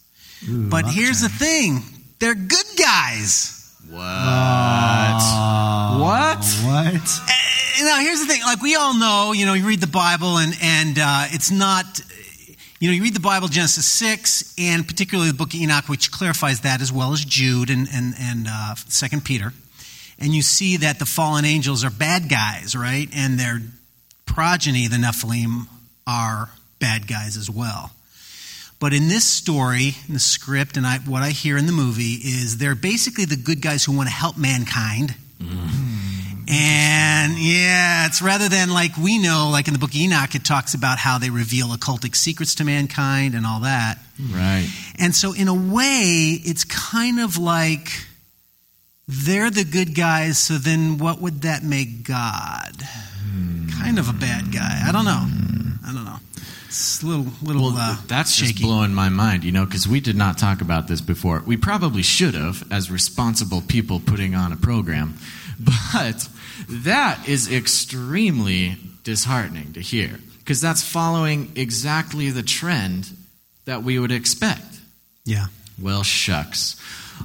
but 0.47 0.85
rock 0.85 0.95
here's 0.95 1.21
the 1.21 1.29
thing: 1.29 1.83
they're 2.19 2.35
good 2.35 2.67
guys. 2.79 3.55
What? 3.89 4.03
what? 5.99 6.45
What? 6.65 7.21
Now, 7.81 8.01
here's 8.01 8.21
the 8.21 8.27
thing: 8.27 8.43
like 8.43 8.61
we 8.61 8.75
all 8.77 8.93
know, 8.93 9.33
you 9.33 9.47
know, 9.47 9.55
you 9.55 9.67
read 9.67 9.81
the 9.81 9.87
Bible, 9.87 10.37
and 10.39 10.55
and 10.61 10.99
uh, 10.99 11.27
it's 11.31 11.51
not. 11.51 12.01
You 12.81 12.89
know, 12.89 12.95
you 12.95 13.03
read 13.03 13.15
the 13.15 13.21
Bible, 13.21 13.49
Genesis 13.49 13.87
six, 13.87 14.55
and 14.57 14.87
particularly 14.87 15.33
the 15.33 15.37
Book 15.37 15.53
of 15.53 15.61
Enoch, 15.61 15.89
which 15.89 16.13
clarifies 16.13 16.61
that, 16.61 16.81
as 16.81 16.93
well 16.93 17.13
as 17.13 17.25
Jude 17.25 17.71
and 17.71 17.89
and 17.93 18.15
and 18.21 18.47
uh, 18.49 18.77
Second 18.77 19.25
Peter, 19.25 19.53
and 20.21 20.33
you 20.33 20.43
see 20.43 20.77
that 20.77 21.01
the 21.01 21.05
fallen 21.05 21.45
angels 21.45 21.83
are 21.83 21.91
bad 21.91 22.29
guys, 22.29 22.77
right? 22.77 23.09
And 23.13 23.37
their 23.37 23.61
progeny, 24.27 24.87
the 24.87 24.97
Nephilim, 24.97 25.67
are 26.07 26.51
bad 26.79 27.09
guys 27.09 27.37
as 27.37 27.51
well. 27.51 27.91
But 28.79 28.93
in 28.93 29.09
this 29.09 29.25
story, 29.25 29.97
in 30.07 30.15
the 30.15 30.21
script, 30.21 30.77
and 30.77 30.87
I, 30.87 30.99
what 30.99 31.23
I 31.23 31.31
hear 31.31 31.57
in 31.57 31.67
the 31.67 31.73
movie 31.73 32.15
is 32.23 32.59
they're 32.59 32.77
basically 32.77 33.25
the 33.25 33.35
good 33.35 33.61
guys 33.61 33.85
who 33.85 33.97
want 33.97 34.09
to 34.09 34.15
help 34.15 34.39
mankind. 34.39 35.17
And 36.51 37.39
yeah, 37.39 38.07
it's 38.07 38.23
rather 38.23 38.49
than 38.49 38.71
like 38.71 38.97
we 38.97 39.19
know, 39.19 39.51
like 39.53 39.67
in 39.69 39.75
the 39.75 39.79
book 39.79 39.95
Enoch, 39.95 40.35
it 40.35 40.45
talks 40.45 40.73
about 40.75 40.97
how 40.99 41.19
they 41.19 41.29
reveal 41.29 41.69
occultic 41.69 42.17
secrets 42.17 42.55
to 42.57 42.65
mankind 42.65 43.35
and 43.35 43.45
all 43.45 43.61
that. 43.61 43.99
Right. 44.19 44.67
And 44.99 45.15
so, 45.15 45.35
in 45.35 45.49
a 45.49 45.55
way, 45.55 46.41
it's 46.43 46.65
kind 46.65 47.21
of 47.21 47.37
like 47.37 47.91
they're 49.07 49.51
the 49.51 49.65
good 49.65 49.95
guys, 49.95 50.39
so 50.39 50.55
then 50.55 50.99
what 50.99 51.21
would 51.21 51.43
that 51.43 51.63
make 51.63 52.05
God? 52.05 52.73
Kind 53.81 53.99
of 53.99 54.09
a 54.09 54.13
bad 54.13 54.53
guy. 54.53 54.83
I 54.87 54.93
don't 54.93 55.05
know. 55.05 55.27
I 55.87 55.93
don't 55.93 56.05
know. 56.05 56.17
It's 56.67 57.03
a 57.03 57.07
little, 57.07 57.27
little 57.43 57.73
uh, 57.75 57.97
That's 58.07 58.33
shaky. 58.35 58.53
just 58.53 58.63
blowing 58.63 58.93
my 58.93 59.09
mind, 59.09 59.45
you 59.45 59.53
know, 59.53 59.65
because 59.65 59.89
we 59.89 60.01
did 60.01 60.17
not 60.17 60.37
talk 60.37 60.61
about 60.61 60.89
this 60.89 61.01
before. 61.01 61.43
We 61.47 61.57
probably 61.57 62.03
should 62.03 62.35
have, 62.35 62.71
as 62.71 62.91
responsible 62.91 63.63
people 63.63 64.01
putting 64.01 64.35
on 64.35 64.53
a 64.53 64.57
program, 64.57 65.15
but 65.61 66.29
that 66.69 67.29
is 67.29 67.51
extremely 67.53 68.77
disheartening 69.05 69.73
to 69.75 69.81
hear 69.81 70.19
because 70.39 70.61
that's 70.61 70.83
following 70.83 71.53
exactly 71.57 72.31
the 72.31 72.43
trend 72.43 73.11
that 73.65 73.83
we 73.83 73.99
would 73.99 74.13
expect. 74.13 74.65
Yeah. 75.25 75.47
Well, 75.81 76.03
shucks. 76.03 76.77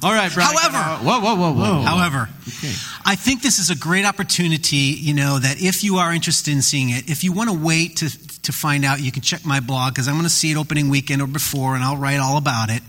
All 0.01 0.11
right, 0.11 0.34
Brian. 0.34 0.55
However, 0.55 1.03
whoa, 1.05 1.19
whoa, 1.19 1.36
whoa, 1.36 1.53
whoa. 1.53 1.81
However, 1.84 2.29
Okay. 2.47 2.73
I 3.05 3.15
think 3.15 3.41
this 3.41 3.59
is 3.59 3.69
a 3.69 3.75
great 3.75 4.05
opportunity, 4.05 4.97
you 4.99 5.13
know, 5.13 5.38
that 5.39 5.61
if 5.61 5.84
you 5.84 5.97
are 5.97 6.11
interested 6.11 6.51
in 6.51 6.61
seeing 6.61 6.89
it, 6.89 7.09
if 7.09 7.23
you 7.23 7.31
want 7.31 7.49
to 7.49 7.55
wait 7.57 7.97
to, 7.97 8.41
to 8.41 8.51
find 8.51 8.84
out, 8.86 8.99
you 9.01 9.11
can 9.11 9.21
check 9.21 9.45
my 9.45 9.59
blog 9.59 9.93
because 9.93 10.07
I'm 10.07 10.15
going 10.15 10.23
to 10.23 10.29
see 10.29 10.51
it 10.51 10.57
opening 10.57 10.89
weekend 10.89 11.21
or 11.21 11.27
before 11.27 11.75
and 11.75 11.84
I'll 11.84 11.97
write 11.97 12.19
all 12.19 12.38
about 12.38 12.69
it. 12.69 12.81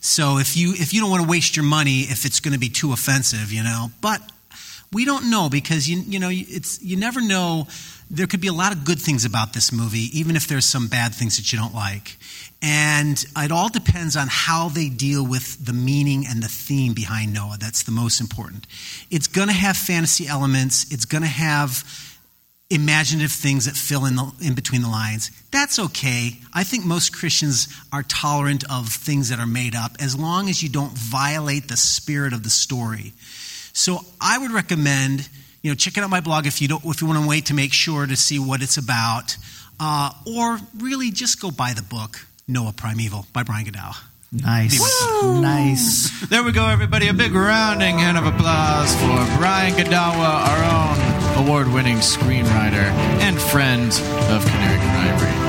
So 0.00 0.38
if 0.38 0.56
you 0.56 0.72
if 0.74 0.92
you 0.94 1.00
don't 1.00 1.10
want 1.10 1.22
to 1.22 1.28
waste 1.28 1.54
your 1.56 1.64
money 1.64 2.00
if 2.00 2.24
it's 2.24 2.40
going 2.40 2.54
to 2.54 2.58
be 2.60 2.68
too 2.68 2.92
offensive, 2.92 3.52
you 3.52 3.62
know, 3.62 3.90
but 4.00 4.20
we 4.92 5.04
don't 5.04 5.30
know 5.30 5.48
because 5.48 5.88
you 5.88 5.98
you 6.06 6.18
know 6.18 6.30
it's 6.30 6.80
you 6.82 6.96
never 6.96 7.20
know 7.20 7.66
there 8.10 8.26
could 8.26 8.40
be 8.40 8.48
a 8.48 8.52
lot 8.52 8.72
of 8.72 8.84
good 8.84 9.00
things 9.00 9.24
about 9.24 9.54
this 9.54 9.72
movie 9.72 10.10
even 10.18 10.36
if 10.36 10.46
there's 10.46 10.66
some 10.66 10.86
bad 10.86 11.14
things 11.14 11.36
that 11.36 11.52
you 11.52 11.58
don't 11.58 11.74
like. 11.74 12.18
And 12.64 13.24
it 13.36 13.50
all 13.50 13.68
depends 13.68 14.16
on 14.16 14.28
how 14.30 14.68
they 14.68 14.88
deal 14.88 15.26
with 15.26 15.64
the 15.64 15.72
meaning 15.72 16.24
and 16.28 16.42
the 16.42 16.48
theme 16.48 16.94
behind 16.94 17.32
Noah. 17.32 17.56
That's 17.58 17.82
the 17.82 17.90
most 17.90 18.20
important. 18.20 18.68
It's 19.10 19.26
going 19.26 19.48
to 19.48 19.54
have 19.54 19.76
fantasy 19.76 20.28
elements. 20.28 20.92
It's 20.92 21.04
going 21.04 21.22
to 21.22 21.28
have 21.28 21.82
imaginative 22.70 23.32
things 23.32 23.66
that 23.66 23.74
fill 23.74 24.06
in 24.06 24.16
the, 24.16 24.32
in 24.40 24.54
between 24.54 24.82
the 24.82 24.88
lines. 24.88 25.30
That's 25.50 25.78
okay. 25.78 26.38
I 26.54 26.64
think 26.64 26.84
most 26.84 27.12
Christians 27.12 27.68
are 27.92 28.02
tolerant 28.04 28.64
of 28.70 28.88
things 28.88 29.28
that 29.28 29.38
are 29.38 29.46
made 29.46 29.74
up 29.74 29.96
as 30.00 30.16
long 30.16 30.48
as 30.48 30.62
you 30.62 30.68
don't 30.68 30.92
violate 30.92 31.68
the 31.68 31.76
spirit 31.76 32.32
of 32.32 32.44
the 32.44 32.50
story. 32.50 33.12
So 33.72 34.00
I 34.20 34.38
would 34.38 34.50
recommend, 34.50 35.28
you 35.62 35.70
know, 35.70 35.74
checking 35.74 36.02
out 36.02 36.10
my 36.10 36.20
blog 36.20 36.46
if 36.46 36.60
you 36.60 36.68
don't 36.68 36.84
if 36.84 37.00
you 37.00 37.06
want 37.08 37.22
to 37.22 37.28
wait 37.28 37.46
to 37.46 37.54
make 37.54 37.72
sure 37.72 38.06
to 38.06 38.16
see 38.16 38.38
what 38.38 38.62
it's 38.62 38.76
about, 38.76 39.36
uh, 39.80 40.10
or 40.26 40.58
really 40.78 41.10
just 41.10 41.40
go 41.40 41.50
buy 41.50 41.72
the 41.72 41.82
book 41.82 42.26
Noah 42.46 42.72
Primeval 42.72 43.26
by 43.32 43.42
Brian 43.42 43.66
Godawa. 43.66 43.96
Nice. 44.32 44.80
Nice. 45.22 46.26
There 46.28 46.42
we 46.42 46.52
go, 46.52 46.66
everybody. 46.66 47.08
A 47.08 47.12
big 47.12 47.34
rounding 47.34 47.98
hand 47.98 48.16
of 48.16 48.24
applause 48.24 48.94
for 48.94 49.36
Brian 49.38 49.74
Godawa, 49.74 50.48
our 50.48 50.64
own 50.64 51.44
award 51.44 51.68
winning 51.68 51.98
screenwriter 51.98 52.88
and 53.20 53.38
friend 53.38 53.92
of 54.32 54.44
Canary 54.46 54.78
Cry 54.78 55.10
Radio. 55.12 55.42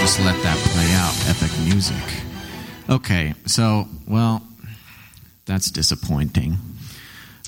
Just 0.00 0.20
let 0.20 0.42
that 0.42 0.58
play 0.58 0.92
out. 0.92 1.14
Epic 1.30 1.50
music. 1.64 2.23
Okay, 2.88 3.34
so, 3.46 3.88
well, 4.06 4.42
that's 5.46 5.70
disappointing. 5.70 6.56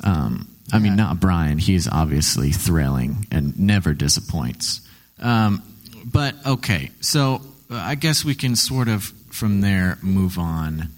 Um, 0.03 0.49
I 0.73 0.79
mean, 0.79 0.97
not 0.97 1.21
Brian. 1.21 1.59
He's 1.59 1.87
obviously 1.89 2.51
thrilling 2.51 3.27
and 3.31 3.59
never 3.59 3.93
disappoints. 3.95 4.81
Um, 5.21 5.63
but 6.05 6.35
okay, 6.47 6.91
so 7.01 7.41
uh, 7.71 7.75
I 7.77 7.95
guess 7.95 8.25
we 8.25 8.35
can 8.35 8.57
sort 8.57 8.89
of 8.89 9.05
from 9.31 9.61
there 9.61 9.99
move 10.03 10.39
on 10.39 10.89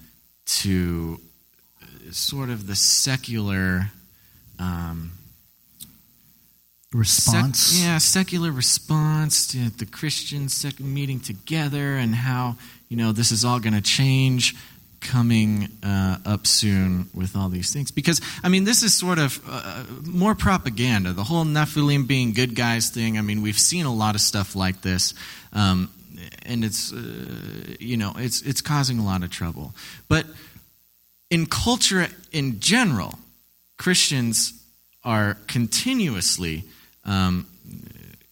to 0.45 1.19
uh, 1.81 2.11
sort 2.11 2.49
of 2.49 2.67
the 2.67 2.75
secular 2.75 3.91
um, 4.57 5.11
Response. 6.91 7.59
sec- 7.59 7.85
yeah, 7.85 7.97
secular 7.99 8.51
response 8.51 9.45
to 9.47 9.69
the 9.69 9.85
Christians 9.85 10.55
sec- 10.55 10.79
meeting 10.79 11.19
together 11.19 11.95
and 11.95 12.15
how 12.15 12.55
you 12.89 12.97
know 12.97 13.11
this 13.11 13.31
is 13.31 13.45
all 13.45 13.59
going 13.59 13.73
to 13.73 13.81
change 13.81 14.55
coming 14.99 15.69
uh, 15.81 16.17
up 16.25 16.45
soon 16.45 17.09
with 17.13 17.35
all 17.35 17.47
these 17.47 17.71
things. 17.71 17.91
Because 17.91 18.19
i 18.43 18.49
mean 18.49 18.65
this 18.65 18.83
is 18.83 18.93
sort 18.93 19.19
of 19.19 19.39
uh, 19.47 19.83
more 20.03 20.35
propaganda. 20.35 21.13
The 21.13 21.23
whole 21.23 21.45
nephilim 21.45 22.07
being 22.07 22.33
good 22.33 22.55
guys 22.55 22.89
thing 22.89 23.17
i 23.17 23.21
mean 23.21 23.41
we've 23.41 23.59
seen 23.59 23.85
a 23.85 23.93
lot 23.93 24.15
of 24.15 24.21
stuff 24.21 24.55
like 24.55 24.81
this 24.81 25.13
um, 25.53 25.89
and 26.45 26.65
it's 26.65 26.91
uh, 26.91 27.75
you 27.79 27.95
know 27.97 28.13
it's 28.17 28.41
it's 28.41 28.61
causing 28.61 28.99
a 28.99 29.05
lot 29.05 29.23
of 29.23 29.29
trouble. 29.29 29.73
But 30.07 30.25
in 31.29 31.45
culture 31.45 32.07
in 32.31 32.59
general 32.59 33.19
christians 33.77 34.53
are 35.03 35.37
continuously 35.47 36.63
um, 37.05 37.47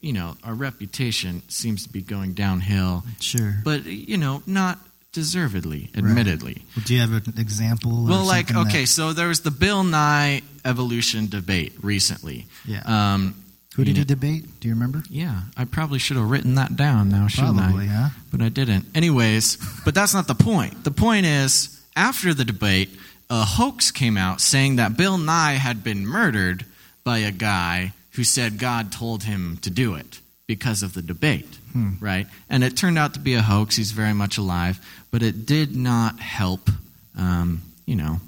you 0.02 0.14
know 0.14 0.36
our 0.44 0.54
reputation 0.54 1.42
seems 1.48 1.84
to 1.84 1.90
be 1.92 2.02
going 2.02 2.34
downhill 2.34 3.04
Sure. 3.20 3.56
but 3.64 3.86
you 3.86 4.18
know 4.18 4.42
not 4.46 4.80
deservedly 5.12 5.90
admittedly 5.96 6.62
Well, 6.76 6.86
do 6.86 6.94
you 6.94 7.02
have 7.02 7.14
an 7.14 7.34
example? 7.40 8.06
well, 8.06 8.26
like, 8.26 8.54
okay, 8.56 8.82
that- 8.82 8.88
so 8.88 9.14
there 9.14 9.28
was 9.28 9.40
the 9.42 9.52
Bill 9.52 9.84
Nye 9.84 10.42
evolution 10.64 11.28
debate 11.28 11.74
recently. 11.82 12.46
Yeah. 12.66 12.82
Um, 12.86 13.34
Who 13.76 13.84
did 13.84 13.92
you 13.92 13.94
he 13.96 14.00
know- 14.02 14.06
debate? 14.06 14.60
Do 14.60 14.68
you 14.68 14.74
remember? 14.76 15.02
Yeah, 15.10 15.42
I 15.56 15.66
probably 15.66 15.98
should 15.98 16.18
have 16.18 16.30
written 16.30 16.56
that 16.56 16.76
down 16.76 17.10
now, 17.10 17.28
shouldn't 17.28 17.58
Probably, 17.58 17.86
I? 17.90 17.94
huh? 17.94 18.10
But 18.32 18.42
I 18.42 18.50
didn't. 18.50 18.86
Anyways, 18.94 19.58
but 19.86 19.96
that's 19.96 20.14
not 20.14 20.28
the 20.28 20.36
point. 20.36 20.84
The 20.84 20.92
point 20.92 21.26
is, 21.26 21.80
after 21.96 22.34
the 22.34 22.46
debate, 22.46 22.90
a 23.30 23.44
hoax 23.44 23.90
came 23.92 24.18
out 24.18 24.40
saying 24.40 24.76
that 24.76 24.98
Bill 24.98 25.18
Nye 25.18 25.54
had 25.54 25.84
been 25.84 26.06
murdered 26.06 26.66
by 27.04 27.20
a 27.20 27.32
guy 27.32 27.94
who 28.18 28.26
said 28.26 28.60
God 28.60 28.92
told 28.92 29.24
him 29.24 29.58
to 29.62 29.70
do 29.70 29.96
it 29.96 30.20
because 30.48 30.84
of 30.84 30.94
the 30.94 31.02
debate, 31.02 31.58
Hmm. 31.74 31.92
right? 32.02 32.28
And 32.50 32.64
it 32.64 32.76
turned 32.76 32.98
out 32.98 33.14
to 33.14 33.20
be 33.22 33.36
a 33.36 33.42
hoax. 33.42 33.76
He's 33.78 33.92
very 33.92 34.14
much 34.14 34.38
alive, 34.38 34.80
but 35.12 35.24
it 35.24 35.46
did 35.46 35.76
not 35.76 36.20
help, 36.20 36.70
um, 37.18 37.62
you 37.86 37.96
know, 37.96 38.20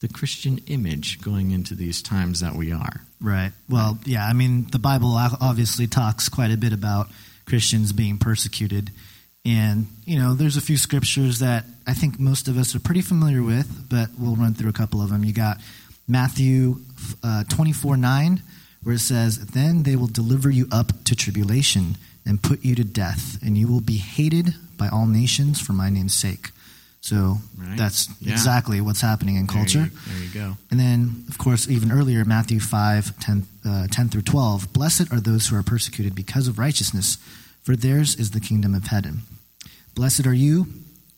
the 0.00 0.08
Christian 0.08 0.58
image 0.66 1.20
going 1.20 1.50
into 1.50 1.74
these 1.74 2.00
times 2.02 2.40
that 2.40 2.54
we 2.56 2.72
are. 2.72 3.02
Right. 3.20 3.52
Well, 3.68 3.98
yeah. 4.04 4.26
I 4.26 4.32
mean, 4.32 4.66
the 4.72 4.78
Bible 4.78 5.14
obviously 5.40 5.86
talks 5.86 6.28
quite 6.28 6.50
a 6.50 6.56
bit 6.56 6.72
about 6.72 7.08
Christians 7.46 7.92
being 7.92 8.18
persecuted, 8.18 8.90
and 9.44 9.86
you 10.04 10.18
know, 10.18 10.34
there's 10.34 10.56
a 10.56 10.60
few 10.60 10.76
scriptures 10.76 11.38
that 11.40 11.64
I 11.86 11.94
think 11.94 12.18
most 12.20 12.48
of 12.48 12.56
us 12.58 12.74
are 12.74 12.80
pretty 12.80 13.00
familiar 13.02 13.42
with, 13.42 13.88
but 13.88 14.10
we'll 14.18 14.36
run 14.36 14.54
through 14.54 14.70
a 14.70 14.72
couple 14.74 15.00
of 15.02 15.10
them. 15.10 15.24
You 15.24 15.32
got 15.32 15.58
Matthew 16.08 16.80
uh, 17.22 17.44
24 17.48 17.96
9, 17.96 18.42
where 18.82 18.94
it 18.96 19.00
says, 19.00 19.38
"Then 19.38 19.82
they 19.84 19.96
will 19.96 20.06
deliver 20.08 20.50
you 20.50 20.66
up 20.70 21.04
to 21.04 21.14
tribulation 21.14 21.96
and 22.26 22.42
put 22.42 22.64
you 22.64 22.74
to 22.76 22.84
death, 22.84 23.38
and 23.42 23.56
you 23.58 23.66
will 23.68 23.80
be 23.80 23.96
hated 23.98 24.54
by 24.76 24.88
all 24.88 25.06
nations 25.06 25.60
for 25.60 25.72
my 25.72 25.88
name's 25.90 26.14
sake." 26.14 26.50
So 27.00 27.40
Right. 27.56 27.76
that's 27.76 28.08
Yeah. 28.20 28.32
exactly 28.32 28.80
what's 28.80 29.00
happening 29.00 29.34
in 29.34 29.46
There 29.46 29.56
culture. 29.56 29.90
you- 29.92 30.12
there 30.14 30.22
you 30.24 30.28
go. 30.30 30.56
And 30.70 30.78
then, 30.78 31.24
of 31.28 31.36
course, 31.36 31.66
even 31.68 31.90
earlier, 31.90 32.24
Matthew 32.24 32.60
5, 32.60 33.18
10, 33.18 33.46
uh, 33.64 33.88
10 33.90 34.08
through 34.08 34.22
12. 34.22 34.72
Blessed 34.72 35.10
are 35.10 35.20
those 35.20 35.48
who 35.48 35.56
are 35.56 35.64
persecuted 35.64 36.14
because 36.14 36.46
of 36.46 36.58
righteousness, 36.58 37.18
for 37.64 37.74
theirs 37.74 38.14
is 38.14 38.30
the 38.30 38.40
kingdom 38.40 38.72
of 38.74 38.86
heaven. 38.86 39.22
Blessed 39.96 40.26
are 40.26 40.34
you 40.34 40.68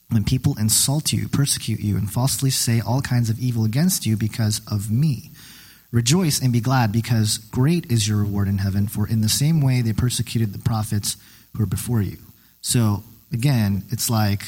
when 0.09 0.25
people 0.25 0.55
insult 0.57 1.13
you, 1.13 1.29
persecute 1.29 1.81
you, 1.81 1.97
and 1.99 2.11
falsely 2.11 2.51
say 2.51 2.81
all 2.81 3.03
kinds 3.03 3.29
of 3.29 3.39
evil 3.39 3.65
against 3.65 4.07
you 4.07 4.17
because 4.17 4.61
of 4.67 4.91
me. 4.91 5.31
Rejoice 5.95 6.43
and 6.43 6.53
be 6.53 6.61
glad, 6.61 6.91
because 6.91 7.39
great 7.39 7.91
is 7.91 8.09
your 8.09 8.19
reward 8.19 8.49
in 8.49 8.59
heaven, 8.59 8.89
for 8.89 9.07
in 9.09 9.21
the 9.21 9.29
same 9.29 9.61
way 9.61 9.81
they 9.81 9.93
persecuted 9.93 10.53
the 10.53 10.59
prophets 10.59 11.17
who 11.53 11.61
were 11.61 11.67
before 11.67 12.03
you. 12.03 12.19
So, 12.63 13.05
again, 13.33 13.85
it's 13.91 14.11
like 14.11 14.43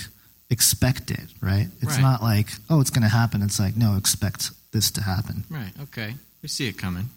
expect 0.51 1.11
it, 1.11 1.29
right? 1.41 1.69
It's 1.81 1.95
Right. 1.95 2.01
not 2.01 2.23
like, 2.23 2.49
oh, 2.69 2.81
it's 2.81 2.91
going 2.91 3.03
to 3.03 3.09
happen. 3.09 3.43
It's 3.43 3.59
like, 3.61 3.77
no, 3.77 3.97
expect 3.97 4.51
this 4.73 4.91
to 4.93 5.03
happen. 5.03 5.45
Right. 5.49 5.73
Okay. 5.83 6.15
We 6.43 6.49
see 6.49 6.67
it 6.69 6.79
coming. 6.79 7.11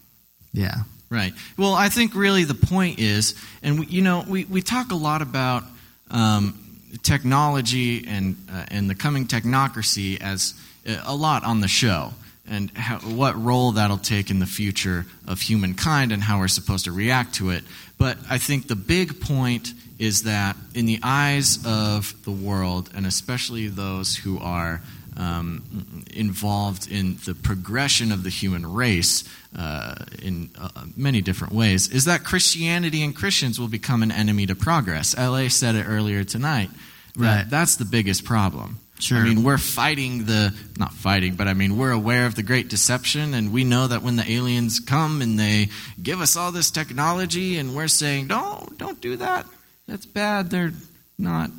Yeah. 0.52 0.82
Right. 1.10 1.32
Well, 1.56 1.74
I 1.74 1.88
think 1.88 2.14
really 2.14 2.44
the 2.44 2.54
point 2.54 2.98
is, 3.00 3.34
and 3.62 3.80
we, 3.80 3.86
you 3.86 4.02
know, 4.02 4.24
we, 4.28 4.44
we 4.44 4.62
talk 4.62 4.92
a 4.92 4.96
lot 4.96 5.22
about 5.22 5.64
um, 6.10 6.54
technology 7.02 8.06
and 8.06 8.36
uh, 8.52 8.64
and 8.68 8.88
the 8.88 8.94
coming 8.94 9.26
technocracy 9.26 10.20
as 10.20 10.54
uh, 10.88 11.02
a 11.04 11.14
lot 11.14 11.42
on 11.44 11.60
the 11.60 11.68
show, 11.68 12.12
and 12.50 12.70
how, 12.72 12.98
what 12.98 13.40
role 13.40 13.72
that'll 13.72 13.96
take 13.96 14.28
in 14.28 14.40
the 14.40 14.46
future 14.46 15.06
of 15.26 15.40
humankind 15.40 16.10
and 16.10 16.22
how 16.22 16.40
we're 16.40 16.48
supposed 16.48 16.84
to 16.84 16.92
react 16.92 17.36
to 17.36 17.50
it. 17.50 17.62
But 17.96 18.18
I 18.28 18.38
think 18.38 18.66
the 18.66 18.76
big 18.76 19.20
point 19.20 19.72
is 19.98 20.24
that 20.24 20.56
in 20.74 20.86
the 20.86 20.98
eyes 21.02 21.64
of 21.64 22.12
the 22.24 22.32
world, 22.32 22.90
and 22.94 23.06
especially 23.06 23.68
those 23.68 24.16
who 24.16 24.38
are 24.40 24.82
um, 25.16 26.04
involved 26.12 26.90
in 26.90 27.18
the 27.24 27.34
progression 27.34 28.10
of 28.10 28.24
the 28.24 28.30
human 28.30 28.66
race 28.72 29.24
uh, 29.56 29.94
in 30.22 30.50
uh, 30.58 30.70
many 30.96 31.20
different 31.20 31.52
ways, 31.52 31.88
is 31.88 32.06
that 32.06 32.24
Christianity 32.24 33.02
and 33.02 33.14
Christians 33.14 33.60
will 33.60 33.68
become 33.68 34.02
an 34.02 34.10
enemy 34.10 34.46
to 34.46 34.56
progress. 34.56 35.16
LA 35.16 35.48
said 35.48 35.76
it 35.76 35.84
earlier 35.86 36.24
tonight. 36.24 36.70
Right. 37.16 37.44
That's 37.48 37.76
the 37.76 37.84
biggest 37.84 38.24
problem. 38.24 38.78
Sure. 39.00 39.18
I 39.18 39.24
mean, 39.24 39.42
we're 39.42 39.58
fighting 39.58 40.26
the, 40.26 40.54
not 40.78 40.92
fighting, 40.92 41.34
but 41.34 41.48
I 41.48 41.54
mean, 41.54 41.76
we're 41.76 41.90
aware 41.90 42.26
of 42.26 42.34
the 42.34 42.42
great 42.42 42.68
deception, 42.68 43.34
and 43.34 43.52
we 43.52 43.64
know 43.64 43.86
that 43.86 44.02
when 44.02 44.16
the 44.16 44.30
aliens 44.30 44.80
come 44.80 45.22
and 45.22 45.38
they 45.38 45.68
give 46.02 46.20
us 46.20 46.36
all 46.36 46.52
this 46.52 46.70
technology, 46.70 47.58
and 47.58 47.74
we're 47.74 47.88
saying, 47.88 48.28
don't, 48.28 48.76
don't 48.78 49.00
do 49.00 49.16
that. 49.16 49.46
That's 49.88 50.06
bad. 50.06 50.50
They're 50.50 50.72
not 51.18 51.50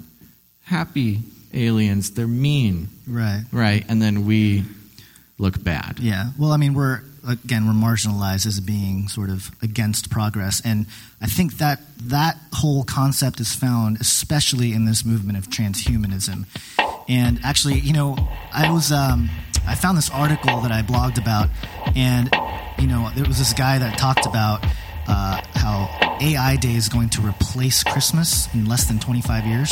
happy 0.64 1.20
aliens. 1.54 2.12
They're 2.12 2.28
mean. 2.28 2.90
Right. 3.08 3.44
Right. 3.52 3.84
And 3.90 4.02
then 4.02 4.26
we 4.26 4.64
look 5.38 5.62
bad. 5.62 6.00
Yeah. 6.00 6.30
Well, 6.40 6.52
I 6.52 6.58
mean, 6.58 6.74
we're 6.74 7.02
again 7.28 7.68
we're 7.68 7.74
marginalized 7.74 8.48
as 8.48 8.60
being 8.60 9.08
sort 9.08 9.30
of 9.30 9.52
against 9.62 10.10
progress, 10.10 10.62
and 10.64 10.86
I 11.22 11.28
think 11.28 11.58
that 11.58 11.80
that 12.04 12.38
whole 12.54 12.84
concept 12.84 13.40
is 13.40 13.54
found 13.54 14.00
especially 14.00 14.74
in 14.74 14.86
this 14.86 15.04
movement 15.06 15.38
of 15.38 15.48
transhumanism. 15.48 16.46
And 17.08 17.40
actually, 17.44 17.80
you 17.80 17.94
know, 17.94 18.16
I 18.54 18.72
was 18.72 18.92
um, 18.92 19.30
I 19.68 19.76
found 19.76 19.98
this 19.98 20.10
article 20.10 20.62
that 20.62 20.72
I 20.72 20.82
blogged 20.82 21.18
about, 21.18 21.50
and 21.96 22.30
you 22.80 22.88
know, 22.88 23.10
there 23.16 23.26
was 23.26 23.38
this 23.38 23.54
guy 23.54 23.80
that 23.80 23.98
talked 23.98 24.26
about 24.26 24.66
uh, 25.08 25.42
how 25.56 26.18
AI 26.22 26.56
Day 26.58 26.76
is 26.76 26.90
going 26.90 27.10
to 27.10 27.22
replace 27.22 27.84
Christmas 27.84 28.54
in 28.54 28.66
less 28.66 28.86
than 28.86 29.00
25 29.00 29.46
years. 29.46 29.72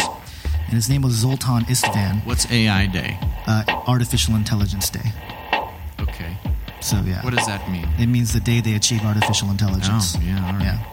And 0.66 0.76
his 0.76 0.90
name 0.90 1.02
was 1.02 1.14
Zoltan 1.14 1.66
Istvan. 1.66 2.26
What's 2.26 2.50
AI 2.52 2.86
Day? 2.88 3.18
Uh, 3.48 3.64
Artificial 3.88 4.36
Intelligence 4.36 4.90
Day. 4.90 5.12
Okay. 6.00 6.38
So 6.82 6.98
yeah. 7.06 7.24
What 7.24 7.34
does 7.34 7.48
that 7.48 7.70
mean? 7.72 7.88
It 7.98 8.08
means 8.08 8.34
the 8.34 8.40
day 8.40 8.62
they 8.62 8.76
achieve 8.76 9.04
artificial 9.04 9.50
intelligence. 9.50 10.16
Oh, 10.16 10.22
yeah, 10.22 10.46
all 10.46 10.54
right. 10.54 10.64
Yeah. 10.64 10.84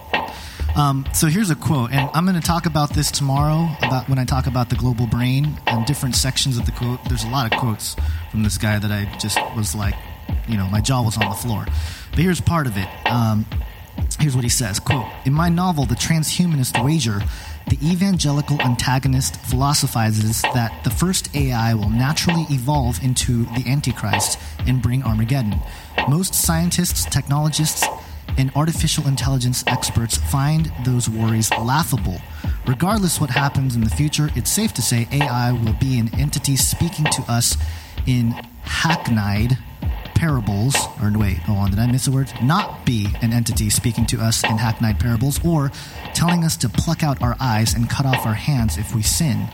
Um, 0.76 1.06
so 1.14 1.28
here's 1.28 1.48
a 1.48 1.54
quote, 1.54 1.90
and 1.90 2.10
I'm 2.12 2.26
going 2.26 2.38
to 2.38 2.46
talk 2.46 2.66
about 2.66 2.90
this 2.90 3.10
tomorrow 3.10 3.66
about 3.82 4.10
when 4.10 4.18
I 4.18 4.26
talk 4.26 4.46
about 4.46 4.68
the 4.68 4.76
global 4.76 5.06
brain 5.06 5.58
and 5.66 5.86
different 5.86 6.14
sections 6.14 6.58
of 6.58 6.66
the 6.66 6.72
quote. 6.72 7.02
There's 7.08 7.24
a 7.24 7.30
lot 7.30 7.50
of 7.50 7.58
quotes 7.58 7.96
from 8.30 8.42
this 8.42 8.58
guy 8.58 8.78
that 8.78 8.92
I 8.92 9.10
just 9.18 9.38
was 9.56 9.74
like, 9.74 9.94
you 10.46 10.58
know, 10.58 10.66
my 10.66 10.82
jaw 10.82 11.00
was 11.00 11.16
on 11.16 11.30
the 11.30 11.34
floor. 11.34 11.64
But 12.10 12.18
here's 12.18 12.42
part 12.42 12.66
of 12.66 12.76
it. 12.76 12.88
Um, 13.06 13.46
here's 14.20 14.34
what 14.34 14.44
he 14.44 14.50
says: 14.50 14.78
"Quote: 14.78 15.06
In 15.24 15.32
my 15.32 15.48
novel, 15.48 15.86
The 15.86 15.94
Transhumanist 15.94 16.84
Wager." 16.84 17.22
The 17.68 17.78
evangelical 17.84 18.62
antagonist 18.62 19.40
philosophizes 19.40 20.40
that 20.54 20.84
the 20.84 20.90
first 20.90 21.34
AI 21.34 21.74
will 21.74 21.90
naturally 21.90 22.46
evolve 22.48 23.02
into 23.02 23.44
the 23.56 23.64
Antichrist 23.66 24.38
and 24.68 24.80
bring 24.80 25.02
Armageddon. 25.02 25.58
Most 26.08 26.32
scientists, 26.32 27.06
technologists, 27.06 27.84
and 28.38 28.50
artificial 28.54 29.06
intelligence 29.06 29.64
experts 29.66 30.16
find 30.16 30.70
those 30.84 31.08
worries 31.08 31.50
laughable. 31.52 32.20
Regardless 32.66 33.20
what 33.20 33.30
happens 33.30 33.74
in 33.74 33.82
the 33.82 33.90
future, 33.90 34.30
it's 34.34 34.50
safe 34.50 34.72
to 34.74 34.82
say 34.82 35.08
AI 35.12 35.52
will 35.52 35.74
be 35.74 35.98
an 35.98 36.14
entity 36.14 36.56
speaking 36.56 37.06
to 37.06 37.22
us 37.28 37.56
in 38.06 38.30
hackneyed 38.62 39.56
parables, 40.14 40.74
or 41.00 41.12
wait, 41.16 41.36
hold 41.38 41.58
on, 41.58 41.70
did 41.70 41.78
I 41.78 41.86
miss 41.86 42.06
a 42.06 42.10
word? 42.10 42.32
Not 42.42 42.86
be 42.86 43.08
an 43.22 43.32
entity 43.32 43.70
speaking 43.70 44.06
to 44.06 44.20
us 44.20 44.42
in 44.44 44.58
hackneyed 44.58 44.98
parables, 44.98 45.38
or 45.44 45.70
telling 46.14 46.42
us 46.42 46.56
to 46.58 46.68
pluck 46.68 47.02
out 47.02 47.22
our 47.22 47.36
eyes 47.38 47.74
and 47.74 47.88
cut 47.88 48.06
off 48.06 48.26
our 48.26 48.34
hands 48.34 48.78
if 48.78 48.94
we 48.94 49.02
sin. 49.02 49.48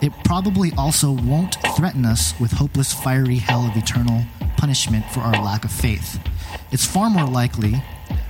It 0.00 0.12
probably 0.24 0.72
also 0.78 1.10
won't 1.10 1.56
threaten 1.76 2.06
us 2.06 2.38
with 2.38 2.52
hopeless, 2.52 2.92
fiery 2.92 3.36
hell 3.36 3.66
of 3.66 3.76
eternal 3.76 4.22
punishment 4.56 5.04
for 5.10 5.20
our 5.20 5.42
lack 5.42 5.64
of 5.64 5.72
faith. 5.72 6.20
It's 6.70 6.86
far 6.86 7.10
more 7.10 7.26
likely 7.26 7.82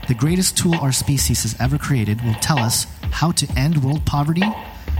the 0.08 0.14
greatest 0.14 0.56
tool 0.56 0.74
our 0.76 0.90
species 0.90 1.42
has 1.42 1.54
ever 1.60 1.76
created 1.76 2.24
will 2.24 2.34
tell 2.34 2.58
us 2.58 2.86
how 3.12 3.30
to 3.30 3.46
end 3.58 3.84
world 3.84 4.04
poverty 4.06 4.44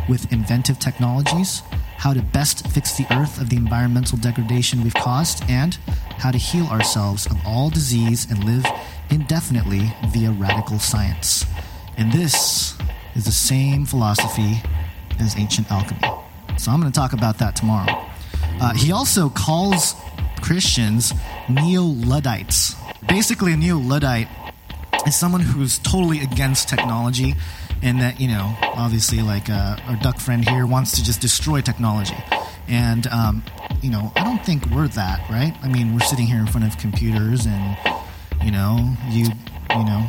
with 0.07 0.31
inventive 0.31 0.79
technologies, 0.79 1.63
how 1.97 2.13
to 2.13 2.21
best 2.21 2.69
fix 2.69 2.97
the 2.99 3.07
earth 3.11 3.41
of 3.41 3.49
the 3.49 3.57
environmental 3.57 4.19
degradation 4.19 4.83
we've 4.83 4.93
caused, 4.95 5.43
and 5.49 5.77
how 6.19 6.31
to 6.31 6.37
heal 6.37 6.67
ourselves 6.67 7.25
of 7.25 7.39
all 7.47 7.71
disease 7.71 8.31
and 8.31 8.45
live 8.45 8.67
indefinitely 9.09 9.91
via 10.09 10.31
radical 10.31 10.79
science. 10.79 11.47
And 11.97 12.13
this 12.13 12.77
is 13.15 13.25
the 13.25 13.33
same 13.33 13.87
philosophy 13.87 14.63
as 15.19 15.37
ancient 15.39 15.73
alchemy. 15.73 16.01
So 16.59 16.71
I'm 16.71 16.81
going 16.81 16.93
to 16.93 16.99
talk 16.99 17.15
about 17.15 17.39
that 17.39 17.57
tomorrow. 17.57 18.07
Uh, 18.61 18.75
he 18.75 18.93
also 18.93 19.31
calls 19.31 19.95
Christians 20.43 21.15
neo 21.49 21.83
Luddites. 21.83 22.77
Basically, 23.07 23.55
a 23.55 23.57
neo 23.57 23.79
Luddite 23.79 24.29
is 25.07 25.17
someone 25.17 25.41
who's 25.41 25.79
totally 25.79 26.21
against 26.21 26.69
technology 26.69 27.35
and 27.83 28.01
that, 28.01 28.21
you 28.21 28.29
know, 28.29 28.57
obviously, 28.61 29.23
like 29.23 29.49
uh, 29.49 29.77
our 29.87 29.97
duck 29.97 30.19
friend 30.19 30.47
here 30.49 30.67
wants 30.67 30.93
to 30.93 31.05
just 31.05 31.21
destroy 31.21 31.61
technology. 31.61 32.17
And, 32.67 33.07
um, 33.07 33.43
you 33.81 33.91
know, 33.91 34.13
I 34.17 34.25
don't 34.25 34.45
think 34.45 34.67
we're 34.67 34.89
that, 34.89 35.29
right? 35.31 35.55
I 35.63 35.69
mean, 35.69 35.95
we're 35.95 36.01
sitting 36.01 36.27
here 36.27 36.39
in 36.39 36.47
front 36.47 36.67
of 36.67 36.77
computers 36.79 37.47
and, 37.47 37.77
you 38.43 38.51
know, 38.51 38.95
you, 39.09 39.27
you 39.71 39.85
know, 39.85 40.07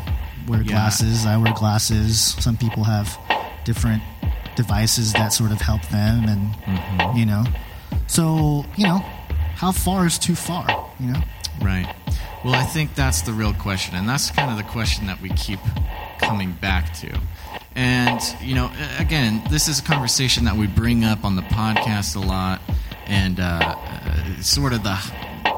wear 0.47 0.61
Yeah. 0.61 0.71
glasses, 0.73 1.25
I 1.25 1.37
wear 1.37 1.53
glasses. 1.53 2.19
Some 2.39 2.57
people 2.57 2.83
have 2.83 3.17
different 3.65 4.01
devices 4.55 5.13
that 5.13 5.31
sort 5.31 5.51
of 5.51 5.61
help 5.61 5.81
them 5.89 6.25
and, 6.27 7.17
you 7.17 7.25
know. 7.25 7.45
So, 8.07 8.65
you 8.75 8.87
know, 8.87 9.05
how 9.55 9.71
far 9.71 10.05
is 10.07 10.17
too 10.17 10.35
far, 10.35 10.65
you 10.99 11.11
know? 11.11 11.21
Right. 11.61 11.87
Well, 12.43 12.55
I 12.55 12.63
think 12.63 12.95
that's 12.95 13.21
the 13.23 13.33
real 13.33 13.53
question, 13.53 13.95
and 13.95 14.07
that's 14.07 14.31
kind 14.31 14.49
of 14.49 14.55
the 14.55 14.71
question 14.71 15.07
that 15.07 15.21
we 15.21 15.29
keep 15.31 15.59
coming 16.19 16.53
back 16.53 16.93
to. 16.99 17.19
And, 17.75 18.21
you 18.41 18.55
know, 18.55 18.71
again, 18.97 19.43
this 19.49 19.67
is 19.67 19.79
a 19.79 19.83
conversation 19.83 20.45
that 20.45 20.55
we 20.55 20.65
bring 20.65 21.03
up 21.03 21.25
on 21.25 21.35
the 21.35 21.41
podcast 21.41 22.15
a 22.15 22.19
lot, 22.19 22.61
and 23.05 23.41
uh, 23.41 23.43
uh, 23.43 24.41
sort 24.41 24.73
of 24.73 24.83
the 24.83 24.97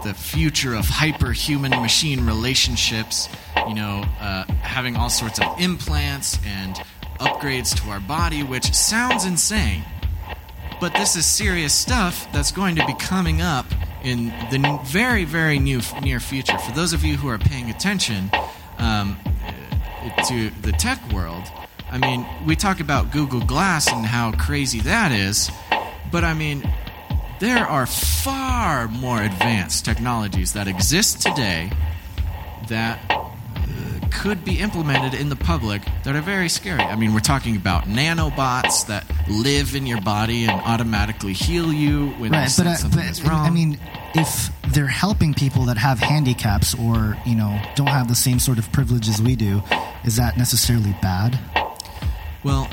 the 0.04 0.14
future 0.16 0.74
of 0.74 0.86
hyper-human 0.86 1.70
machine 1.70 2.26
relationships. 2.26 3.30
You 3.68 3.76
know, 3.76 4.04
uh, 4.20 4.46
having 4.62 4.96
all 4.96 5.10
sorts 5.10 5.40
of 5.40 5.60
implants 5.60 6.40
and 6.46 6.76
upgrades 7.20 7.80
to 7.84 7.90
our 7.92 8.00
body, 8.00 8.42
which 8.42 8.74
sounds 8.74 9.26
insane. 9.26 9.84
But 10.80 10.96
this 10.96 11.16
is 11.16 11.28
serious 11.28 11.74
stuff 11.74 12.28
that's 12.34 12.52
going 12.52 12.76
to 12.78 12.86
be 12.88 12.96
coming 12.96 13.40
up 13.40 13.68
in 14.04 14.28
the 14.52 14.80
very, 14.86 15.26
very 15.26 15.60
new, 15.60 15.82
near 16.02 16.20
future. 16.20 16.58
For 16.58 16.72
those 16.72 16.94
of 16.94 17.04
you 17.04 17.18
who 17.18 17.30
are 17.30 17.38
paying 17.38 17.70
attention 17.70 18.32
um, 18.78 19.18
to 20.28 20.50
the 20.62 20.72
tech 20.72 21.00
world, 21.12 21.44
I 21.92 21.98
mean, 21.98 22.26
we 22.46 22.56
talk 22.56 22.80
about 22.80 23.12
Google 23.12 23.42
Glass 23.42 23.92
and 23.92 24.06
how 24.06 24.32
crazy 24.32 24.80
that 24.82 25.12
is, 25.12 25.52
but 26.12 26.24
I 26.24 26.34
mean, 26.34 26.64
there 27.40 27.66
are 27.66 27.86
far 27.86 28.88
more 28.88 29.22
advanced 29.22 29.84
technologies 29.84 30.54
that 30.54 30.68
exist 30.68 31.22
today 31.22 31.72
that 32.70 33.00
could 34.12 34.44
be 34.46 34.60
implemented 34.60 35.20
in 35.20 35.30
the 35.30 35.36
public 35.36 35.82
that 36.04 36.16
are 36.16 36.22
very 36.22 36.50
scary. 36.50 36.82
I 36.82 36.96
mean, 36.96 37.14
we're 37.14 37.20
talking 37.20 37.56
about 37.56 37.86
nanobots 37.86 38.88
that 38.88 39.06
live 39.30 39.76
in 39.76 39.86
your 39.88 40.02
body 40.02 40.44
and 40.46 40.62
automatically 40.62 41.34
heal 41.34 41.72
you 41.74 42.10
when 42.12 42.32
right, 42.32 42.44
but, 42.44 42.50
sense 42.50 42.68
I, 42.68 42.74
something 42.76 43.00
but 43.00 43.10
is 43.10 43.24
wrong. 43.24 43.46
I 43.46 43.50
mean, 43.50 43.80
if 44.14 44.52
they're 44.74 44.88
helping 44.88 45.34
people 45.34 45.66
that 45.66 45.78
have 45.78 46.00
handicaps 46.00 46.76
or 46.76 47.18
you 47.26 47.36
know 47.36 47.60
don't 47.76 47.88
have 47.88 48.08
the 48.08 48.16
same 48.16 48.40
sort 48.40 48.58
of 48.58 48.72
privileges 48.72 49.22
we 49.22 49.36
do, 49.36 49.64
is 50.04 50.18
that 50.18 50.38
necessarily 50.38 50.96
bad? 51.02 51.40
Well, 52.44 52.70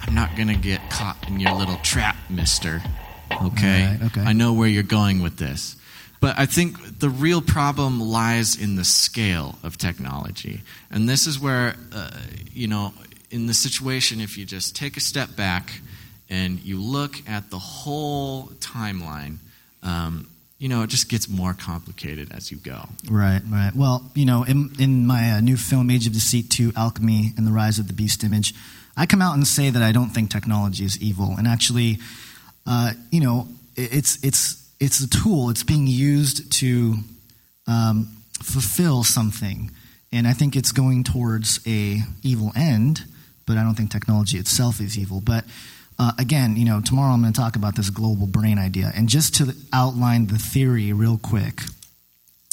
I'm 0.00 0.14
not 0.14 0.36
gonna 0.36 0.56
get 0.56 0.80
caught 0.90 1.28
in 1.28 1.40
your 1.40 1.54
little 1.54 1.76
trap, 1.78 2.16
Mister. 2.30 2.82
Okay, 3.30 3.96
Right, 4.00 4.06
okay. 4.06 4.20
I 4.22 4.32
know 4.32 4.52
where 4.52 4.68
you're 4.68 4.82
going 4.82 5.22
with 5.22 5.36
this, 5.38 5.76
but 6.20 6.38
I 6.38 6.46
think 6.46 6.91
the 7.02 7.10
real 7.10 7.42
problem 7.42 8.00
lies 8.00 8.56
in 8.56 8.76
the 8.76 8.84
scale 8.84 9.58
of 9.62 9.76
technology, 9.76 10.62
and 10.90 11.08
this 11.08 11.26
is 11.26 11.38
where 11.38 11.74
uh, 11.92 12.10
you 12.54 12.66
know, 12.68 12.94
in 13.30 13.46
the 13.46 13.54
situation, 13.54 14.20
if 14.20 14.38
you 14.38 14.44
just 14.46 14.74
take 14.76 14.96
a 14.96 15.00
step 15.00 15.36
back 15.36 15.80
and 16.30 16.60
you 16.60 16.80
look 16.80 17.16
at 17.28 17.50
the 17.50 17.58
whole 17.58 18.46
timeline. 18.60 19.36
Um, 19.82 20.28
you 20.58 20.68
know, 20.68 20.82
it 20.84 20.90
just 20.90 21.08
gets 21.08 21.28
more 21.28 21.54
complicated 21.54 22.30
as 22.32 22.52
you 22.52 22.56
go. 22.56 22.88
Right, 23.10 23.42
right. 23.50 23.72
Well, 23.74 24.00
you 24.14 24.24
know, 24.24 24.44
in, 24.44 24.70
in 24.78 25.06
my 25.08 25.32
uh, 25.32 25.40
new 25.40 25.56
film, 25.56 25.90
Age 25.90 26.06
of 26.06 26.12
Deceit 26.12 26.50
2, 26.50 26.72
Alchemy 26.76 27.32
and 27.36 27.44
the 27.48 27.50
Rise 27.50 27.80
of 27.80 27.88
the 27.88 27.92
Beast 27.92 28.22
Image, 28.22 28.54
I 28.96 29.06
come 29.06 29.20
out 29.20 29.34
and 29.34 29.44
say 29.44 29.70
that 29.70 29.82
I 29.82 29.90
don't 29.90 30.10
think 30.10 30.30
technology 30.30 30.84
is 30.84 30.96
evil. 31.02 31.34
And 31.36 31.48
actually, 31.48 31.98
uh, 32.64 32.92
you 33.10 33.20
know, 33.20 33.48
it- 33.74 33.92
it's, 33.92 34.22
it's, 34.22 34.61
it's 34.82 34.98
a 34.98 35.08
tool, 35.08 35.48
it's 35.48 35.62
being 35.62 35.86
used 35.86 36.52
to 36.54 36.96
um, 37.68 38.16
fulfill 38.42 39.04
something. 39.04 39.70
And 40.10 40.26
I 40.26 40.32
think 40.32 40.56
it's 40.56 40.72
going 40.72 41.04
towards 41.04 41.60
a 41.68 42.00
evil 42.24 42.50
end, 42.56 43.04
but 43.46 43.56
I 43.56 43.62
don't 43.62 43.76
think 43.76 43.92
technology 43.92 44.38
itself 44.38 44.80
is 44.80 44.98
evil. 44.98 45.20
But 45.20 45.44
uh, 46.00 46.10
again, 46.18 46.56
you 46.56 46.64
know, 46.64 46.80
tomorrow 46.80 47.12
I'm 47.12 47.20
going 47.20 47.32
to 47.32 47.40
talk 47.40 47.54
about 47.54 47.76
this 47.76 47.90
global 47.90 48.26
brain 48.26 48.58
idea. 48.58 48.90
And 48.92 49.08
just 49.08 49.36
to 49.36 49.54
outline 49.72 50.26
the 50.26 50.36
theory 50.38 50.92
real 50.92 51.16
quick, 51.16 51.60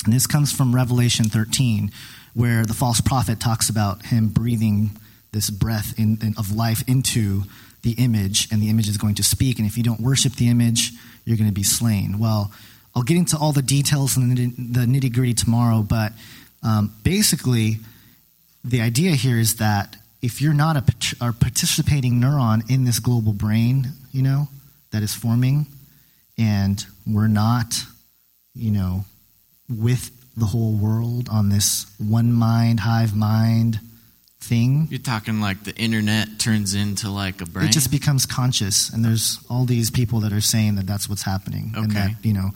and 0.06 0.14
this 0.14 0.28
comes 0.28 0.52
from 0.52 0.76
Revelation 0.76 1.26
13, 1.26 1.92
where 2.36 2.64
the 2.64 2.76
false 2.76 3.02
prophet 3.02 3.40
talks 3.40 3.70
about 3.70 4.06
him 4.06 4.28
breathing 4.28 4.92
this 5.32 5.50
breath 5.50 5.98
in, 5.98 6.20
in- 6.22 6.36
of 6.38 6.56
life 6.56 6.84
into 6.88 7.46
the 7.82 7.94
image, 7.94 8.48
and 8.52 8.62
the 8.62 8.70
image 8.70 8.88
is 8.88 8.98
going 8.98 9.16
to 9.16 9.24
speak. 9.24 9.58
And 9.58 9.68
if 9.68 9.78
you 9.78 9.84
don't 9.84 10.00
worship 10.00 10.34
the 10.34 10.50
image, 10.50 10.92
you're 11.26 11.38
going 11.38 11.49
to 11.49 11.53
be 11.53 11.63
slain. 11.63 12.20
Well, 12.20 12.51
I'll 12.95 13.03
get 13.03 13.17
into 13.17 13.38
all 13.38 13.51
the 13.51 13.61
details 13.61 14.17
and 14.17 14.38
the 14.38 14.86
nitty 14.86 15.13
gritty 15.13 15.34
tomorrow, 15.34 15.82
but 15.82 16.13
um, 16.63 16.93
basically, 17.03 17.78
the 18.63 18.82
idea 18.82 19.11
here 19.11 19.38
is 19.38 19.55
that 19.57 19.95
if 20.22 20.41
you're 20.41 20.53
not 20.53 20.76
a, 20.76 20.84
a 21.22 21.34
participating 21.34 22.20
neuron 22.20 22.70
in 22.70 22.84
this 22.84 22.99
global 22.99 23.32
brain, 23.32 23.88
you 24.11 24.22
know, 24.22 24.49
that 24.91 25.03
is 25.03 25.13
forming, 25.13 25.67
and 26.38 26.86
we're 27.07 27.28
not, 27.28 27.74
you 28.53 28.72
know, 28.72 29.05
with 29.70 30.11
the 30.36 30.45
whole 30.45 30.74
world 30.74 31.30
on 31.32 31.49
this 31.49 31.86
one 31.99 32.34
mind, 32.34 32.82
hive 32.82 33.15
mind 33.15 33.80
thing, 34.42 34.88
You're 34.90 35.00
talking 35.00 35.42
like 35.42 35.64
the 35.64 35.76
internet 35.76 36.40
turns 36.40 36.74
into 36.74 37.10
like 37.10 37.42
a 37.42 37.46
brain. 37.46 37.68
it 37.68 37.72
just 37.72 37.92
becomes 37.92 38.26
conscious. 38.26 38.90
And 38.90 39.04
there's 39.04 39.40
all 39.50 39.66
these 39.66 39.92
people 39.92 40.22
that 40.22 40.32
are 40.34 40.42
saying 40.42 40.76
that 40.76 40.88
that's 40.88 41.10
what's 41.10 41.24
happening. 41.24 41.74
And 41.76 41.92
Okay. 41.92 42.08
that, 42.14 42.26
you 42.26 42.34
know, 42.34 42.52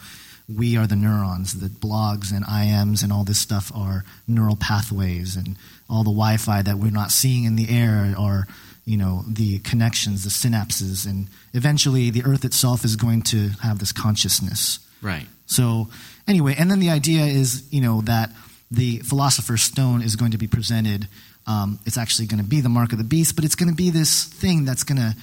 we 0.54 0.78
are 0.78 0.88
the 0.88 0.96
neurons, 0.96 1.54
the 1.60 1.68
blogs 1.70 2.32
and 2.34 2.46
IMs 2.46 3.04
and 3.04 3.12
all 3.12 3.24
this 3.24 3.40
stuff 3.40 3.72
are 3.76 4.04
neural 4.28 4.56
pathways 4.56 5.36
and 5.36 5.56
all 5.90 6.04
the 6.04 6.10
Wi 6.12 6.38
Fi 6.38 6.62
that 6.62 6.78
we're 6.80 6.92
not 6.92 7.12
seeing 7.12 7.44
in 7.44 7.56
the 7.56 7.70
air 7.70 8.14
are, 8.18 8.48
you 8.86 8.98
know, 8.98 9.24
the 9.28 9.60
connections, 9.60 10.24
the 10.24 10.30
synapses. 10.30 11.06
And 11.06 11.28
eventually 11.54 12.10
the 12.10 12.24
earth 12.24 12.46
itself 12.46 12.86
is 12.86 12.96
going 12.96 13.22
to 13.24 13.50
have 13.62 13.80
this 13.80 13.92
consciousness. 13.92 14.80
right. 15.02 15.28
So, 15.46 15.90
anyway, 16.28 16.56
and 16.58 16.72
then 16.72 16.80
the 16.80 16.90
idea 16.90 17.26
is, 17.26 17.68
you 17.70 17.82
know, 17.82 18.02
that 18.04 18.32
the 18.72 19.00
philosopher's 19.00 19.62
stone 19.62 20.02
is 20.02 20.16
going 20.16 20.32
to 20.32 20.38
be 20.38 20.48
presented. 20.48 21.08
Um, 21.46 21.80
it's 21.86 21.98
actually 21.98 22.28
going 22.28 22.42
to 22.42 22.50
be 22.50 22.62
the 22.62 22.70
mark 22.70 22.92
of 22.92 22.98
the 22.98 23.04
beast, 23.04 23.36
but 23.36 23.44
it's 23.44 23.56
going 23.56 23.70
to 23.70 23.76
be 23.76 23.90
this 23.90 24.24
thing 24.24 24.66
that's 24.66 24.84
going 24.84 25.00
to 25.00 25.16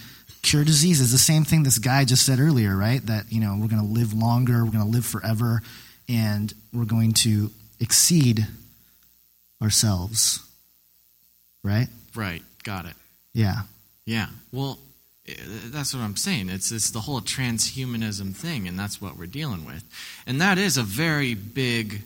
cure 0.42 0.64
diseases. 0.64 1.12
The 1.12 1.18
same 1.18 1.44
thing 1.44 1.62
this 1.62 1.78
guy 1.78 2.04
just 2.04 2.26
said 2.26 2.40
earlier, 2.40 2.76
right? 2.76 3.04
That, 3.06 3.30
you 3.30 3.40
know, 3.40 3.56
we're 3.60 3.68
going 3.68 3.82
to 3.82 3.88
live 3.88 4.12
longer, 4.12 4.64
we're 4.64 4.70
going 4.70 4.84
to 4.84 4.90
live 4.90 5.06
forever, 5.06 5.62
and 6.08 6.52
we're 6.72 6.84
going 6.84 7.12
to 7.14 7.50
exceed 7.78 8.46
ourselves, 9.62 10.40
right? 11.62 11.88
Right. 12.14 12.42
Got 12.64 12.86
it. 12.86 12.94
Yeah. 13.32 13.62
Yeah. 14.04 14.26
Well, 14.52 14.78
eh, 15.28 15.34
that's 15.66 15.94
what 15.94 16.02
I'm 16.02 16.16
saying. 16.16 16.48
It's 16.48 16.72
it's 16.72 16.90
the 16.90 17.00
whole 17.00 17.20
transhumanism 17.20 18.34
thing, 18.34 18.66
and 18.66 18.78
that's 18.78 19.00
what 19.00 19.16
we're 19.16 19.26
dealing 19.26 19.64
with, 19.64 19.84
and 20.26 20.40
that 20.40 20.58
is 20.58 20.76
a 20.76 20.82
very 20.82 21.34
big 21.34 22.02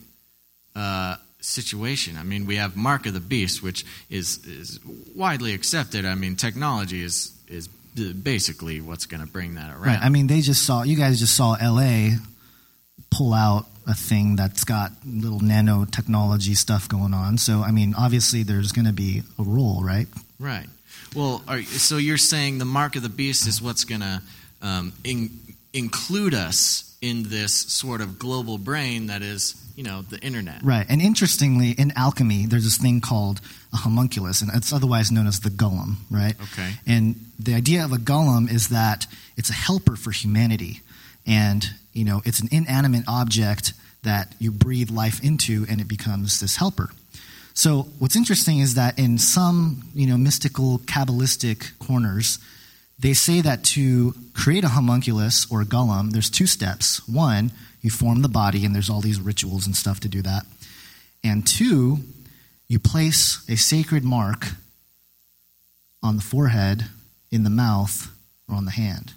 uh, 0.75 1.15
situation. 1.45 2.17
I 2.17 2.23
mean, 2.23 2.45
we 2.45 2.57
have 2.57 2.75
Mark 2.75 3.05
of 3.05 3.13
the 3.13 3.19
Beast, 3.19 3.61
which 3.63 3.85
is 4.09 4.45
is 4.45 4.79
widely 5.15 5.53
accepted. 5.53 6.05
I 6.05 6.15
mean, 6.15 6.35
technology 6.35 7.03
is 7.03 7.31
is 7.47 7.69
basically 7.95 8.81
what's 8.81 9.05
going 9.05 9.21
to 9.21 9.27
bring 9.27 9.55
that 9.55 9.71
around. 9.71 9.81
Right. 9.81 9.99
I 10.01 10.09
mean, 10.09 10.27
they 10.27 10.41
just 10.41 10.65
saw, 10.65 10.83
you 10.83 10.97
guys 10.97 11.19
just 11.19 11.35
saw 11.35 11.55
LA 11.61 12.09
pull 13.09 13.33
out 13.33 13.65
a 13.87 13.93
thing 13.93 14.35
that's 14.35 14.63
got 14.63 14.91
little 15.05 15.39
nanotechnology 15.39 16.55
stuff 16.57 16.89
going 16.89 17.13
on. 17.13 17.37
So, 17.37 17.61
I 17.61 17.71
mean, 17.71 17.93
obviously 17.97 18.43
there's 18.43 18.71
going 18.71 18.85
to 18.85 18.93
be 18.93 19.21
a 19.39 19.43
role, 19.43 19.81
right? 19.83 20.07
Right. 20.39 20.67
Well, 21.15 21.43
are, 21.47 21.61
so 21.61 21.97
you're 21.97 22.17
saying 22.17 22.57
the 22.57 22.65
mark 22.65 22.95
of 22.95 23.03
the 23.03 23.09
beast 23.09 23.47
is 23.47 23.61
what's 23.61 23.85
going 23.85 24.01
to 24.01 24.21
um, 24.61 24.93
in, 25.03 25.29
include 25.73 26.33
us 26.33 26.97
in 27.01 27.23
this 27.23 27.53
sort 27.53 28.01
of 28.01 28.19
global 28.19 28.57
brain 28.57 29.07
that 29.07 29.21
is, 29.21 29.55
you 29.75 29.83
know, 29.83 30.01
the 30.03 30.19
internet. 30.19 30.63
Right. 30.63 30.85
And 30.89 31.01
interestingly, 31.01 31.71
in 31.71 31.91
alchemy, 31.95 32.45
there's 32.45 32.63
this 32.63 32.77
thing 32.77 33.01
called 33.01 33.41
a 33.73 33.77
homunculus, 33.77 34.41
and 34.41 34.51
it's 34.53 34.71
otherwise 34.71 35.11
known 35.11 35.27
as 35.27 35.41
the 35.41 35.49
golem, 35.49 35.95
right? 36.09 36.35
Okay. 36.53 36.73
And 36.87 37.15
the 37.37 37.53
idea 37.53 37.83
of 37.83 37.91
a 37.91 37.97
golem 37.97 38.49
is 38.51 38.69
that 38.69 39.07
it's 39.37 39.49
a 39.49 39.53
helper 39.53 39.95
for 39.95 40.11
humanity. 40.11 40.81
And, 41.27 41.65
you 41.93 42.05
know, 42.05 42.21
it's 42.25 42.39
an 42.39 42.49
inanimate 42.51 43.03
object 43.07 43.73
that 44.03 44.33
you 44.39 44.51
breathe 44.51 44.91
life 44.91 45.23
into, 45.23 45.65
and 45.69 45.81
it 45.81 45.87
becomes 45.87 46.39
this 46.39 46.55
helper. 46.55 46.91
So 47.53 47.87
what's 47.99 48.15
interesting 48.15 48.59
is 48.59 48.75
that 48.75 48.99
in 48.99 49.17
some, 49.17 49.83
you 49.93 50.07
know, 50.07 50.17
mystical 50.17 50.79
Kabbalistic 50.79 51.77
corners, 51.79 52.37
they 52.99 53.13
say 53.13 53.41
that 53.41 53.63
to 53.63 54.13
create 54.33 54.63
a 54.63 54.69
homunculus 54.69 55.49
or 55.51 55.61
a 55.61 55.65
golem, 55.65 56.11
there's 56.11 56.29
two 56.29 56.47
steps. 56.47 57.05
One, 57.07 57.51
you 57.85 57.91
form 57.91 58.23
the 58.23 58.27
body, 58.43 58.65
and 58.65 58.73
there's 58.73 58.89
all 58.89 58.99
these 59.01 59.21
rituals 59.21 59.67
and 59.67 59.75
stuff 59.75 59.99
to 59.99 60.07
do 60.09 60.21
that. 60.23 60.43
And 61.23 61.45
two, 61.45 61.99
you 62.67 62.79
place 62.79 63.45
a 63.47 63.55
sacred 63.55 64.03
mark 64.03 64.47
on 66.01 66.15
the 66.15 66.21
forehead, 66.23 66.85
in 67.31 67.43
the 67.43 67.49
mouth, 67.51 68.09
or 68.49 68.55
on 68.55 68.65
the 68.65 68.71
hand. 68.71 69.13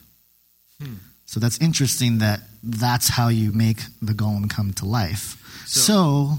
Hmm. 0.82 0.94
So 1.24 1.40
that's 1.40 1.58
interesting 1.58 2.18
that 2.18 2.40
that's 2.62 3.08
how 3.08 3.28
you 3.28 3.52
make 3.52 3.78
the 4.02 4.12
golem 4.12 4.48
come 4.50 4.72
to 4.74 4.84
life. 4.84 5.36
So- 5.66 5.80
so 5.80 6.38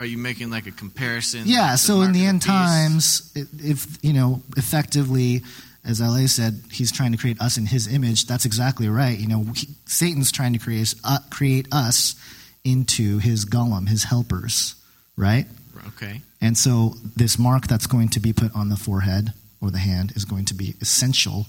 Are 0.00 0.06
you 0.06 0.18
making 0.18 0.50
like 0.50 0.66
a 0.66 0.72
comparison? 0.72 1.42
yeah, 1.46 1.76
so 1.76 2.02
in 2.02 2.12
the 2.12 2.24
end 2.26 2.40
beast? 2.40 2.46
times, 2.48 3.32
if 3.34 3.98
you 4.02 4.12
know, 4.12 4.42
effectively, 4.56 5.42
as 5.88 6.02
La 6.02 6.26
said, 6.26 6.60
he's 6.70 6.92
trying 6.92 7.12
to 7.12 7.18
create 7.18 7.40
us 7.40 7.56
in 7.56 7.64
his 7.64 7.92
image. 7.92 8.26
That's 8.26 8.44
exactly 8.44 8.88
right. 8.88 9.18
You 9.18 9.26
know, 9.26 9.44
he, 9.56 9.68
Satan's 9.86 10.30
trying 10.30 10.52
to 10.52 10.58
create 10.58 10.94
uh, 11.02 11.18
create 11.30 11.66
us 11.72 12.14
into 12.62 13.18
his 13.18 13.46
golem, 13.46 13.88
his 13.88 14.04
helpers, 14.04 14.74
right? 15.16 15.46
Okay. 15.88 16.20
And 16.42 16.56
so 16.56 16.94
this 17.16 17.38
mark 17.38 17.66
that's 17.66 17.86
going 17.86 18.10
to 18.10 18.20
be 18.20 18.34
put 18.34 18.54
on 18.54 18.68
the 18.68 18.76
forehead 18.76 19.32
or 19.62 19.70
the 19.70 19.78
hand 19.78 20.12
is 20.14 20.26
going 20.26 20.44
to 20.46 20.54
be 20.54 20.74
essential, 20.80 21.46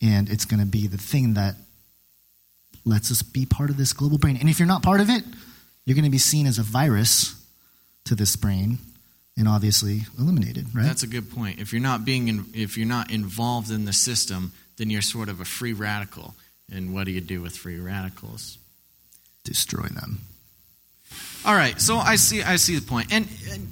and 0.00 0.30
it's 0.30 0.44
going 0.44 0.60
to 0.60 0.66
be 0.66 0.86
the 0.86 0.96
thing 0.96 1.34
that 1.34 1.56
lets 2.84 3.10
us 3.10 3.22
be 3.22 3.44
part 3.44 3.70
of 3.70 3.76
this 3.76 3.92
global 3.92 4.18
brain. 4.18 4.36
And 4.36 4.48
if 4.48 4.60
you're 4.60 4.68
not 4.68 4.84
part 4.84 5.00
of 5.00 5.10
it, 5.10 5.24
you're 5.84 5.96
going 5.96 6.04
to 6.04 6.10
be 6.10 6.18
seen 6.18 6.46
as 6.46 6.58
a 6.58 6.62
virus 6.62 7.34
to 8.04 8.14
this 8.14 8.36
brain 8.36 8.78
and 9.38 9.46
obviously 9.46 10.00
eliminated, 10.18 10.66
right? 10.74 10.84
That's 10.84 11.04
a 11.04 11.06
good 11.06 11.30
point. 11.30 11.60
If 11.60 11.72
you're 11.72 11.80
not 11.80 12.04
being 12.04 12.26
in, 12.28 12.46
if 12.52 12.76
you're 12.76 12.88
not 12.88 13.10
involved 13.10 13.70
in 13.70 13.84
the 13.84 13.92
system, 13.92 14.52
then 14.76 14.90
you're 14.90 15.00
sort 15.00 15.28
of 15.28 15.40
a 15.40 15.44
free 15.44 15.72
radical. 15.72 16.34
And 16.70 16.92
what 16.92 17.04
do 17.04 17.12
you 17.12 17.20
do 17.20 17.40
with 17.40 17.56
free 17.56 17.78
radicals? 17.78 18.58
Destroy 19.44 19.86
them. 19.86 20.20
All 21.44 21.54
right, 21.54 21.80
so 21.80 21.96
I 21.96 22.16
see 22.16 22.42
I 22.42 22.56
see 22.56 22.76
the 22.76 22.86
point. 22.86 23.12
And 23.12 23.28
and, 23.50 23.68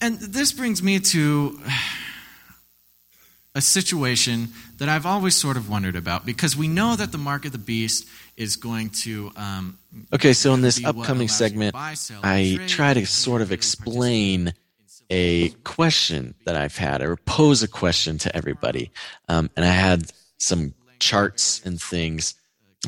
and 0.00 0.18
this 0.18 0.52
brings 0.52 0.82
me 0.82 0.98
to 0.98 1.60
a 3.54 3.60
situation 3.60 4.48
that 4.78 4.88
I've 4.88 5.06
always 5.06 5.34
sort 5.34 5.56
of 5.56 5.70
wondered 5.70 5.96
about 5.96 6.26
because 6.26 6.56
we 6.56 6.68
know 6.68 6.96
that 6.96 7.12
the 7.12 7.18
mark 7.18 7.44
of 7.44 7.52
the 7.52 7.58
beast 7.58 8.06
is 8.36 8.56
going 8.56 8.90
to 8.90 9.32
um, 9.36 9.78
Okay, 10.12 10.32
so 10.32 10.54
in 10.54 10.60
this 10.60 10.84
upcoming 10.84 11.06
allows 11.06 11.20
you 11.20 11.26
to 11.26 11.32
segment, 11.32 11.72
buy, 11.72 11.94
sell, 11.94 12.20
I 12.22 12.54
trade, 12.56 12.68
try 12.68 12.94
to 12.94 13.06
sort 13.06 13.42
of 13.42 13.52
explain 13.52 14.52
a 15.10 15.50
question 15.64 16.34
that 16.44 16.56
I've 16.56 16.76
had, 16.76 17.02
or 17.02 17.16
pose 17.16 17.62
a 17.62 17.68
question 17.68 18.18
to 18.18 18.36
everybody. 18.36 18.90
Um, 19.28 19.50
and 19.56 19.64
I 19.64 19.72
had 19.72 20.12
some 20.38 20.74
charts 20.98 21.62
and 21.64 21.80
things. 21.80 22.34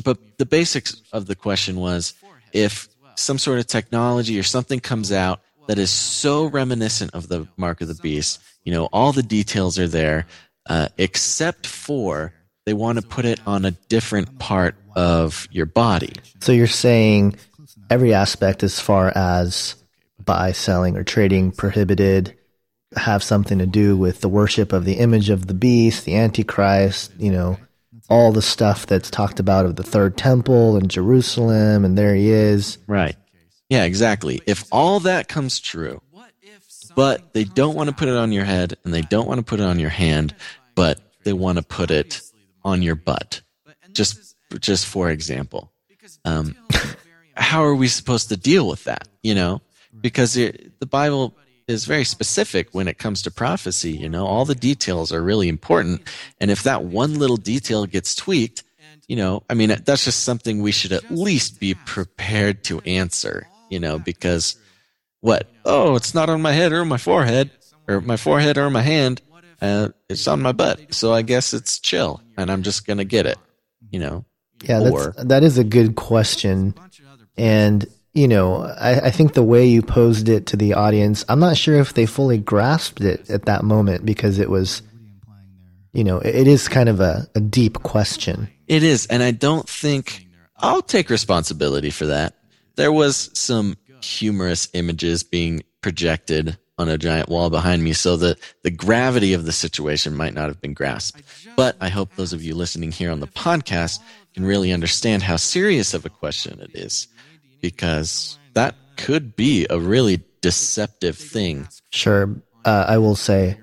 But 0.03 0.17
the 0.37 0.45
basics 0.45 1.01
of 1.11 1.25
the 1.25 1.35
question 1.35 1.77
was 1.77 2.13
if 2.53 2.87
some 3.15 3.37
sort 3.37 3.59
of 3.59 3.67
technology 3.67 4.39
or 4.39 4.43
something 4.43 4.79
comes 4.79 5.11
out 5.11 5.41
that 5.67 5.77
is 5.77 5.91
so 5.91 6.45
reminiscent 6.45 7.13
of 7.13 7.27
the 7.27 7.47
mark 7.57 7.81
of 7.81 7.87
the 7.87 7.95
beast, 8.01 8.39
you 8.63 8.73
know, 8.73 8.85
all 8.93 9.11
the 9.11 9.23
details 9.23 9.77
are 9.79 9.87
there. 9.87 10.27
uh, 10.67 10.87
except 10.97 11.67
for 11.67 12.33
they 12.65 12.73
want 12.73 12.99
to 12.99 13.05
put 13.05 13.25
it 13.25 13.39
on 13.45 13.65
a 13.65 13.71
different 13.71 14.39
part 14.39 14.75
of 14.95 15.47
your 15.51 15.65
body. 15.65 16.13
So 16.41 16.51
you're 16.51 16.67
saying 16.67 17.35
every 17.89 18.13
aspect 18.13 18.63
as 18.63 18.79
far 18.79 19.11
as 19.15 19.75
buy, 20.25 20.51
selling, 20.51 20.97
or 20.97 21.03
trading 21.03 21.51
prohibited 21.51 22.37
have 22.95 23.23
something 23.23 23.59
to 23.59 23.65
do 23.65 23.95
with 23.95 24.21
the 24.21 24.29
worship 24.29 24.73
of 24.73 24.85
the 24.85 24.95
image 24.95 25.29
of 25.29 25.47
the 25.47 25.53
beast, 25.53 26.05
the 26.05 26.15
Antichrist, 26.15 27.11
you 27.17 27.31
know, 27.31 27.57
all 28.09 28.31
the 28.31 28.41
stuff 28.41 28.85
that's 28.85 29.09
talked 29.09 29.39
about 29.39 29.65
of 29.65 29.75
the 29.75 29.83
third 29.83 30.17
temple 30.17 30.75
and 30.75 30.89
Jerusalem, 30.91 31.85
and 31.85 31.97
there 31.97 32.13
he 32.15 32.29
is. 32.29 32.77
Right. 32.87 33.15
Yeah, 33.69 33.85
exactly. 33.85 34.41
If 34.45 34.65
all 34.71 34.99
that 35.01 35.29
comes 35.29 35.59
true, 35.59 36.01
but 36.93 37.33
they 37.33 37.45
don't 37.45 37.75
want 37.75 37.89
to 37.89 37.95
put 37.95 38.09
it 38.09 38.17
on 38.17 38.33
your 38.33 38.43
head 38.43 38.77
and 38.83 38.93
they 38.93 39.01
don't 39.01 39.27
want 39.27 39.39
to 39.39 39.45
put 39.45 39.61
it 39.61 39.65
on 39.65 39.79
your 39.79 39.89
hand, 39.89 40.35
but 40.75 40.99
they 41.23 41.31
want 41.31 41.57
to 41.57 41.63
put 41.63 41.89
it 41.89 42.21
on 42.65 42.81
your 42.81 42.95
butt. 42.95 43.41
Just, 43.93 44.35
just 44.59 44.85
for 44.85 45.09
example, 45.09 45.71
um, 46.25 46.55
how 47.35 47.63
are 47.63 47.75
we 47.75 47.87
supposed 47.87 48.27
to 48.29 48.37
deal 48.37 48.67
with 48.67 48.83
that? 48.83 49.07
You 49.23 49.35
know, 49.35 49.61
because 49.99 50.37
it, 50.37 50.79
the 50.79 50.85
Bible 50.85 51.35
is 51.67 51.85
very 51.85 52.03
specific 52.03 52.69
when 52.73 52.87
it 52.87 52.97
comes 52.97 53.21
to 53.23 53.31
prophecy. 53.31 53.91
You 53.91 54.09
know, 54.09 54.25
all 54.25 54.45
the 54.45 54.55
details 54.55 55.11
are 55.11 55.21
really 55.21 55.47
important. 55.47 56.01
And 56.39 56.51
if 56.51 56.63
that 56.63 56.83
one 56.83 57.19
little 57.19 57.37
detail 57.37 57.85
gets 57.85 58.15
tweaked, 58.15 58.63
you 59.07 59.15
know, 59.15 59.43
I 59.49 59.55
mean, 59.55 59.75
that's 59.83 60.05
just 60.05 60.23
something 60.23 60.61
we 60.61 60.71
should 60.71 60.91
at 60.91 61.11
least 61.11 61.59
be 61.59 61.73
prepared 61.73 62.63
to 62.65 62.79
answer, 62.81 63.47
you 63.69 63.79
know, 63.79 63.99
because 63.99 64.55
what? 65.19 65.49
Oh, 65.65 65.95
it's 65.95 66.13
not 66.13 66.29
on 66.29 66.41
my 66.41 66.51
head 66.51 66.71
or 66.71 66.85
my 66.85 66.97
forehead 66.97 67.51
or 67.87 68.01
my 68.01 68.17
forehead 68.17 68.57
or 68.57 68.69
my 68.69 68.81
hand. 68.81 69.21
Uh, 69.61 69.89
it's 70.09 70.27
on 70.27 70.41
my 70.41 70.51
butt. 70.51 70.93
So 70.93 71.13
I 71.13 71.21
guess 71.21 71.53
it's 71.53 71.79
chill 71.79 72.21
and 72.37 72.49
I'm 72.49 72.63
just 72.63 72.87
going 72.87 72.97
to 72.97 73.05
get 73.05 73.25
it, 73.25 73.37
you 73.91 73.99
know. 73.99 74.25
Yeah, 74.63 74.79
or, 74.79 75.11
that's, 75.11 75.23
that 75.25 75.43
is 75.43 75.57
a 75.57 75.63
good 75.63 75.95
question. 75.95 76.73
And 77.37 77.87
you 78.13 78.27
know, 78.27 78.63
I, 78.63 79.07
I, 79.07 79.11
think 79.11 79.33
the 79.33 79.43
way 79.43 79.65
you 79.65 79.81
posed 79.81 80.27
it 80.27 80.47
to 80.47 80.57
the 80.57 80.73
audience, 80.73 81.23
I'm 81.29 81.39
not 81.39 81.55
sure 81.55 81.79
if 81.79 81.93
they 81.93 82.05
fully 82.05 82.37
grasped 82.37 83.01
it 83.01 83.29
at 83.29 83.45
that 83.45 83.63
moment 83.63 84.05
because 84.05 84.37
it 84.37 84.49
was, 84.49 84.81
you 85.93 86.03
know, 86.03 86.19
it, 86.19 86.35
it 86.35 86.47
is 86.47 86.67
kind 86.67 86.89
of 86.89 86.99
a, 86.99 87.27
a 87.35 87.39
deep 87.39 87.83
question. 87.83 88.49
It 88.67 88.83
is. 88.83 89.05
And 89.05 89.23
I 89.23 89.31
don't 89.31 89.67
think 89.67 90.27
I'll 90.57 90.81
take 90.81 91.09
responsibility 91.09 91.89
for 91.89 92.07
that. 92.07 92.35
There 92.75 92.91
was 92.91 93.29
some 93.33 93.77
humorous 94.01 94.67
images 94.73 95.23
being 95.23 95.63
projected 95.81 96.57
on 96.77 96.89
a 96.89 96.97
giant 96.97 97.29
wall 97.29 97.49
behind 97.49 97.83
me. 97.83 97.93
So 97.93 98.17
the, 98.17 98.37
the 98.63 98.71
gravity 98.71 99.33
of 99.33 99.45
the 99.45 99.51
situation 99.51 100.15
might 100.15 100.33
not 100.33 100.47
have 100.47 100.59
been 100.59 100.73
grasped. 100.73 101.21
But 101.55 101.77
I 101.79 101.89
hope 101.89 102.15
those 102.15 102.33
of 102.33 102.43
you 102.43 102.55
listening 102.55 102.91
here 102.91 103.11
on 103.11 103.19
the 103.19 103.27
podcast 103.27 103.99
can 104.33 104.45
really 104.45 104.73
understand 104.73 105.23
how 105.23 105.35
serious 105.35 105.93
of 105.93 106.05
a 106.05 106.09
question 106.09 106.59
it 106.59 106.71
is 106.73 107.07
because 107.61 108.37
that 108.53 108.75
could 108.97 109.35
be 109.35 109.67
a 109.69 109.79
really 109.79 110.21
deceptive 110.41 111.17
thing. 111.17 111.67
Sure. 111.91 112.35
Uh, 112.65 112.85
I 112.87 112.97
will 112.97 113.15
say 113.15 113.59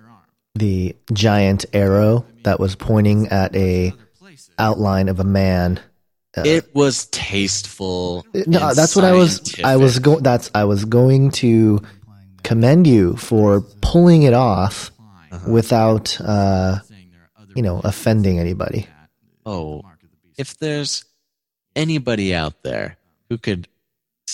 the 0.54 0.96
giant 1.12 1.66
arrow 1.72 2.24
that 2.42 2.58
was 2.58 2.74
pointing 2.74 3.28
at 3.28 3.54
a 3.54 3.92
outline 4.58 5.08
of 5.08 5.20
a 5.20 5.24
man. 5.24 5.80
Uh, 6.36 6.42
it 6.44 6.74
was 6.74 7.06
tasteful. 7.06 8.26
No, 8.46 8.74
that's 8.74 8.94
what 8.94 9.04
I 9.04 9.12
was. 9.12 9.54
I 9.62 9.76
was 9.76 9.98
going. 9.98 10.22
That's 10.22 10.50
I 10.54 10.64
was 10.64 10.84
going 10.84 11.30
to 11.32 11.80
commend 12.42 12.86
you 12.86 13.16
for 13.16 13.62
pulling 13.80 14.22
it 14.22 14.34
off 14.34 14.90
uh-huh. 15.30 15.50
without, 15.50 16.20
uh, 16.20 16.78
you 17.54 17.62
know, 17.62 17.80
offending 17.82 18.38
anybody. 18.38 18.86
Oh, 19.44 19.82
if 20.36 20.56
there's 20.58 21.04
anybody 21.74 22.34
out 22.34 22.62
there 22.62 22.96
who 23.28 23.38
could 23.38 23.68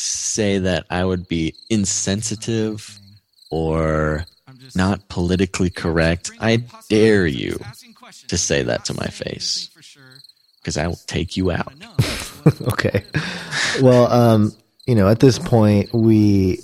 say 0.05 0.59
that 0.59 0.87
I 0.91 1.05
would 1.05 1.27
be 1.29 1.55
insensitive 1.71 2.99
or 3.51 4.27
not 4.75 5.09
politically 5.09 5.71
correct, 5.71 6.31
I 6.41 6.65
dare 6.89 7.27
you 7.27 7.59
to 8.29 8.39
say 8.39 8.63
that 8.63 8.85
to 8.87 8.95
my 8.95 9.07
face 9.07 9.71
because 10.59 10.77
I 10.77 10.87
will 10.87 11.01
take 11.07 11.37
you 11.37 11.51
out. 11.51 11.73
okay. 12.63 13.05
Well, 13.81 14.11
um, 14.11 14.53
you 14.87 14.95
know, 14.95 15.09
at 15.09 15.21
this 15.21 15.39
point, 15.39 15.93
we, 15.93 16.61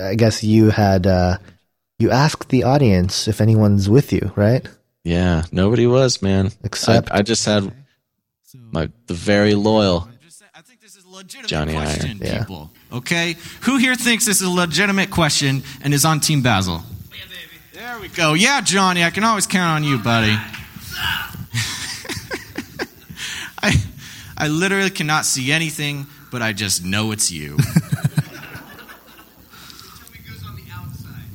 I 0.00 0.14
guess 0.14 0.42
you 0.42 0.70
had, 0.70 1.06
uh, 1.06 1.38
you 1.98 2.10
asked 2.10 2.48
the 2.48 2.64
audience 2.64 3.28
if 3.28 3.40
anyone's 3.40 3.88
with 3.88 4.12
you, 4.12 4.32
right? 4.36 4.66
Yeah, 5.04 5.44
nobody 5.52 5.86
was, 5.86 6.22
man. 6.22 6.50
Except 6.64 7.10
I, 7.12 7.18
I 7.18 7.22
just 7.22 7.44
had 7.44 7.72
my 8.72 8.90
the 9.06 9.14
very 9.14 9.54
loyal 9.54 10.08
legitimate 11.14 11.48
Johnny 11.48 11.72
question, 11.72 12.10
Iron. 12.10 12.18
Yeah. 12.20 12.38
people. 12.40 12.70
Okay, 12.94 13.36
who 13.62 13.76
here 13.76 13.96
thinks 13.96 14.24
this 14.24 14.40
is 14.40 14.46
a 14.46 14.50
legitimate 14.50 15.10
question 15.10 15.64
and 15.82 15.92
is 15.92 16.04
on 16.04 16.20
Team 16.20 16.42
Basil? 16.42 16.80
Yeah, 17.10 17.24
baby. 17.24 17.58
there 17.72 17.98
we 17.98 18.06
go. 18.06 18.34
Yeah, 18.34 18.60
Johnny, 18.60 19.02
I 19.02 19.10
can 19.10 19.24
always 19.24 19.48
count 19.48 19.74
on 19.76 19.82
you, 19.82 19.98
buddy. 19.98 20.30
I, 23.60 23.74
I 24.38 24.46
literally 24.46 24.90
cannot 24.90 25.24
see 25.24 25.50
anything, 25.50 26.06
but 26.30 26.40
I 26.40 26.52
just 26.52 26.84
know 26.84 27.10
it's 27.10 27.32
you. 27.32 27.56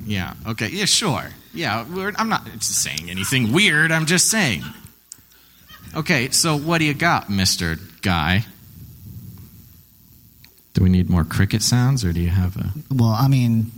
yeah. 0.06 0.32
Okay. 0.46 0.68
Yeah. 0.68 0.86
Sure. 0.86 1.28
Yeah. 1.52 1.84
We're, 1.92 2.14
I'm 2.16 2.30
not 2.30 2.48
saying 2.62 3.10
anything 3.10 3.52
weird. 3.52 3.92
I'm 3.92 4.06
just 4.06 4.30
saying. 4.30 4.62
Okay. 5.94 6.30
So 6.30 6.56
what 6.56 6.78
do 6.78 6.86
you 6.86 6.94
got, 6.94 7.28
Mister 7.28 7.76
Guy? 8.00 8.46
Do 10.80 10.84
we 10.84 10.88
need 10.88 11.10
more 11.10 11.24
cricket 11.24 11.60
sounds, 11.62 12.06
or 12.06 12.12
do 12.14 12.20
you 12.22 12.30
have 12.30 12.56
a? 12.56 12.72
Well, 12.90 13.10
I 13.10 13.28
mean, 13.28 13.70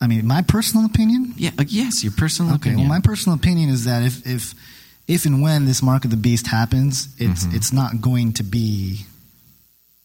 I 0.00 0.06
mean, 0.06 0.26
my 0.26 0.40
personal 0.40 0.86
opinion. 0.86 1.34
Yeah. 1.36 1.50
Uh, 1.58 1.64
yes, 1.68 2.02
your 2.02 2.14
personal 2.16 2.54
okay, 2.54 2.70
opinion. 2.70 2.88
Well, 2.88 2.98
my 2.98 3.02
personal 3.02 3.36
opinion 3.36 3.68
is 3.68 3.84
that 3.84 4.02
if 4.02 4.26
if 4.26 4.54
if 5.06 5.26
and 5.26 5.42
when 5.42 5.66
this 5.66 5.82
mark 5.82 6.06
of 6.06 6.10
the 6.10 6.16
beast 6.16 6.46
happens, 6.46 7.08
it's 7.18 7.44
Mhm. 7.44 7.54
it's 7.54 7.74
not 7.74 8.00
going 8.00 8.32
to 8.34 8.42
be, 8.42 9.04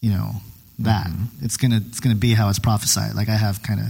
you 0.01 0.11
know, 0.11 0.41
that 0.79 1.07
Mm-hmm. 1.07 1.45
it's 1.45 1.55
gonna 1.55 1.77
it's 1.87 2.01
gonna 2.01 2.15
be 2.15 2.33
how 2.33 2.49
it's 2.49 2.59
prophesied. 2.59 3.15
Like 3.15 3.29
I 3.29 3.37
have 3.37 3.63
kind 3.63 3.79
of. 3.79 3.87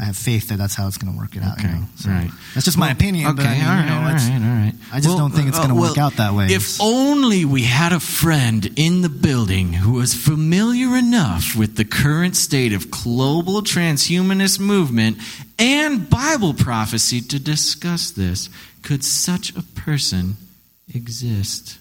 I 0.00 0.04
have 0.04 0.16
faith 0.16 0.48
that 0.48 0.58
that's 0.58 0.74
how 0.74 0.86
it's 0.86 0.96
going 0.96 1.12
to 1.12 1.18
work 1.18 1.34
it 1.34 1.42
out. 1.42 1.58
Okay, 1.58 1.68
you 1.68 1.74
know? 1.74 1.82
So 1.96 2.10
right. 2.10 2.30
That's 2.54 2.64
just 2.64 2.78
my 2.78 2.90
opinion. 2.90 3.34
but 3.34 3.44
okay, 3.44 3.50
I 3.50 3.54
mean, 3.58 3.64
all 3.66 3.80
you 3.80 3.86
know, 3.86 3.96
all 3.96 4.12
right, 4.12 4.32
all 4.32 4.64
right. 4.64 4.72
I 4.92 4.96
just 4.96 5.08
Well, 5.08 5.18
don't 5.18 5.32
think 5.32 5.48
it's 5.48 5.58
uh, 5.58 5.62
going 5.62 5.74
to 5.74 5.80
well, 5.80 5.90
work 5.90 5.98
out 5.98 6.14
that 6.16 6.34
way. 6.34 6.46
If 6.46 6.80
only 6.80 7.44
we 7.44 7.64
had 7.64 7.92
a 7.92 7.98
friend 8.00 8.70
in 8.76 9.02
the 9.02 9.08
building 9.08 9.72
who 9.72 9.92
was 9.92 10.14
familiar 10.14 10.96
enough 10.96 11.56
with 11.56 11.76
the 11.76 11.84
current 11.84 12.36
state 12.36 12.72
of 12.72 12.90
global 12.90 13.60
transhumanist 13.62 14.60
movement 14.60 15.18
and 15.58 16.08
Bible 16.08 16.54
prophecy 16.54 17.20
to 17.20 17.40
discuss 17.40 18.10
this, 18.12 18.48
could 18.82 19.04
such 19.04 19.50
a 19.56 19.62
person 19.62 20.36
exist? 20.94 21.78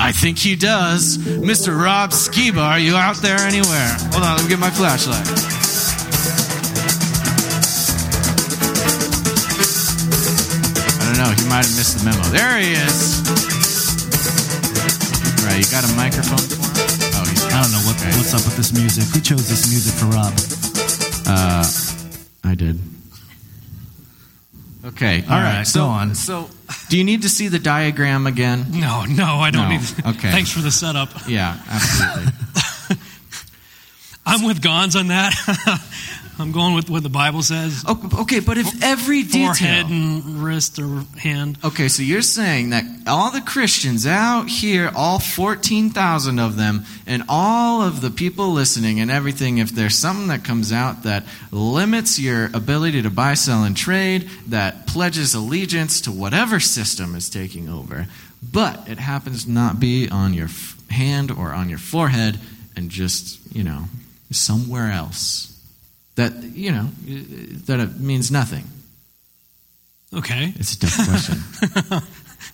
I 0.00 0.12
think 0.12 0.38
he 0.38 0.56
does. 0.56 1.18
Mr. 1.18 1.78
Rob 1.78 2.10
Skiba, 2.10 2.58
are 2.58 2.78
you 2.78 2.96
out 2.96 3.16
there 3.16 3.38
anywhere? 3.38 3.96
Hold 4.12 4.24
on, 4.24 4.36
let 4.36 4.42
me 4.44 4.48
get 4.48 4.58
my 4.58 4.70
flashlight. 4.70 5.26
Might 11.58 11.66
have 11.66 11.76
missed 11.76 11.98
the 11.98 12.04
memo. 12.04 12.22
There 12.30 12.56
he 12.60 12.70
is. 12.70 13.18
Right, 15.44 15.58
you 15.58 15.66
got 15.72 15.82
a 15.82 15.92
microphone 15.96 16.38
for 16.38 16.54
him? 16.54 17.10
Oh, 17.18 17.26
he's 17.28 17.42
I 17.46 17.62
don't 17.62 17.72
know 17.72 17.82
what, 17.82 17.96
what's 18.16 18.32
up 18.32 18.44
with 18.46 18.56
this 18.56 18.72
music. 18.72 19.02
Who 19.12 19.20
chose 19.20 19.48
this 19.48 19.68
music 19.68 19.92
for 19.94 20.06
Rob? 20.06 20.32
Uh, 21.26 21.66
I 22.44 22.54
did. 22.54 22.78
Okay. 24.84 25.24
All 25.26 25.32
all 25.34 25.40
right, 25.42 25.56
right. 25.58 25.66
So, 25.66 25.80
go 25.80 25.86
on. 25.86 26.14
So, 26.14 26.48
do 26.90 26.96
you 26.96 27.02
need 27.02 27.22
to 27.22 27.28
see 27.28 27.48
the 27.48 27.58
diagram 27.58 28.28
again? 28.28 28.66
No, 28.70 29.04
no, 29.06 29.40
I 29.40 29.50
don't 29.50 29.68
No. 29.68 29.78
need. 29.78 29.80
Okay. 30.16 30.30
Thanks 30.30 30.52
for 30.52 30.60
the 30.60 30.70
setup. 30.70 31.08
Yeah, 31.26 31.58
absolutely. 31.68 32.32
I'm 34.24 34.44
with 34.44 34.60
Gonz 34.62 34.94
on 34.94 35.08
that. 35.08 35.34
I'm 36.40 36.52
going 36.52 36.74
with 36.74 36.88
what 36.88 37.02
the 37.02 37.08
Bible 37.08 37.42
says. 37.42 37.84
Oh, 37.86 38.20
okay, 38.20 38.38
but 38.40 38.58
if 38.58 38.82
every 38.82 39.22
detail- 39.24 39.46
forehead 39.54 39.86
and 39.86 40.24
wrist 40.42 40.78
or 40.78 41.04
hand. 41.18 41.58
Okay, 41.64 41.88
so 41.88 42.02
you're 42.02 42.22
saying 42.22 42.70
that 42.70 42.84
all 43.08 43.30
the 43.32 43.40
Christians 43.40 44.06
out 44.06 44.48
here, 44.48 44.92
all 44.94 45.18
14,000 45.18 46.38
of 46.38 46.56
them, 46.56 46.84
and 47.06 47.24
all 47.28 47.82
of 47.82 48.00
the 48.00 48.10
people 48.10 48.52
listening 48.52 49.00
and 49.00 49.10
everything, 49.10 49.58
if 49.58 49.70
there's 49.70 49.96
something 49.98 50.28
that 50.28 50.44
comes 50.44 50.72
out 50.72 51.02
that 51.02 51.24
limits 51.50 52.18
your 52.20 52.46
ability 52.54 53.02
to 53.02 53.10
buy, 53.10 53.34
sell, 53.34 53.64
and 53.64 53.76
trade, 53.76 54.30
that 54.46 54.86
pledges 54.86 55.34
allegiance 55.34 56.00
to 56.02 56.12
whatever 56.12 56.60
system 56.60 57.16
is 57.16 57.28
taking 57.28 57.68
over, 57.68 58.06
but 58.52 58.88
it 58.88 58.98
happens 58.98 59.44
to 59.44 59.50
not 59.50 59.80
be 59.80 60.08
on 60.08 60.34
your 60.34 60.46
f- 60.46 60.76
hand 60.90 61.30
or 61.32 61.52
on 61.52 61.68
your 61.68 61.78
forehead 61.78 62.38
and 62.76 62.90
just, 62.90 63.40
you 63.52 63.64
know, 63.64 63.86
somewhere 64.30 64.92
else, 64.92 65.57
that, 66.18 66.34
you 66.42 66.72
know, 66.72 66.84
that 67.66 67.78
it 67.80 68.00
means 68.00 68.30
nothing. 68.30 68.64
Okay. 70.12 70.52
It's 70.56 70.74
a 70.74 70.78
tough 70.80 71.08
question. 71.08 72.02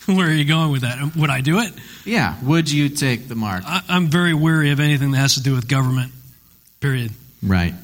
Where 0.17 0.29
are 0.29 0.33
you 0.33 0.45
going 0.45 0.71
with 0.71 0.83
that? 0.83 1.17
Would 1.17 1.31
I 1.31 1.41
do 1.41 1.61
it? 1.61 1.73
yeah. 2.05 2.37
Would 2.43 2.71
you 2.71 2.89
take 2.91 3.27
the 3.29 3.35
mark? 3.35 3.63
I, 3.67 3.81
I'm 3.89 4.09
very 4.09 4.35
weary 4.35 4.71
of 4.71 4.81
anything 4.81 5.13
that 5.13 5.19
has 5.19 5.35
to 5.35 5.43
do 5.43 5.55
with 5.55 5.67
government, 5.67 6.13
period. 6.81 7.13
Right. 7.43 7.75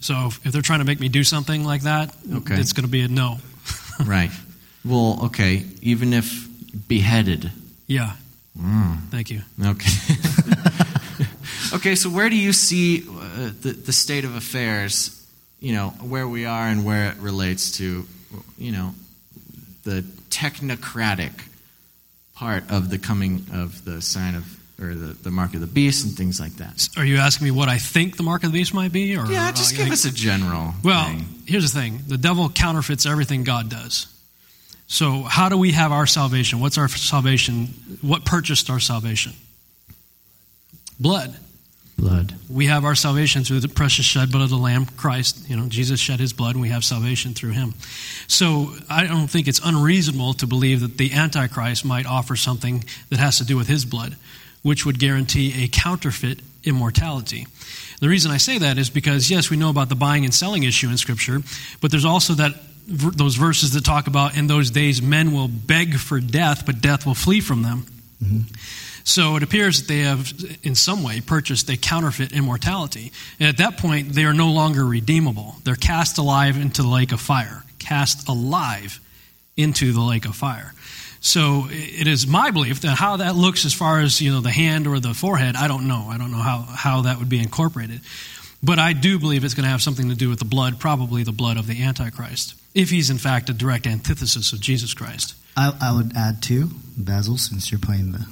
So 0.00 0.26
if, 0.26 0.44
if 0.46 0.52
they're 0.52 0.62
trying 0.62 0.80
to 0.80 0.84
make 0.84 0.98
me 1.00 1.08
do 1.08 1.22
something 1.22 1.64
like 1.64 1.82
that, 1.82 2.14
Okay. 2.32 2.54
it's 2.56 2.72
going 2.72 2.84
to 2.86 2.90
be 2.90 3.02
a 3.02 3.08
no. 3.08 3.38
right. 4.04 4.30
Well, 4.84 5.26
okay. 5.26 5.64
Even 5.80 6.12
if 6.12 6.46
beheaded. 6.88 7.50
Yeah. 7.86 8.12
Mm. 8.58 8.98
Thank 9.10 9.30
you. 9.30 9.42
Okay. 9.64 9.90
okay, 11.76 11.94
so 11.94 12.10
where 12.10 12.28
do 12.30 12.36
you 12.36 12.52
see 12.52 13.04
uh, 13.34 13.50
the, 13.62 13.72
the 13.72 13.92
state 13.92 14.24
of 14.24 14.34
affairs, 14.36 15.26
you 15.60 15.72
know, 15.72 15.90
where 16.00 16.28
we 16.28 16.44
are 16.46 16.66
and 16.68 16.84
where 16.84 17.10
it 17.10 17.16
relates 17.18 17.72
to, 17.78 18.06
you 18.58 18.72
know, 18.72 18.94
the 19.84 20.02
technocratic 20.30 21.32
part 22.34 22.70
of 22.70 22.90
the 22.90 22.98
coming 22.98 23.46
of 23.52 23.84
the 23.84 24.00
sign 24.02 24.34
of, 24.34 24.44
or 24.80 24.94
the, 24.94 25.14
the 25.14 25.30
mark 25.30 25.54
of 25.54 25.60
the 25.60 25.66
beast 25.66 26.04
and 26.04 26.16
things 26.16 26.40
like 26.40 26.52
that? 26.54 26.88
Are 26.96 27.04
you 27.04 27.16
asking 27.18 27.44
me 27.46 27.50
what 27.50 27.68
I 27.68 27.78
think 27.78 28.16
the 28.16 28.22
mark 28.22 28.44
of 28.44 28.52
the 28.52 28.58
beast 28.58 28.74
might 28.74 28.92
be? 28.92 29.16
Or 29.16 29.26
Yeah, 29.26 29.50
just 29.52 29.74
uh, 29.74 29.78
give 29.78 29.92
us 29.92 30.04
a 30.04 30.12
general. 30.12 30.74
Well, 30.82 31.06
thing. 31.06 31.24
here's 31.46 31.72
the 31.72 31.80
thing: 31.80 32.00
the 32.06 32.18
devil 32.18 32.48
counterfeits 32.48 33.06
everything 33.06 33.44
God 33.44 33.68
does. 33.68 34.06
So, 34.86 35.22
how 35.22 35.48
do 35.48 35.56
we 35.56 35.72
have 35.72 35.92
our 35.92 36.06
salvation? 36.06 36.60
What's 36.60 36.76
our 36.76 36.88
salvation? 36.88 37.68
What 38.02 38.24
purchased 38.24 38.68
our 38.68 38.80
salvation? 38.80 39.32
Blood. 41.00 41.36
Blood. 41.96 42.34
We 42.50 42.66
have 42.66 42.84
our 42.84 42.96
salvation 42.96 43.44
through 43.44 43.60
the 43.60 43.68
precious 43.68 44.04
shed 44.04 44.32
blood 44.32 44.42
of 44.42 44.50
the 44.50 44.56
Lamb, 44.56 44.86
Christ. 44.86 45.48
You 45.48 45.56
know, 45.56 45.68
Jesus 45.68 46.00
shed 46.00 46.18
his 46.18 46.32
blood, 46.32 46.54
and 46.54 46.60
we 46.60 46.70
have 46.70 46.84
salvation 46.84 47.34
through 47.34 47.52
him. 47.52 47.74
So, 48.26 48.74
I 48.90 49.06
don't 49.06 49.28
think 49.28 49.46
it's 49.46 49.60
unreasonable 49.64 50.34
to 50.34 50.46
believe 50.46 50.80
that 50.80 50.98
the 50.98 51.12
Antichrist 51.12 51.84
might 51.84 52.06
offer 52.06 52.34
something 52.34 52.84
that 53.10 53.20
has 53.20 53.38
to 53.38 53.44
do 53.44 53.56
with 53.56 53.68
his 53.68 53.84
blood, 53.84 54.16
which 54.62 54.84
would 54.84 54.98
guarantee 54.98 55.64
a 55.64 55.68
counterfeit 55.68 56.40
immortality. 56.64 57.46
The 58.00 58.08
reason 58.08 58.30
I 58.30 58.38
say 58.38 58.58
that 58.58 58.76
is 58.76 58.90
because, 58.90 59.30
yes, 59.30 59.50
we 59.50 59.56
know 59.56 59.70
about 59.70 59.88
the 59.88 59.94
buying 59.94 60.24
and 60.24 60.34
selling 60.34 60.64
issue 60.64 60.90
in 60.90 60.96
Scripture, 60.96 61.42
but 61.80 61.90
there's 61.90 62.04
also 62.04 62.34
that 62.34 62.54
those 62.86 63.36
verses 63.36 63.72
that 63.72 63.84
talk 63.84 64.06
about 64.06 64.36
in 64.36 64.46
those 64.46 64.70
days 64.70 65.00
men 65.00 65.32
will 65.32 65.48
beg 65.48 65.94
for 65.96 66.20
death, 66.20 66.66
but 66.66 66.80
death 66.80 67.06
will 67.06 67.14
flee 67.14 67.40
from 67.40 67.62
them. 67.62 67.86
Mm-hmm. 68.22 68.40
So 69.04 69.36
it 69.36 69.42
appears 69.42 69.80
that 69.80 69.88
they 69.88 70.00
have, 70.00 70.32
in 70.62 70.74
some 70.74 71.02
way, 71.02 71.20
purchased 71.20 71.68
a 71.68 71.76
counterfeit 71.76 72.32
immortality. 72.32 73.12
And 73.38 73.48
at 73.48 73.58
that 73.58 73.76
point, 73.76 74.10
they 74.10 74.24
are 74.24 74.32
no 74.32 74.50
longer 74.50 74.84
redeemable. 74.84 75.56
They're 75.62 75.76
cast 75.76 76.16
alive 76.16 76.56
into 76.56 76.82
the 76.82 76.88
lake 76.88 77.12
of 77.12 77.20
fire. 77.20 77.64
Cast 77.78 78.28
alive 78.28 79.00
into 79.58 79.92
the 79.92 80.00
lake 80.00 80.24
of 80.24 80.34
fire. 80.34 80.72
So 81.20 81.66
it 81.70 82.06
is 82.06 82.26
my 82.26 82.50
belief 82.50 82.80
that 82.80 82.96
how 82.96 83.18
that 83.18 83.36
looks 83.36 83.64
as 83.64 83.72
far 83.72 84.00
as 84.00 84.20
you 84.20 84.32
know 84.32 84.40
the 84.40 84.50
hand 84.50 84.86
or 84.86 85.00
the 85.00 85.14
forehead, 85.14 85.54
I 85.54 85.68
don't 85.68 85.86
know. 85.86 86.08
I 86.10 86.18
don't 86.18 86.32
know 86.32 86.38
how, 86.38 86.62
how 86.62 87.02
that 87.02 87.18
would 87.18 87.28
be 87.28 87.40
incorporated. 87.40 88.00
But 88.62 88.78
I 88.78 88.94
do 88.94 89.18
believe 89.18 89.44
it's 89.44 89.54
going 89.54 89.64
to 89.64 89.70
have 89.70 89.82
something 89.82 90.08
to 90.08 90.14
do 90.14 90.30
with 90.30 90.38
the 90.38 90.46
blood, 90.46 90.80
probably 90.80 91.22
the 91.22 91.32
blood 91.32 91.58
of 91.58 91.66
the 91.66 91.82
Antichrist, 91.82 92.54
if 92.74 92.88
he's 92.88 93.10
in 93.10 93.18
fact 93.18 93.50
a 93.50 93.52
direct 93.52 93.86
antithesis 93.86 94.54
of 94.54 94.60
Jesus 94.60 94.94
Christ. 94.94 95.34
I, 95.56 95.72
I 95.80 95.94
would 95.94 96.16
add 96.16 96.42
too, 96.42 96.70
Basil, 96.96 97.36
since 97.36 97.70
you're 97.70 97.80
playing 97.80 98.12
the 98.12 98.26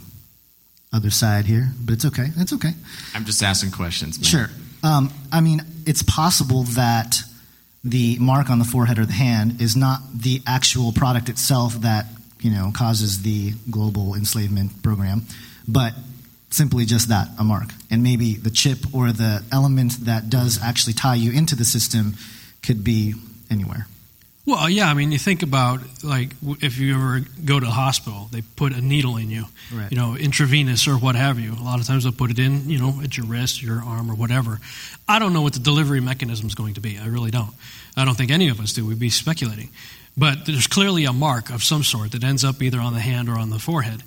other 0.93 1.11
side 1.11 1.47
here, 1.47 1.73
but 1.85 1.95
it's 1.95 2.05
okay. 2.05 2.27
It's 2.37 2.53
okay. 2.53 2.73
I'm 3.15 3.25
just 3.25 3.43
asking 3.43 3.71
questions, 3.71 4.19
man. 4.19 4.25
Sure. 4.25 4.51
Um, 4.83 5.13
I 5.31 5.41
mean, 5.41 5.63
it's 5.87 6.03
possible 6.03 6.65
that 6.65 7.17
the 7.85 8.19
mark 8.19 8.51
on 8.51 8.59
the 8.59 8.65
forehead 8.65 8.99
or 8.99 9.07
the 9.07 9.13
hand 9.13 9.61
is 9.61 9.75
not 9.75 10.01
the 10.15 10.43
actual 10.47 10.93
product 10.93 11.29
itself 11.29 11.75
that 11.81 12.07
you 12.41 12.51
know 12.51 12.73
causes 12.75 13.23
the 13.23 13.53
global 13.71 14.15
enslavement 14.15 14.83
program, 14.83 15.23
but 15.67 15.95
simply 16.51 16.85
just 16.85 17.09
that 17.09 17.29
a 17.39 17.45
mark, 17.45 17.71
and 17.91 18.03
maybe 18.03 18.35
the 18.35 18.51
chip 18.51 18.79
or 18.93 19.13
the 19.13 19.43
element 19.51 20.05
that 20.05 20.29
does 20.29 20.63
actually 20.63 20.93
tie 20.93 21.15
you 21.15 21.33
into 21.33 21.57
the 21.57 21.65
system 21.65 22.15
could 22.63 22.85
be 22.85 23.15
anywhere. 23.51 23.87
Well, 24.45 24.69
yeah, 24.69 24.89
I 24.91 24.95
mean, 24.95 25.13
you 25.13 25.19
think 25.19 25.45
about 25.45 25.81
like 26.03 26.31
if 26.61 26.77
you 26.79 26.95
ever 26.97 27.21
go 27.45 27.61
to 27.61 27.65
the 27.67 27.71
hospital, 27.73 28.29
they 28.33 28.43
put 28.43 28.73
a 28.73 28.81
needle 28.81 29.17
in 29.17 29.31
you, 29.31 29.45
Right. 29.73 29.91
you 29.93 29.97
know, 29.97 30.17
intravenous 30.17 30.89
or 30.89 30.95
what 30.99 31.15
have 31.15 31.39
you. 31.39 31.53
A 31.53 31.63
lot 31.63 31.79
of 31.79 31.87
times 31.87 32.03
they'll 32.03 32.13
put 32.13 32.33
it 32.33 32.41
in, 32.41 32.69
you 32.69 32.79
know, 32.79 33.01
at 33.05 33.17
your 33.17 33.27
wrist, 33.27 33.63
your 33.63 33.81
arm, 33.85 34.11
or 34.11 34.15
whatever. 34.17 34.59
I 35.09 35.21
don't 35.21 35.33
know 35.33 35.43
what 35.43 35.53
the 35.53 35.61
delivery 35.61 36.01
mechanism 36.01 36.49
is 36.49 36.57
going 36.57 36.75
to 36.75 36.81
be. 36.81 36.99
I 36.99 37.07
really 37.07 37.31
don't. 37.31 37.55
I 37.97 38.05
don't 38.05 38.17
think 38.17 38.33
any 38.33 38.49
of 38.49 38.59
us 38.59 38.73
do. 38.73 38.85
We'd 38.85 38.99
be 38.99 39.11
speculating. 39.11 39.69
But 40.17 40.45
there's 40.47 40.67
clearly 40.67 41.05
a 41.05 41.13
mark 41.13 41.51
of 41.51 41.63
some 41.63 41.85
sort 41.85 42.11
that 42.13 42.25
ends 42.25 42.45
up 42.45 42.61
either 42.63 42.81
on 42.81 42.95
the 42.95 43.01
hand 43.01 43.29
or 43.29 43.39
on 43.39 43.51
the 43.51 43.61
forehead. 43.61 44.03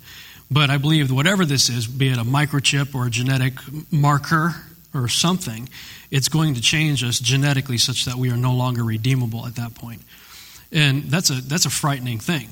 But 0.50 0.68
I 0.68 0.76
believe 0.76 1.08
that 1.08 1.14
whatever 1.14 1.46
this 1.46 1.68
is, 1.70 1.86
be 1.86 2.08
it 2.10 2.18
a 2.18 2.24
microchip 2.24 2.94
or 2.94 3.06
a 3.06 3.10
genetic 3.10 3.54
marker 3.90 4.54
or 4.94 5.08
something, 5.08 5.68
it's 6.10 6.28
going 6.28 6.54
to 6.54 6.60
change 6.60 7.02
us 7.02 7.18
genetically 7.18 7.78
such 7.78 8.04
that 8.04 8.16
we 8.16 8.30
are 8.30 8.36
no 8.36 8.52
longer 8.54 8.84
redeemable 8.84 9.46
at 9.46 9.54
that 9.56 9.74
point. 9.74 10.02
And 10.72 11.04
that's 11.04 11.30
a 11.30 11.34
that's 11.34 11.66
a 11.66 11.70
frightening 11.70 12.18
thing. 12.18 12.48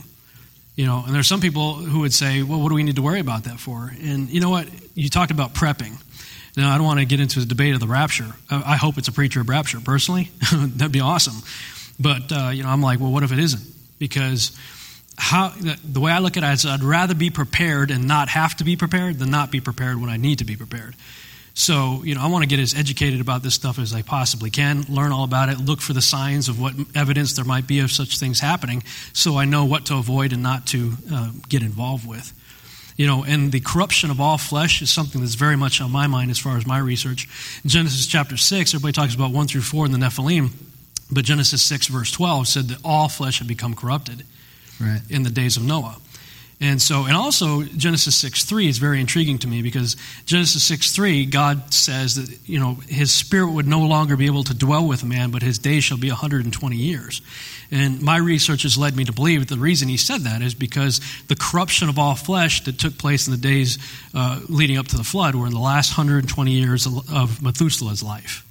You 0.77 0.87
know, 0.87 1.05
and 1.07 1.15
there's 1.15 1.29
some 1.29 1.41
people 1.41 1.75
who 1.75 2.01
would 2.01 2.12
say, 2.12 2.43
"Well, 2.43 2.61
what 2.61 2.69
do 2.69 2.75
we 2.75 2.83
need 2.83 2.97
to 2.97 3.03
worry 3.03 3.21
about 3.21 3.45
that 3.45 3.61
for?" 3.61 3.93
And 4.03 4.29
you 4.29 4.41
know 4.41 4.51
what? 4.51 4.69
You 4.95 5.09
talked 5.09 5.31
about 5.31 5.55
prepping. 5.55 6.01
Now, 6.57 6.73
I 6.73 6.79
don't 6.79 6.87
want 6.87 7.01
to 7.01 7.05
get 7.05 7.19
into 7.19 7.41
the 7.41 7.47
debate 7.47 7.75
of 7.75 7.81
the 7.81 7.89
rapture. 7.89 8.33
I 8.49 8.77
hope 8.77 8.97
it's 8.97 9.09
a 9.09 9.12
preacher 9.12 9.41
of 9.41 9.49
rapture. 9.49 9.81
Personally, 9.81 10.31
that'd 10.53 10.93
be 10.93 11.01
awesome. 11.01 11.43
But 11.99 12.31
uh, 12.33 12.51
you 12.53 12.62
know, 12.62 12.69
I'm 12.69 12.83
like, 12.83 13.01
well, 13.01 13.11
what 13.11 13.23
if 13.23 13.33
it 13.33 13.39
isn't? 13.39 13.62
Because 13.99 14.57
how 15.17 15.53
the 15.85 16.01
way 16.01 16.12
I 16.12 16.19
look 16.19 16.37
at 16.37 16.43
it 16.43 16.53
is, 16.53 16.67
I'd 16.67 16.83
rather 16.83 17.15
be 17.15 17.31
prepared 17.31 17.91
and 17.91 18.07
not 18.07 18.29
have 18.29 18.57
to 18.57 18.65
be 18.65 18.77
prepared 18.77 19.19
than 19.19 19.31
not 19.31 19.51
be 19.51 19.61
prepared 19.61 20.01
when 20.01 20.11
I 20.11 20.17
need 20.17 20.39
to 20.39 20.45
be 20.45 20.57
prepared. 20.57 20.97
So, 21.57 22.02
you 22.05 22.16
know, 22.16 22.20
I 22.20 22.26
want 22.26 22.42
to 22.42 22.48
get 22.48 22.59
as 22.59 22.74
educated 22.74 23.20
about 23.20 23.44
this 23.44 23.55
stuff 23.55 23.78
as 23.78 23.94
I 23.94 24.02
possibly 24.02 24.50
can, 24.50 24.82
learn 24.88 25.12
all 25.12 25.22
about 25.22 25.48
it, 25.48 25.59
look 25.61 25.80
for 25.80 25.92
the 25.92 26.02
signs 26.02 26.48
of 26.48 26.61
what 26.61 26.74
evidence 26.96 27.34
there 27.34 27.44
might 27.44 27.68
be 27.68 27.78
of 27.78 27.92
such 27.92 28.18
things 28.18 28.40
happening, 28.40 28.82
so 29.12 29.38
I 29.38 29.44
know 29.44 29.64
what 29.64 29.86
to 29.86 29.94
avoid 29.96 30.32
and 30.32 30.42
not 30.42 30.66
to 30.68 30.94
uh, 31.12 31.30
get 31.48 31.62
involved 31.62 32.09
with. 32.09 32.32
You 32.96 33.07
know, 33.07 33.24
and 33.24 33.52
the 33.52 33.61
corruption 33.61 34.11
of 34.11 34.20
all 34.20 34.36
flesh 34.36 34.82
is 34.82 34.90
something 34.90 35.20
that's 35.20 35.34
very 35.36 35.57
much 35.57 35.80
on 35.80 35.92
my 35.92 36.09
mind 36.09 36.30
as 36.32 36.38
far 36.38 36.57
as 36.57 36.66
my 36.66 36.78
research. 36.78 37.28
In 37.62 37.70
Genesis 37.70 38.07
chapter 38.07 38.36
6, 38.36 38.74
everybody 38.74 38.92
talks 38.92 39.14
about 39.14 39.30
1 39.30 39.46
through 39.46 39.62
4 39.62 39.86
in 39.86 39.92
the 39.92 39.98
Nephilim, 39.98 40.50
but 41.11 41.24
Genesis 41.24 41.62
6, 41.62 41.86
verse 41.86 42.11
12 42.11 42.48
said 42.48 42.64
that 42.68 42.78
all 42.84 43.09
flesh 43.09 43.38
had 43.38 43.46
become 43.48 43.74
corrupted 43.74 44.24
Right. 44.80 45.02
in 45.09 45.22
the 45.22 45.30
days 45.30 45.57
of 45.57 45.62
Noah. 45.62 45.98
And 46.61 46.80
so, 46.80 47.05
and 47.05 47.16
also 47.16 47.62
Genesis 47.62 48.14
6 48.16 48.44
3 48.44 48.68
is 48.68 48.78
very 48.78 49.00
intriguing 49.00 49.38
to 49.40 49.48
me 49.48 49.61
because 49.61 49.96
Genesis 50.24 50.62
6 50.64 50.92
3, 50.92 51.26
God 51.26 51.74
says 51.74 52.14
that, 52.14 52.38
you 52.48 52.59
know, 52.59 52.74
his 52.88 53.12
spirit 53.12 53.50
would 53.50 53.66
no 53.66 53.80
longer 53.80 54.16
be 54.16 54.26
able 54.26 54.44
to 54.44 54.55
dwell 54.55 54.86
with 54.86 55.05
man, 55.05 55.30
but 55.30 55.42
his 55.42 55.59
days 55.59 55.84
shall 55.84 55.98
be 55.98 56.09
120 56.09 56.76
years. 56.76 57.22
And 57.70 58.00
my 58.02 58.18
research 58.18 58.62
has 58.62 58.78
led 58.78 58.96
me 58.96 59.05
to 59.05 59.12
believe 59.12 59.40
that 59.40 59.52
the 59.52 59.61
reason 59.61 59.88
he 59.88 59.96
said 59.96 60.22
that 60.22 60.42
is 60.42 60.55
because 60.55 61.00
the 61.26 61.36
corruption 61.36 61.88
of 61.88 61.98
all 61.98 62.14
flesh 62.14 62.62
that 62.64 62.78
took 62.78 62.98
place 62.98 63.26
in 63.26 63.32
the 63.32 63.38
days 63.38 63.78
uh, 64.14 64.40
leading 64.48 64.78
up 64.78 64.86
to 64.88 64.96
the 64.96 65.05
flood 65.05 65.34
were 65.34 65.46
in 65.46 65.52
the 65.52 65.59
last 65.59 65.96
120 65.96 66.52
years 66.52 66.86
of 66.86 67.05
of 67.11 67.42
Methuselah's 67.42 68.02
life. 68.02 68.44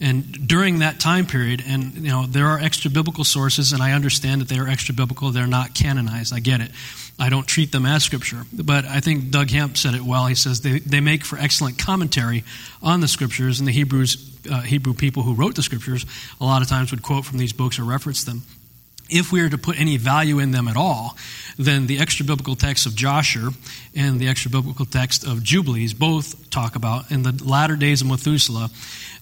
And 0.00 0.46
during 0.46 0.78
that 0.78 1.00
time 1.00 1.26
period, 1.26 1.62
and 1.66 1.94
you 1.94 2.10
know, 2.10 2.24
there 2.26 2.46
are 2.46 2.58
extra 2.58 2.88
biblical 2.88 3.24
sources, 3.24 3.72
and 3.72 3.82
I 3.82 3.92
understand 3.92 4.40
that 4.40 4.48
they 4.48 4.58
are 4.58 4.68
extra 4.68 4.94
biblical. 4.94 5.30
They're 5.30 5.48
not 5.48 5.74
canonized. 5.74 6.32
I 6.32 6.38
get 6.38 6.60
it. 6.60 6.70
I 7.18 7.30
don't 7.30 7.48
treat 7.48 7.72
them 7.72 7.84
as 7.84 8.04
scripture. 8.04 8.44
But 8.52 8.84
I 8.84 9.00
think 9.00 9.30
Doug 9.30 9.50
Hamp 9.50 9.76
said 9.76 9.94
it 9.94 10.02
well. 10.02 10.26
He 10.26 10.36
says 10.36 10.60
they, 10.60 10.78
they 10.78 11.00
make 11.00 11.24
for 11.24 11.36
excellent 11.36 11.78
commentary 11.78 12.44
on 12.80 13.00
the 13.00 13.08
scriptures, 13.08 13.58
and 13.58 13.66
the 13.66 13.72
Hebrews, 13.72 14.38
uh, 14.48 14.60
Hebrew 14.60 14.94
people 14.94 15.24
who 15.24 15.34
wrote 15.34 15.56
the 15.56 15.62
scriptures 15.64 16.06
a 16.40 16.44
lot 16.44 16.62
of 16.62 16.68
times 16.68 16.92
would 16.92 17.02
quote 17.02 17.24
from 17.24 17.38
these 17.38 17.52
books 17.52 17.78
or 17.80 17.84
reference 17.84 18.22
them. 18.22 18.42
If 19.10 19.32
we 19.32 19.40
are 19.40 19.48
to 19.48 19.58
put 19.58 19.80
any 19.80 19.96
value 19.96 20.38
in 20.38 20.50
them 20.50 20.68
at 20.68 20.76
all, 20.76 21.16
then 21.58 21.86
the 21.86 21.98
extra 21.98 22.26
biblical 22.26 22.54
text 22.54 22.86
of 22.86 22.94
Jasher 22.94 23.48
and 23.96 24.20
the 24.20 24.28
extra 24.28 24.50
biblical 24.50 24.84
text 24.84 25.26
of 25.26 25.42
Jubilees 25.42 25.94
both 25.94 26.50
talk 26.50 26.76
about 26.76 27.10
in 27.10 27.22
the 27.22 27.32
latter 27.42 27.74
days 27.74 28.02
of 28.02 28.06
Methuselah, 28.06 28.68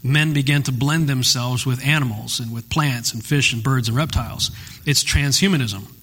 men 0.07 0.33
began 0.33 0.63
to 0.65 0.73
blend 0.73 1.09
themselves 1.09 1.67
with 1.67 1.85
animals 1.85 2.41
and 2.41 2.53
with 2.53 2.71
plants 2.71 3.13
and 3.13 3.25
fish 3.25 3.53
and 3.53 3.63
birds 3.63 3.89
and 3.89 3.97
reptiles. 3.97 4.51
It's 4.85 5.05
transhumanism. 5.05 5.96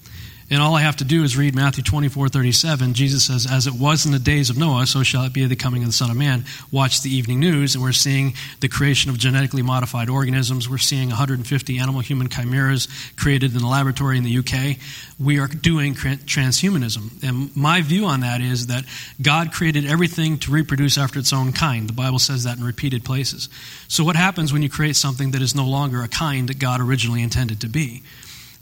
And 0.50 0.60
all 0.60 0.74
I 0.74 0.82
have 0.82 0.96
to 0.96 1.04
do 1.04 1.22
is 1.22 1.38
read 1.38 1.54
Matthew 1.54 1.82
24, 1.82 2.28
37. 2.28 2.92
Jesus 2.92 3.24
says, 3.24 3.50
As 3.50 3.66
it 3.66 3.72
was 3.72 4.04
in 4.04 4.12
the 4.12 4.18
days 4.18 4.50
of 4.50 4.58
Noah, 4.58 4.86
so 4.86 5.02
shall 5.02 5.24
it 5.24 5.32
be 5.32 5.42
at 5.42 5.48
the 5.48 5.56
coming 5.56 5.82
of 5.82 5.88
the 5.88 5.92
Son 5.92 6.10
of 6.10 6.18
Man. 6.18 6.44
Watch 6.70 7.00
the 7.00 7.08
evening 7.08 7.40
news, 7.40 7.74
and 7.74 7.82
we're 7.82 7.92
seeing 7.92 8.34
the 8.60 8.68
creation 8.68 9.10
of 9.10 9.16
genetically 9.16 9.62
modified 9.62 10.10
organisms. 10.10 10.68
We're 10.68 10.76
seeing 10.76 11.08
150 11.08 11.78
animal 11.78 12.02
human 12.02 12.28
chimeras 12.28 12.88
created 13.16 13.54
in 13.54 13.62
the 13.62 13.66
laboratory 13.66 14.18
in 14.18 14.24
the 14.24 14.38
UK. 14.38 14.76
We 15.18 15.38
are 15.38 15.46
doing 15.46 15.94
transhumanism. 15.94 17.22
And 17.22 17.56
my 17.56 17.80
view 17.80 18.04
on 18.04 18.20
that 18.20 18.42
is 18.42 18.66
that 18.66 18.84
God 19.22 19.50
created 19.50 19.86
everything 19.86 20.38
to 20.40 20.50
reproduce 20.50 20.98
after 20.98 21.18
its 21.18 21.32
own 21.32 21.52
kind. 21.52 21.88
The 21.88 21.94
Bible 21.94 22.18
says 22.18 22.44
that 22.44 22.58
in 22.58 22.64
repeated 22.64 23.02
places. 23.02 23.48
So, 23.88 24.04
what 24.04 24.16
happens 24.16 24.52
when 24.52 24.62
you 24.62 24.68
create 24.68 24.96
something 24.96 25.30
that 25.30 25.40
is 25.40 25.54
no 25.54 25.66
longer 25.66 26.02
a 26.02 26.08
kind 26.08 26.48
that 26.50 26.58
God 26.58 26.82
originally 26.82 27.22
intended 27.22 27.62
to 27.62 27.68
be? 27.68 28.02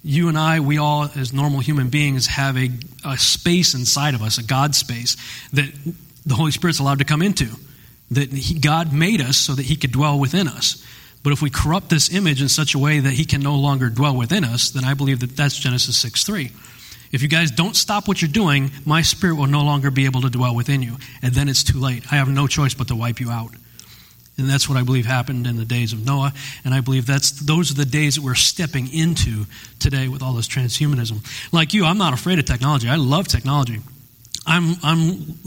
You 0.04 0.28
and 0.28 0.36
I, 0.36 0.60
we 0.60 0.78
all, 0.78 1.08
as 1.14 1.32
normal 1.32 1.60
human 1.60 1.88
beings, 1.88 2.26
have 2.26 2.56
a, 2.56 2.70
a 3.04 3.16
space 3.16 3.74
inside 3.74 4.14
of 4.14 4.22
us, 4.22 4.38
a 4.38 4.42
God 4.42 4.74
space, 4.74 5.16
that 5.52 5.72
the 6.26 6.34
Holy 6.34 6.50
Spirit's 6.50 6.80
allowed 6.80 6.98
to 6.98 7.04
come 7.04 7.22
into. 7.22 7.48
That 8.10 8.32
he, 8.32 8.58
God 8.58 8.92
made 8.92 9.20
us 9.20 9.36
so 9.36 9.54
that 9.54 9.64
He 9.64 9.76
could 9.76 9.92
dwell 9.92 10.18
within 10.18 10.48
us. 10.48 10.84
But 11.22 11.32
if 11.32 11.40
we 11.40 11.50
corrupt 11.50 11.88
this 11.88 12.12
image 12.12 12.42
in 12.42 12.48
such 12.48 12.74
a 12.74 12.78
way 12.78 12.98
that 12.98 13.12
He 13.12 13.24
can 13.24 13.40
no 13.42 13.54
longer 13.54 13.88
dwell 13.88 14.16
within 14.16 14.44
us, 14.44 14.70
then 14.70 14.84
I 14.84 14.94
believe 14.94 15.20
that 15.20 15.36
that's 15.36 15.56
Genesis 15.56 15.96
6 15.98 16.24
3. 16.24 16.50
If 17.12 17.22
you 17.22 17.28
guys 17.28 17.50
don't 17.50 17.76
stop 17.76 18.08
what 18.08 18.22
you're 18.22 18.30
doing, 18.30 18.72
my 18.84 19.02
spirit 19.02 19.36
will 19.36 19.46
no 19.46 19.62
longer 19.62 19.90
be 19.90 20.06
able 20.06 20.22
to 20.22 20.30
dwell 20.30 20.54
within 20.54 20.82
you. 20.82 20.96
And 21.20 21.34
then 21.34 21.48
it's 21.48 21.62
too 21.62 21.78
late. 21.78 22.10
I 22.10 22.16
have 22.16 22.28
no 22.28 22.46
choice 22.46 22.74
but 22.74 22.88
to 22.88 22.96
wipe 22.96 23.20
you 23.20 23.30
out. 23.30 23.52
And 24.38 24.48
that's 24.48 24.68
what 24.68 24.78
I 24.78 24.82
believe 24.82 25.04
happened 25.04 25.46
in 25.46 25.56
the 25.56 25.64
days 25.64 25.92
of 25.92 26.04
Noah. 26.06 26.32
And 26.64 26.72
I 26.72 26.80
believe 26.80 27.06
that's 27.06 27.30
those 27.32 27.70
are 27.70 27.74
the 27.74 27.84
days 27.84 28.14
that 28.14 28.22
we're 28.22 28.34
stepping 28.34 28.92
into 28.92 29.44
today 29.78 30.08
with 30.08 30.22
all 30.22 30.32
this 30.32 30.48
transhumanism. 30.48 31.24
Like 31.52 31.74
you, 31.74 31.84
I'm 31.84 31.98
not 31.98 32.14
afraid 32.14 32.38
of 32.38 32.46
technology. 32.46 32.88
I 32.88 32.96
love 32.96 33.28
technology. 33.28 33.80
I'm, 34.44 34.74
I'm, 34.82 35.38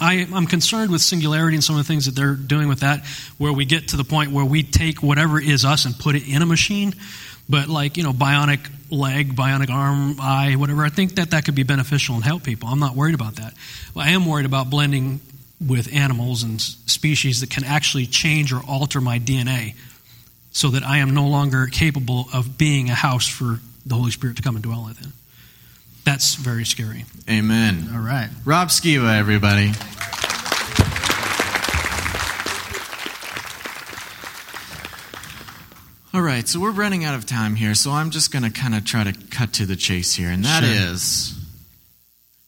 I, 0.00 0.14
am 0.14 0.34
i 0.34 0.36
am 0.36 0.46
concerned 0.46 0.90
with 0.90 1.00
singularity 1.00 1.56
and 1.56 1.64
some 1.64 1.76
of 1.76 1.86
the 1.86 1.88
things 1.88 2.06
that 2.06 2.14
they're 2.14 2.34
doing 2.34 2.68
with 2.68 2.80
that, 2.80 3.06
where 3.38 3.52
we 3.52 3.64
get 3.64 3.88
to 3.88 3.96
the 3.96 4.04
point 4.04 4.32
where 4.32 4.44
we 4.44 4.62
take 4.62 5.02
whatever 5.02 5.40
is 5.40 5.64
us 5.64 5.86
and 5.86 5.98
put 5.98 6.14
it 6.14 6.28
in 6.28 6.42
a 6.42 6.46
machine. 6.46 6.94
But 7.48 7.68
like, 7.68 7.96
you 7.96 8.02
know, 8.02 8.12
bionic 8.12 8.68
leg, 8.90 9.34
bionic 9.34 9.70
arm, 9.70 10.16
eye, 10.20 10.56
whatever, 10.56 10.84
I 10.84 10.88
think 10.88 11.14
that 11.14 11.30
that 11.30 11.44
could 11.44 11.54
be 11.54 11.62
beneficial 11.62 12.16
and 12.16 12.24
help 12.24 12.42
people. 12.42 12.68
I'm 12.68 12.80
not 12.80 12.94
worried 12.94 13.14
about 13.14 13.36
that. 13.36 13.54
Well, 13.94 14.04
I 14.04 14.10
am 14.10 14.26
worried 14.26 14.46
about 14.46 14.68
blending 14.68 15.20
with 15.60 15.92
animals 15.94 16.42
and 16.42 16.60
species 16.60 17.40
that 17.40 17.50
can 17.50 17.64
actually 17.64 18.06
change 18.06 18.52
or 18.52 18.60
alter 18.66 19.00
my 19.00 19.18
DNA 19.18 19.74
so 20.52 20.68
that 20.70 20.82
I 20.82 20.98
am 20.98 21.14
no 21.14 21.26
longer 21.28 21.66
capable 21.66 22.26
of 22.32 22.56
being 22.58 22.90
a 22.90 22.94
house 22.94 23.26
for 23.28 23.60
the 23.86 23.94
Holy 23.94 24.10
Spirit 24.10 24.36
to 24.36 24.42
come 24.42 24.56
and 24.56 24.62
dwell 24.62 24.84
within. 24.86 25.12
That's 26.04 26.34
very 26.34 26.64
scary. 26.64 27.04
Amen. 27.30 27.88
All 27.94 28.00
right. 28.00 28.28
Rob 28.44 28.68
Skiba, 28.68 29.16
everybody. 29.18 29.72
All 36.12 36.22
right, 36.22 36.46
so 36.46 36.60
we're 36.60 36.70
running 36.70 37.02
out 37.04 37.16
of 37.16 37.26
time 37.26 37.56
here, 37.56 37.74
so 37.74 37.90
I'm 37.90 38.10
just 38.10 38.30
going 38.32 38.44
to 38.44 38.50
kind 38.50 38.72
of 38.76 38.84
try 38.84 39.02
to 39.02 39.12
cut 39.30 39.54
to 39.54 39.66
the 39.66 39.74
chase 39.74 40.14
here, 40.14 40.30
and 40.30 40.44
that 40.44 40.62
Sure. 40.62 40.72
is 40.92 41.34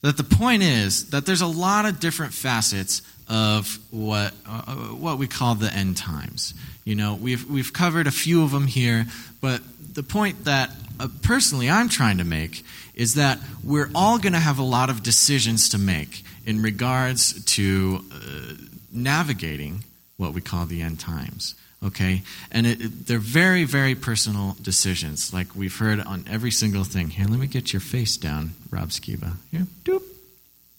that 0.03 0.17
the 0.17 0.25
point 0.25 0.63
is 0.63 1.11
that 1.11 1.27
there's 1.27 1.41
a 1.41 1.47
lot 1.47 1.87
of 1.87 2.01
different 2.01 2.33
facets 2.33 3.03
of 3.29 3.79
what 3.91 4.33
uh, 4.47 4.75
what 4.95 5.19
we 5.19 5.27
call 5.27 5.55
the 5.55 5.73
end 5.73 5.97
times. 5.97 6.55
You 6.85 6.95
know, 6.95 7.15
we've 7.15 7.49
we've 7.51 7.73
covered 7.73 8.07
a 8.07 8.13
few 8.13 8.43
of 8.43 8.51
them 8.53 8.67
here, 8.67 9.07
but 9.41 9.61
the 9.95 10.03
point 10.03 10.45
that 10.45 10.71
uh, 11.01 11.09
personally 11.23 11.69
I'm 11.69 11.89
trying 11.89 12.19
to 12.19 12.25
make 12.25 12.65
is 12.95 13.15
that 13.15 13.39
we're 13.65 13.91
all 13.95 14.19
going 14.19 14.33
to 14.33 14.39
have 14.39 14.59
a 14.59 14.63
lot 14.63 14.91
of 14.91 15.03
decisions 15.03 15.71
to 15.71 15.79
make 15.79 16.23
in 16.47 16.63
regards 16.63 17.45
to 17.45 18.05
uh, 18.13 18.55
navigating 18.93 19.85
what 20.17 20.33
we 20.33 20.41
call 20.41 20.67
the 20.67 20.81
end 20.81 21.01
times. 21.01 21.55
Okay, 21.85 22.23
and 22.51 22.67
it, 22.67 22.81
it- 22.81 23.07
they're 23.07 23.19
very, 23.19 23.65
very 23.65 23.95
personal 23.95 24.57
decisions, 24.63 25.33
like 25.33 25.55
we've 25.55 25.77
heard 25.77 26.01
on 26.01 26.25
every 26.29 26.51
single 26.51 26.85
thing. 26.85 27.11
Here, 27.11 27.27
let 27.29 27.39
me 27.39 27.47
get 27.47 27.73
your 27.73 27.81
face 27.81 28.17
down, 28.17 28.55
Rob 28.71 28.89
Skiba. 28.89 29.35
Here, 29.51 29.67
doop. 29.85 30.03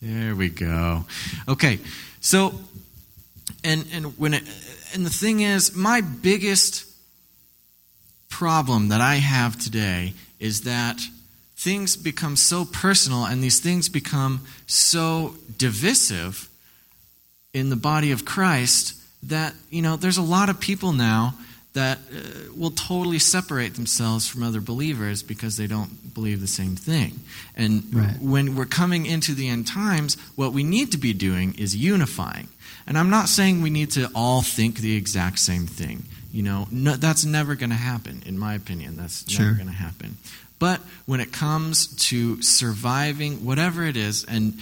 There 0.01 0.35
we 0.35 0.49
go. 0.49 1.05
Okay, 1.47 1.79
so 2.19 2.53
and 3.63 3.85
and 3.93 4.17
when 4.17 4.33
it 4.33 4.43
and 4.93 5.05
the 5.05 5.09
thing 5.11 5.41
is, 5.41 5.75
my 5.75 6.01
biggest 6.01 6.85
problem 8.29 8.89
that 8.89 9.01
I 9.01 9.15
have 9.15 9.57
today 9.59 10.13
is 10.39 10.61
that 10.61 10.99
things 11.55 11.95
become 11.95 12.35
so 12.35 12.65
personal 12.65 13.25
and 13.25 13.43
these 13.43 13.59
things 13.59 13.89
become 13.89 14.41
so 14.67 15.35
divisive 15.57 16.49
in 17.53 17.69
the 17.69 17.75
body 17.75 18.11
of 18.11 18.25
Christ 18.25 18.93
that, 19.23 19.53
you 19.69 19.81
know, 19.81 19.95
there's 19.97 20.17
a 20.17 20.21
lot 20.21 20.49
of 20.49 20.59
people 20.59 20.93
now 20.93 21.33
that 21.73 21.99
uh, 22.11 22.51
will 22.55 22.71
totally 22.71 23.19
separate 23.19 23.75
themselves 23.75 24.27
from 24.27 24.41
other 24.41 24.59
believers 24.61 25.21
because 25.21 25.57
they 25.57 25.67
don't 25.67 26.13
believe 26.13 26.41
the 26.41 26.47
same 26.47 26.75
thing. 26.75 27.19
And 27.55 27.83
Right. 27.93 28.19
when 28.19 28.55
we're 28.55 28.65
coming 28.65 29.05
into 29.05 29.35
the 29.35 29.47
end 29.47 29.67
times, 29.67 30.15
what 30.35 30.53
we 30.53 30.63
need 30.63 30.91
to 30.93 30.97
be 30.97 31.13
doing 31.13 31.53
is 31.55 31.75
unifying. 31.75 32.47
And 32.87 32.97
I'm 32.97 33.09
not 33.09 33.29
saying 33.29 33.61
we 33.61 33.69
need 33.69 33.91
to 33.91 34.09
all 34.15 34.41
think 34.41 34.77
the 34.79 34.95
exact 34.95 35.39
same 35.39 35.67
thing. 35.67 36.05
You 36.31 36.43
know, 36.43 36.67
no, 36.71 36.95
that's 36.95 37.25
never 37.25 37.55
going 37.55 37.69
to 37.69 37.75
happen, 37.75 38.23
in 38.25 38.39
my 38.39 38.53
opinion. 38.55 38.95
That's 38.97 39.29
Sure. 39.29 39.45
never 39.45 39.55
going 39.57 39.67
to 39.67 39.73
happen. 39.73 40.17
But 40.59 40.81
when 41.05 41.19
it 41.19 41.31
comes 41.31 41.87
to 42.07 42.41
surviving 42.41 43.45
whatever 43.45 43.85
it 43.85 43.95
is, 43.97 44.23
and 44.23 44.57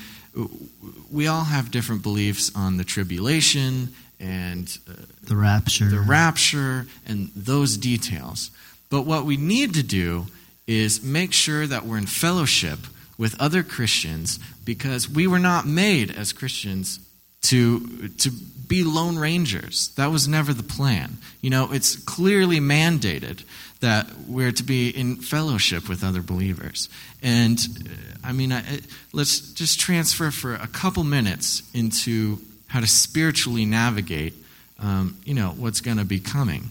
we 1.09 1.27
all 1.27 1.45
have 1.45 1.71
different 1.71 2.01
beliefs 2.03 2.51
on 2.55 2.75
the 2.77 2.83
tribulation 2.83 3.93
and 4.19 4.77
uh, 4.89 4.93
The 5.23 5.35
rapture. 5.35 5.85
the 5.89 5.99
rapture 5.99 6.85
and 7.05 7.29
those 7.35 7.77
details. 7.77 8.51
But 8.89 9.01
what 9.05 9.25
we 9.25 9.37
need 9.37 9.73
to 9.75 9.83
do 9.83 10.27
is 10.67 11.03
make 11.03 11.33
sure 11.33 11.67
that 11.67 11.85
we're 11.85 11.97
in 11.97 12.05
fellowship 12.07 12.79
with 13.17 13.39
other 13.41 13.63
Christians 13.63 14.39
because 14.65 15.09
we 15.09 15.27
were 15.27 15.39
not 15.39 15.65
made 15.67 16.11
as 16.11 16.33
Christians 16.33 16.99
to 17.43 18.09
to 18.17 18.31
be 18.67 18.83
lone 18.83 19.17
rangers. 19.19 19.89
That 19.95 20.11
was 20.11 20.27
never 20.27 20.53
the 20.53 20.63
plan. 20.63 21.17
You 21.41 21.51
know, 21.51 21.71
it's 21.71 21.95
clearly 21.95 22.59
mandated 22.59 23.43
that 23.81 24.07
we're 24.27 24.51
to 24.53 24.63
be 24.63 24.89
in 24.89 25.17
fellowship 25.17 25.87
with 25.87 26.03
other 26.03 26.23
believers. 26.23 26.89
And 27.21 27.59
uh, 27.59 28.27
I 28.29 28.31
mean, 28.31 28.51
I, 28.51 28.59
I- 28.59 28.79
let's 29.13 29.39
just 29.53 29.79
transfer 29.79 30.31
for 30.31 30.55
a 30.55 30.67
couple 30.67 31.03
minutes 31.03 31.61
into 31.73 32.39
how 32.67 32.79
to 32.79 32.87
spiritually 32.87 33.65
navigate, 33.65 34.33
um, 34.79 35.17
you 35.25 35.33
know, 35.33 35.49
what's 35.57 35.81
going 35.81 35.97
to 35.97 36.05
be 36.05 36.19
coming. 36.19 36.69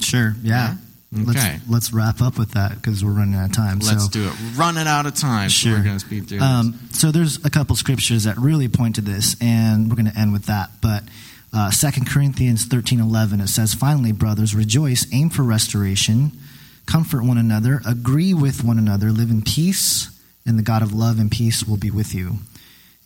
Sure. 0.00 0.34
Yeah. 0.42 0.76
Okay. 1.12 1.24
Let's, 1.24 1.68
let's 1.70 1.92
wrap 1.92 2.20
up 2.20 2.38
with 2.38 2.52
that 2.52 2.74
because 2.74 3.02
we're 3.02 3.12
running 3.12 3.34
out 3.34 3.46
of 3.46 3.52
time. 3.52 3.78
Let's 3.78 4.04
so, 4.04 4.10
do 4.10 4.28
it. 4.28 4.34
Running 4.56 4.86
out 4.86 5.06
of 5.06 5.14
time, 5.14 5.48
so 5.48 5.68
Sure. 5.68 5.78
we're 5.78 5.84
going 5.84 5.98
to 5.98 6.04
speed 6.04 6.28
through 6.28 6.40
Um, 6.40 6.78
so 6.92 7.10
there's 7.10 7.42
a 7.46 7.50
couple 7.50 7.74
scriptures 7.76 8.24
that 8.24 8.36
really 8.36 8.68
point 8.68 8.96
to 8.96 9.00
this, 9.00 9.34
and 9.40 9.88
we're 9.88 9.96
going 9.96 10.10
to 10.10 10.18
end 10.18 10.34
with 10.34 10.46
that. 10.46 10.70
But 10.82 11.04
uh, 11.52 11.70
2 11.70 12.04
Corinthians 12.06 12.66
13:11 12.66 13.40
it 13.40 13.48
says, 13.48 13.72
"Finally, 13.72 14.12
brothers, 14.12 14.54
rejoice, 14.54 15.06
aim 15.10 15.30
for 15.30 15.42
restoration, 15.44 16.32
comfort 16.84 17.24
one 17.24 17.38
another, 17.38 17.80
agree 17.86 18.34
with 18.34 18.62
one 18.62 18.78
another, 18.78 19.10
live 19.10 19.30
in 19.30 19.40
peace, 19.40 20.10
and 20.44 20.58
the 20.58 20.62
God 20.62 20.82
of 20.82 20.92
love 20.92 21.18
and 21.18 21.30
peace 21.30 21.64
will 21.64 21.78
be 21.78 21.90
with 21.90 22.14
you." 22.14 22.40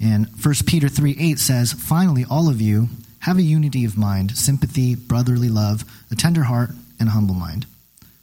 And 0.00 0.26
1 0.42 0.54
Peter 0.66 0.88
3 0.88 1.16
8 1.18 1.38
says, 1.38 1.72
"Finally, 1.72 2.24
all 2.24 2.48
of 2.48 2.60
you 2.60 2.88
have 3.20 3.38
a 3.38 3.42
unity 3.42 3.84
of 3.84 3.96
mind, 3.96 4.36
sympathy, 4.36 4.94
brotherly 4.94 5.48
love, 5.48 5.84
a 6.10 6.16
tender 6.16 6.44
heart, 6.44 6.74
and 6.98 7.08
a 7.08 7.12
humble 7.12 7.34
mind." 7.34 7.66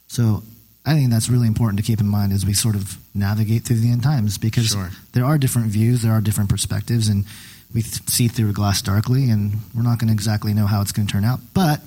So 0.08 0.42
I 0.84 0.94
think 0.94 1.10
that's 1.10 1.28
really 1.28 1.46
important 1.46 1.78
to 1.78 1.82
keep 1.82 2.00
in 2.00 2.08
mind 2.08 2.32
as 2.32 2.44
we 2.44 2.52
sort 2.54 2.74
of 2.74 2.98
navigate 3.14 3.64
through 3.64 3.80
the 3.80 3.90
end 3.90 4.02
times 4.02 4.38
because 4.38 4.68
Sure. 4.68 4.90
there 5.12 5.24
are 5.24 5.38
different 5.38 5.70
views, 5.70 6.02
there 6.02 6.12
are 6.12 6.20
different 6.20 6.50
perspectives, 6.50 7.08
and 7.08 7.24
we 7.72 7.82
th- 7.82 8.08
see 8.08 8.28
through 8.28 8.50
a 8.50 8.52
glass 8.52 8.82
darkly, 8.82 9.30
and 9.30 9.60
we're 9.74 9.82
not 9.82 9.98
going 9.98 10.08
to 10.08 10.12
exactly 10.14 10.52
know 10.54 10.66
how 10.66 10.80
it's 10.80 10.92
going 10.92 11.06
to 11.06 11.12
turn 11.12 11.24
out. 11.24 11.40
But 11.54 11.82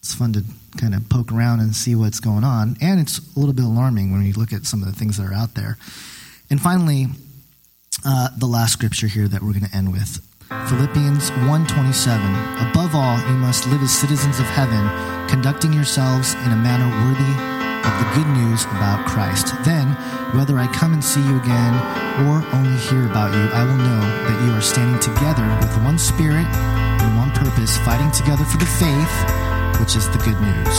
it's 0.00 0.14
fun 0.14 0.32
to 0.32 0.44
kind 0.76 0.94
of 0.94 1.08
poke 1.08 1.30
around 1.30 1.60
and 1.60 1.76
see 1.76 1.94
what's 1.94 2.20
going 2.20 2.42
on, 2.44 2.76
and 2.80 2.98
it's 3.00 3.18
a 3.18 3.38
little 3.38 3.54
bit 3.54 3.64
alarming 3.64 4.10
when 4.12 4.24
you 4.24 4.32
look 4.32 4.52
at 4.52 4.66
some 4.66 4.82
of 4.82 4.88
the 4.92 4.98
things 4.98 5.16
that 5.18 5.26
are 5.26 5.34
out 5.34 5.54
there. 5.54 5.78
And 6.50 6.60
finally, 6.60 7.08
uh, 8.04 8.28
the 8.36 8.46
last 8.46 8.72
scripture 8.72 9.06
here 9.06 9.28
that 9.28 9.42
we're 9.42 9.52
going 9.52 9.68
to 9.68 9.76
end 9.76 9.92
with 9.92 10.20
philippians 10.68 11.30
1.27 11.48 12.70
above 12.70 12.94
all 12.94 13.18
you 13.28 13.36
must 13.36 13.66
live 13.68 13.82
as 13.82 13.92
citizens 13.92 14.38
of 14.38 14.46
heaven 14.46 14.84
conducting 15.28 15.72
yourselves 15.72 16.34
in 16.44 16.52
a 16.52 16.56
manner 16.56 16.88
worthy 17.04 17.32
of 17.88 17.92
the 17.98 18.08
good 18.14 18.28
news 18.36 18.64
about 18.76 19.06
christ 19.06 19.54
then 19.64 19.88
whether 20.36 20.58
i 20.58 20.66
come 20.72 20.92
and 20.92 21.02
see 21.04 21.20
you 21.24 21.36
again 21.40 21.74
or 22.28 22.44
only 22.52 22.76
hear 22.76 23.06
about 23.06 23.32
you 23.32 23.44
i 23.56 23.64
will 23.64 23.80
know 23.80 24.02
that 24.28 24.38
you 24.44 24.52
are 24.52 24.60
standing 24.60 25.00
together 25.00 25.44
with 25.60 25.72
one 25.84 25.98
spirit 25.98 26.46
and 27.00 27.16
one 27.16 27.30
purpose 27.32 27.78
fighting 27.78 28.10
together 28.12 28.44
for 28.44 28.58
the 28.58 28.68
faith 28.76 29.14
which 29.80 29.96
is 29.96 30.08
the 30.10 30.18
good 30.18 30.38
news 30.40 30.78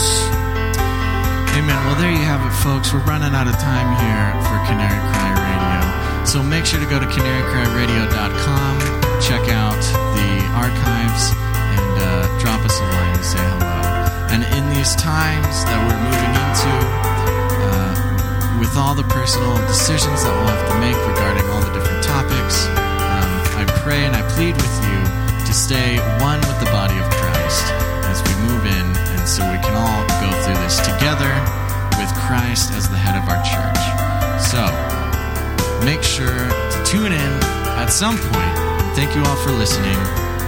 Amen. 1.54 1.78
Well, 1.86 1.94
there 2.02 2.10
you 2.10 2.18
have 2.18 2.42
it, 2.42 2.56
folks. 2.64 2.92
We're 2.92 3.06
running 3.06 3.36
out 3.36 3.46
of 3.46 3.54
time 3.60 3.86
here 4.02 4.26
for 4.42 4.58
Canary 4.66 4.98
Cry 5.14 5.30
Radio. 5.38 6.13
So 6.26 6.42
make 6.42 6.66
sure 6.66 6.80
to 6.80 6.88
go 6.88 6.98
to 7.00 7.06
canarycryradio.com, 7.06 8.74
check 9.22 9.44
out 9.54 9.78
the 10.18 10.32
archives, 10.56 11.30
and 11.36 11.94
uh, 12.00 12.26
drop 12.40 12.64
us 12.66 12.74
a 12.80 12.84
line 12.90 13.14
and 13.14 13.26
say 13.26 13.44
hello. 13.54 13.78
And 14.34 14.42
in 14.56 14.66
these 14.74 14.96
times 14.96 15.62
that 15.70 15.78
we're 15.84 16.00
moving 16.00 16.34
into, 16.34 16.74
uh, 17.70 18.58
with 18.58 18.74
all 18.80 18.96
the 18.96 19.06
personal 19.14 19.54
decisions 19.68 20.24
that 20.26 20.34
we'll 20.34 20.50
have 20.50 20.66
to 20.74 20.78
make 20.82 20.98
regarding 21.06 21.46
all 21.54 21.62
the 21.62 21.70
different 21.76 22.02
topics, 22.02 22.66
um, 23.04 23.30
I 23.62 23.70
pray 23.86 24.08
and 24.08 24.16
I 24.16 24.26
plead 24.34 24.58
with 24.58 24.76
you 24.90 25.00
to 25.46 25.54
stay 25.54 26.02
one 26.18 26.42
with 26.50 26.58
the 26.58 26.72
body 26.74 26.98
of 26.98 27.06
Christ 27.14 27.68
as 28.10 28.26
we 28.26 28.34
move 28.50 28.66
in, 28.66 28.88
and 29.14 29.28
so 29.30 29.46
we 29.54 29.62
can 29.62 29.78
all 29.78 30.02
go 30.18 30.34
through 30.42 30.58
this 30.66 30.82
together 30.82 31.30
with 32.02 32.10
Christ 32.18 32.74
as 32.74 32.90
the 32.90 32.98
head 32.98 33.14
of 33.20 33.30
our 33.30 33.38
church. 33.46 33.84
So 34.50 34.93
make 35.86 36.04
sure 36.04 36.28
to 36.28 36.84
tune 36.86 37.12
in 37.12 37.32
at 37.82 37.88
some 37.88 38.18
point. 38.18 38.56
Thank 38.96 39.16
you 39.16 39.22
all 39.24 39.36
for 39.38 39.52
listening. 39.52 39.98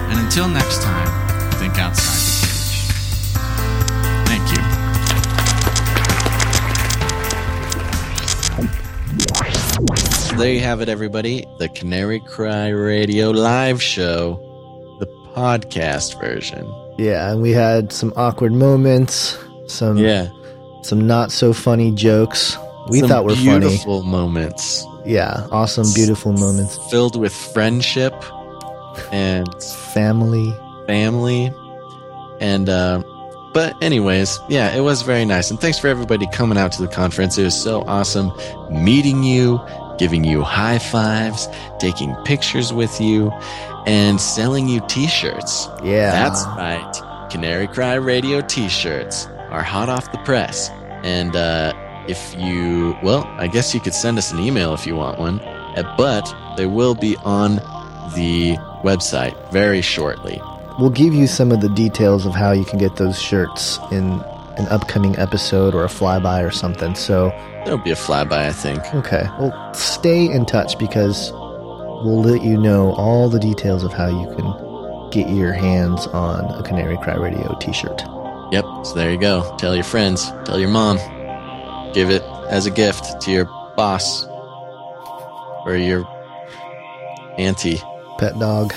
And 0.10 0.20
until 0.20 0.48
next 0.48 0.82
time, 0.82 1.08
think 1.60 1.78
outside 1.80 2.16
the 2.16 2.42
cage. 2.42 2.92
Thank 4.28 4.58
you. 4.58 4.64
There 10.38 10.52
you 10.52 10.60
have 10.60 10.82
it, 10.82 10.90
everybody. 10.90 11.46
The 11.60 11.70
Canary 11.70 12.20
Cry 12.20 12.68
Radio 12.70 13.32
live 13.32 13.82
show, 13.82 14.36
the 15.00 15.06
podcast 15.34 16.20
version. 16.20 16.66
Yeah, 16.98 17.32
and 17.32 17.42
we 17.42 17.52
had 17.52 17.94
some 17.94 18.12
awkward 18.18 18.52
moments, 18.54 19.38
some 19.68 19.98
Yeah. 19.98 20.28
some 20.84 21.08
not 21.08 21.32
so 21.32 21.54
funny 21.54 21.92
jokes. 21.92 22.58
We 22.90 23.00
Some 23.00 23.10
thought 23.10 23.24
were 23.26 23.36
funny. 23.36 23.60
beautiful 23.62 24.04
moments 24.04 24.86
Yeah, 25.06 25.48
awesome, 25.52 25.86
beautiful 25.94 26.34
moments. 26.34 26.78
filled 26.90 27.16
with 27.20 27.34
friendship 27.34 28.14
and 29.12 29.48
Family. 29.94 30.54
family. 30.88 31.54
And, 32.40 32.68
uh, 32.70 33.04
but 33.54 33.82
anyways, 33.82 34.40
yeah, 34.50 34.76
it 34.76 34.82
was 34.82 35.02
very 35.04 35.24
nice. 35.26 35.50
And 35.52 35.60
thanks 35.60 35.80
for 35.80 35.88
everybody 35.88 36.28
coming 36.34 36.58
out 36.58 36.72
to 36.74 36.82
the 36.82 36.88
conference. 36.88 37.38
It 37.38 37.44
was 37.44 37.62
so 37.62 37.84
awesome 37.88 38.32
meeting 38.70 39.24
you, 39.24 39.60
giving 39.98 40.24
you 40.26 40.42
high 40.42 40.80
fives, 40.80 41.48
taking 41.80 42.14
pictures 42.26 42.74
with 42.74 43.00
you, 43.00 43.32
and 43.86 44.20
selling 44.20 44.68
you 44.68 44.82
t-shirts. 44.88 45.70
Yeah. 45.84 46.12
That's 46.12 46.44
right. 46.58 47.28
Canary 47.32 47.68
Cry 47.68 47.94
Radio 47.94 48.42
t-shirts 48.42 49.28
are 49.52 49.64
hot 49.64 49.88
off 49.88 50.12
the 50.12 50.18
press. 50.20 50.70
And, 51.04 51.36
uh, 51.36 51.72
if 52.08 52.36
you, 52.38 52.96
well, 53.04 53.24
I 53.38 53.48
guess 53.48 53.74
you 53.74 53.80
could 53.80 53.94
send 53.94 54.18
us 54.18 54.32
an 54.32 54.40
email 54.40 54.74
if 54.74 54.86
you 54.86 54.96
want 54.96 55.20
one, 55.20 55.40
uh, 55.40 55.96
but 55.98 56.34
they 56.58 56.66
will 56.66 56.96
be 56.96 57.16
on 57.18 57.56
the 58.16 58.56
website 58.84 59.36
very 59.52 59.82
shortly. 59.82 60.42
We'll 60.80 60.90
give 60.90 61.14
you 61.14 61.28
some 61.28 61.52
of 61.52 61.62
the 61.62 61.70
details 61.70 62.26
of 62.26 62.34
how 62.34 62.52
you 62.52 62.66
can 62.66 62.78
get 62.80 62.98
those 62.98 63.20
shirts 63.22 63.80
in 63.92 64.22
an 64.58 64.68
upcoming 64.70 65.18
episode 65.18 65.74
or 65.74 65.84
a 65.84 65.88
flyby 65.88 66.46
or 66.46 66.52
something. 66.52 66.96
So, 66.96 67.30
There'll 67.66 67.78
be 67.80 67.92
a 67.92 67.96
flyby, 67.96 68.34
I 68.34 68.52
think. 68.52 68.82
okay, 68.94 69.24
well, 69.40 69.74
stay 69.74 70.30
in 70.32 70.46
touch 70.46 70.78
because 70.78 71.32
we'll 71.32 72.22
let 72.22 72.44
you 72.44 72.58
know 72.58 72.94
all 72.94 73.28
the 73.30 73.40
details 73.40 73.84
of 73.84 73.92
how 73.94 74.08
you 74.08 74.36
can 74.36 75.10
get 75.12 75.30
your 75.30 75.52
hands 75.54 76.08
on 76.08 76.46
a 76.60 76.64
Canary 76.64 76.98
Cry 76.98 77.16
Radio 77.16 77.58
t 77.60 77.74
shirt. 77.74 78.04
Yep. 78.52 78.66
So 78.86 78.94
there 78.94 79.12
you 79.12 79.18
go. 79.18 79.56
Tell 79.58 79.74
your 79.74 79.84
friends. 79.84 80.30
Tell 80.46 80.60
your 80.60 80.70
mom. 80.70 81.00
Give 81.96 82.10
it 82.10 82.24
as 82.50 82.66
a 82.66 82.72
gift 82.72 83.22
to 83.22 83.32
your 83.32 83.46
boss 83.78 84.26
or 85.66 85.78
your 85.78 86.06
auntie. 87.38 87.82
Pet 88.18 88.38
dog. 88.38 88.74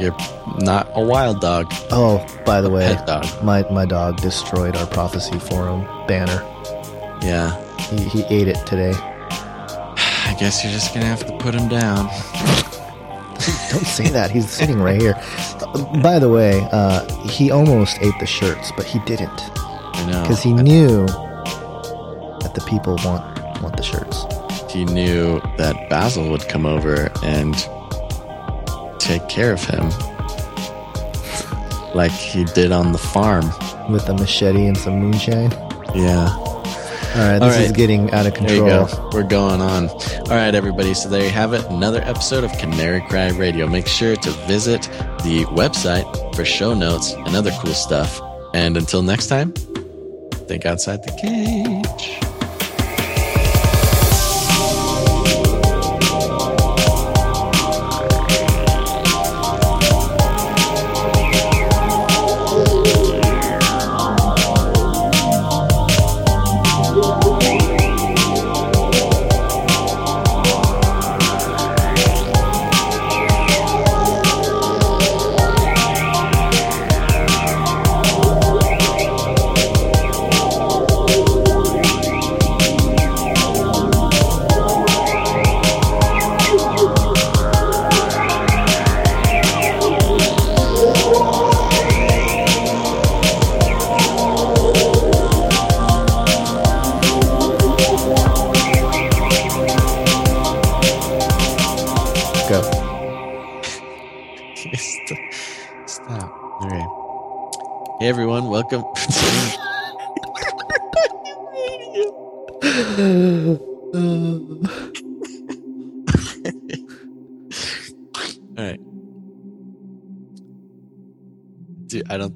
You're 0.00 0.16
not 0.58 0.90
a 0.94 1.00
wild 1.00 1.40
dog. 1.40 1.72
Oh, 1.92 2.26
by 2.44 2.60
the 2.60 2.68
way, 2.68 2.96
my 3.44 3.62
my 3.70 3.86
dog 3.86 4.16
destroyed 4.16 4.74
our 4.74 4.86
prophecy 4.88 5.38
forum 5.38 5.82
banner. 6.08 6.42
Yeah. 7.22 7.54
He, 7.78 8.02
he 8.02 8.24
ate 8.24 8.48
it 8.48 8.66
today. 8.66 8.94
I 8.96 10.36
guess 10.36 10.64
you're 10.64 10.72
just 10.72 10.92
gonna 10.92 11.06
have 11.06 11.24
to 11.26 11.36
put 11.38 11.54
him 11.54 11.68
down. 11.68 12.06
Don't 13.70 13.86
say 13.86 14.08
that. 14.08 14.32
He's 14.32 14.50
sitting 14.50 14.80
right 14.80 15.00
here. 15.00 15.14
By 16.02 16.18
the 16.18 16.28
way, 16.28 16.66
uh, 16.72 17.06
he 17.28 17.52
almost 17.52 17.98
ate 18.00 18.18
the 18.18 18.26
shirts, 18.26 18.72
but 18.76 18.86
he 18.86 18.98
didn't 19.00 19.30
I 19.30 20.06
know. 20.10 20.22
because 20.22 20.42
he 20.42 20.52
knew 20.52 21.06
that 22.52 22.60
the 22.60 22.66
people 22.68 22.96
want 23.04 23.22
want 23.62 23.76
the 23.76 23.82
shirts. 23.82 24.24
he 24.72 24.84
knew 24.86 25.40
that 25.58 25.88
Basil 25.90 26.30
would 26.30 26.48
come 26.48 26.64
over 26.64 27.10
and 27.22 27.54
take 28.98 29.28
care 29.28 29.52
of 29.52 29.62
him. 29.62 29.90
Like 31.94 32.12
he 32.12 32.44
did 32.44 32.72
on 32.72 32.92
the 32.92 32.98
farm. 32.98 33.46
with 33.90 34.08
a 34.08 34.14
machete 34.14 34.66
and 34.66 34.78
some 34.78 35.00
moonshine. 35.00 35.50
Yeah. 35.94 36.28
All 37.12 37.16
right, 37.16 37.40
this 37.40 37.56
All 37.56 37.62
is 37.64 37.72
getting 37.72 38.08
out 38.12 38.24
of 38.26 38.34
control. 38.34 38.86
go. 38.86 39.10
We're 39.12 39.24
going 39.24 39.60
on. 39.60 39.88
All 39.88 40.26
right, 40.28 40.54
everybody. 40.54 40.94
So 40.94 41.08
there 41.08 41.24
you 41.24 41.30
have 41.30 41.52
it. 41.52 41.64
Another 41.66 42.00
episode 42.02 42.44
of 42.44 42.52
Canary 42.58 43.00
Cry 43.08 43.30
Radio. 43.30 43.66
Make 43.66 43.88
sure 43.88 44.14
to 44.14 44.30
visit 44.46 44.82
the 45.24 45.44
website 45.50 46.06
for 46.36 46.44
show 46.44 46.72
notes 46.72 47.12
and 47.14 47.34
other 47.34 47.50
cool 47.60 47.74
stuff. 47.74 48.20
And 48.54 48.76
until 48.76 49.02
next 49.02 49.26
time, 49.26 49.52
think 50.46 50.64
outside 50.66 51.02
the 51.02 51.10
cage. 51.20 51.69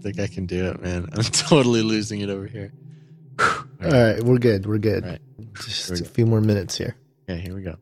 Think 0.04 0.20
I 0.20 0.28
can 0.28 0.46
do 0.46 0.66
it, 0.70 0.82
man. 0.82 1.08
I'm 1.14 1.24
totally 1.24 1.82
losing 1.82 2.20
it 2.22 2.30
over 2.30 2.46
here. 2.46 2.72
All 3.82 3.90
right, 3.90 4.22
we're 4.22 4.38
good. 4.38 4.66
We're 4.66 4.78
good. 4.78 5.04
All 5.04 5.10
right. 5.10 5.20
Just 5.54 5.88
Here 5.88 5.96
we 5.96 6.00
a 6.00 6.04
go. 6.04 6.08
few 6.10 6.26
more 6.26 6.40
minutes 6.42 6.76
here. 6.78 6.96
Okay, 7.28 7.40
here 7.40 7.54
we 7.54 7.62
go. 7.62 7.76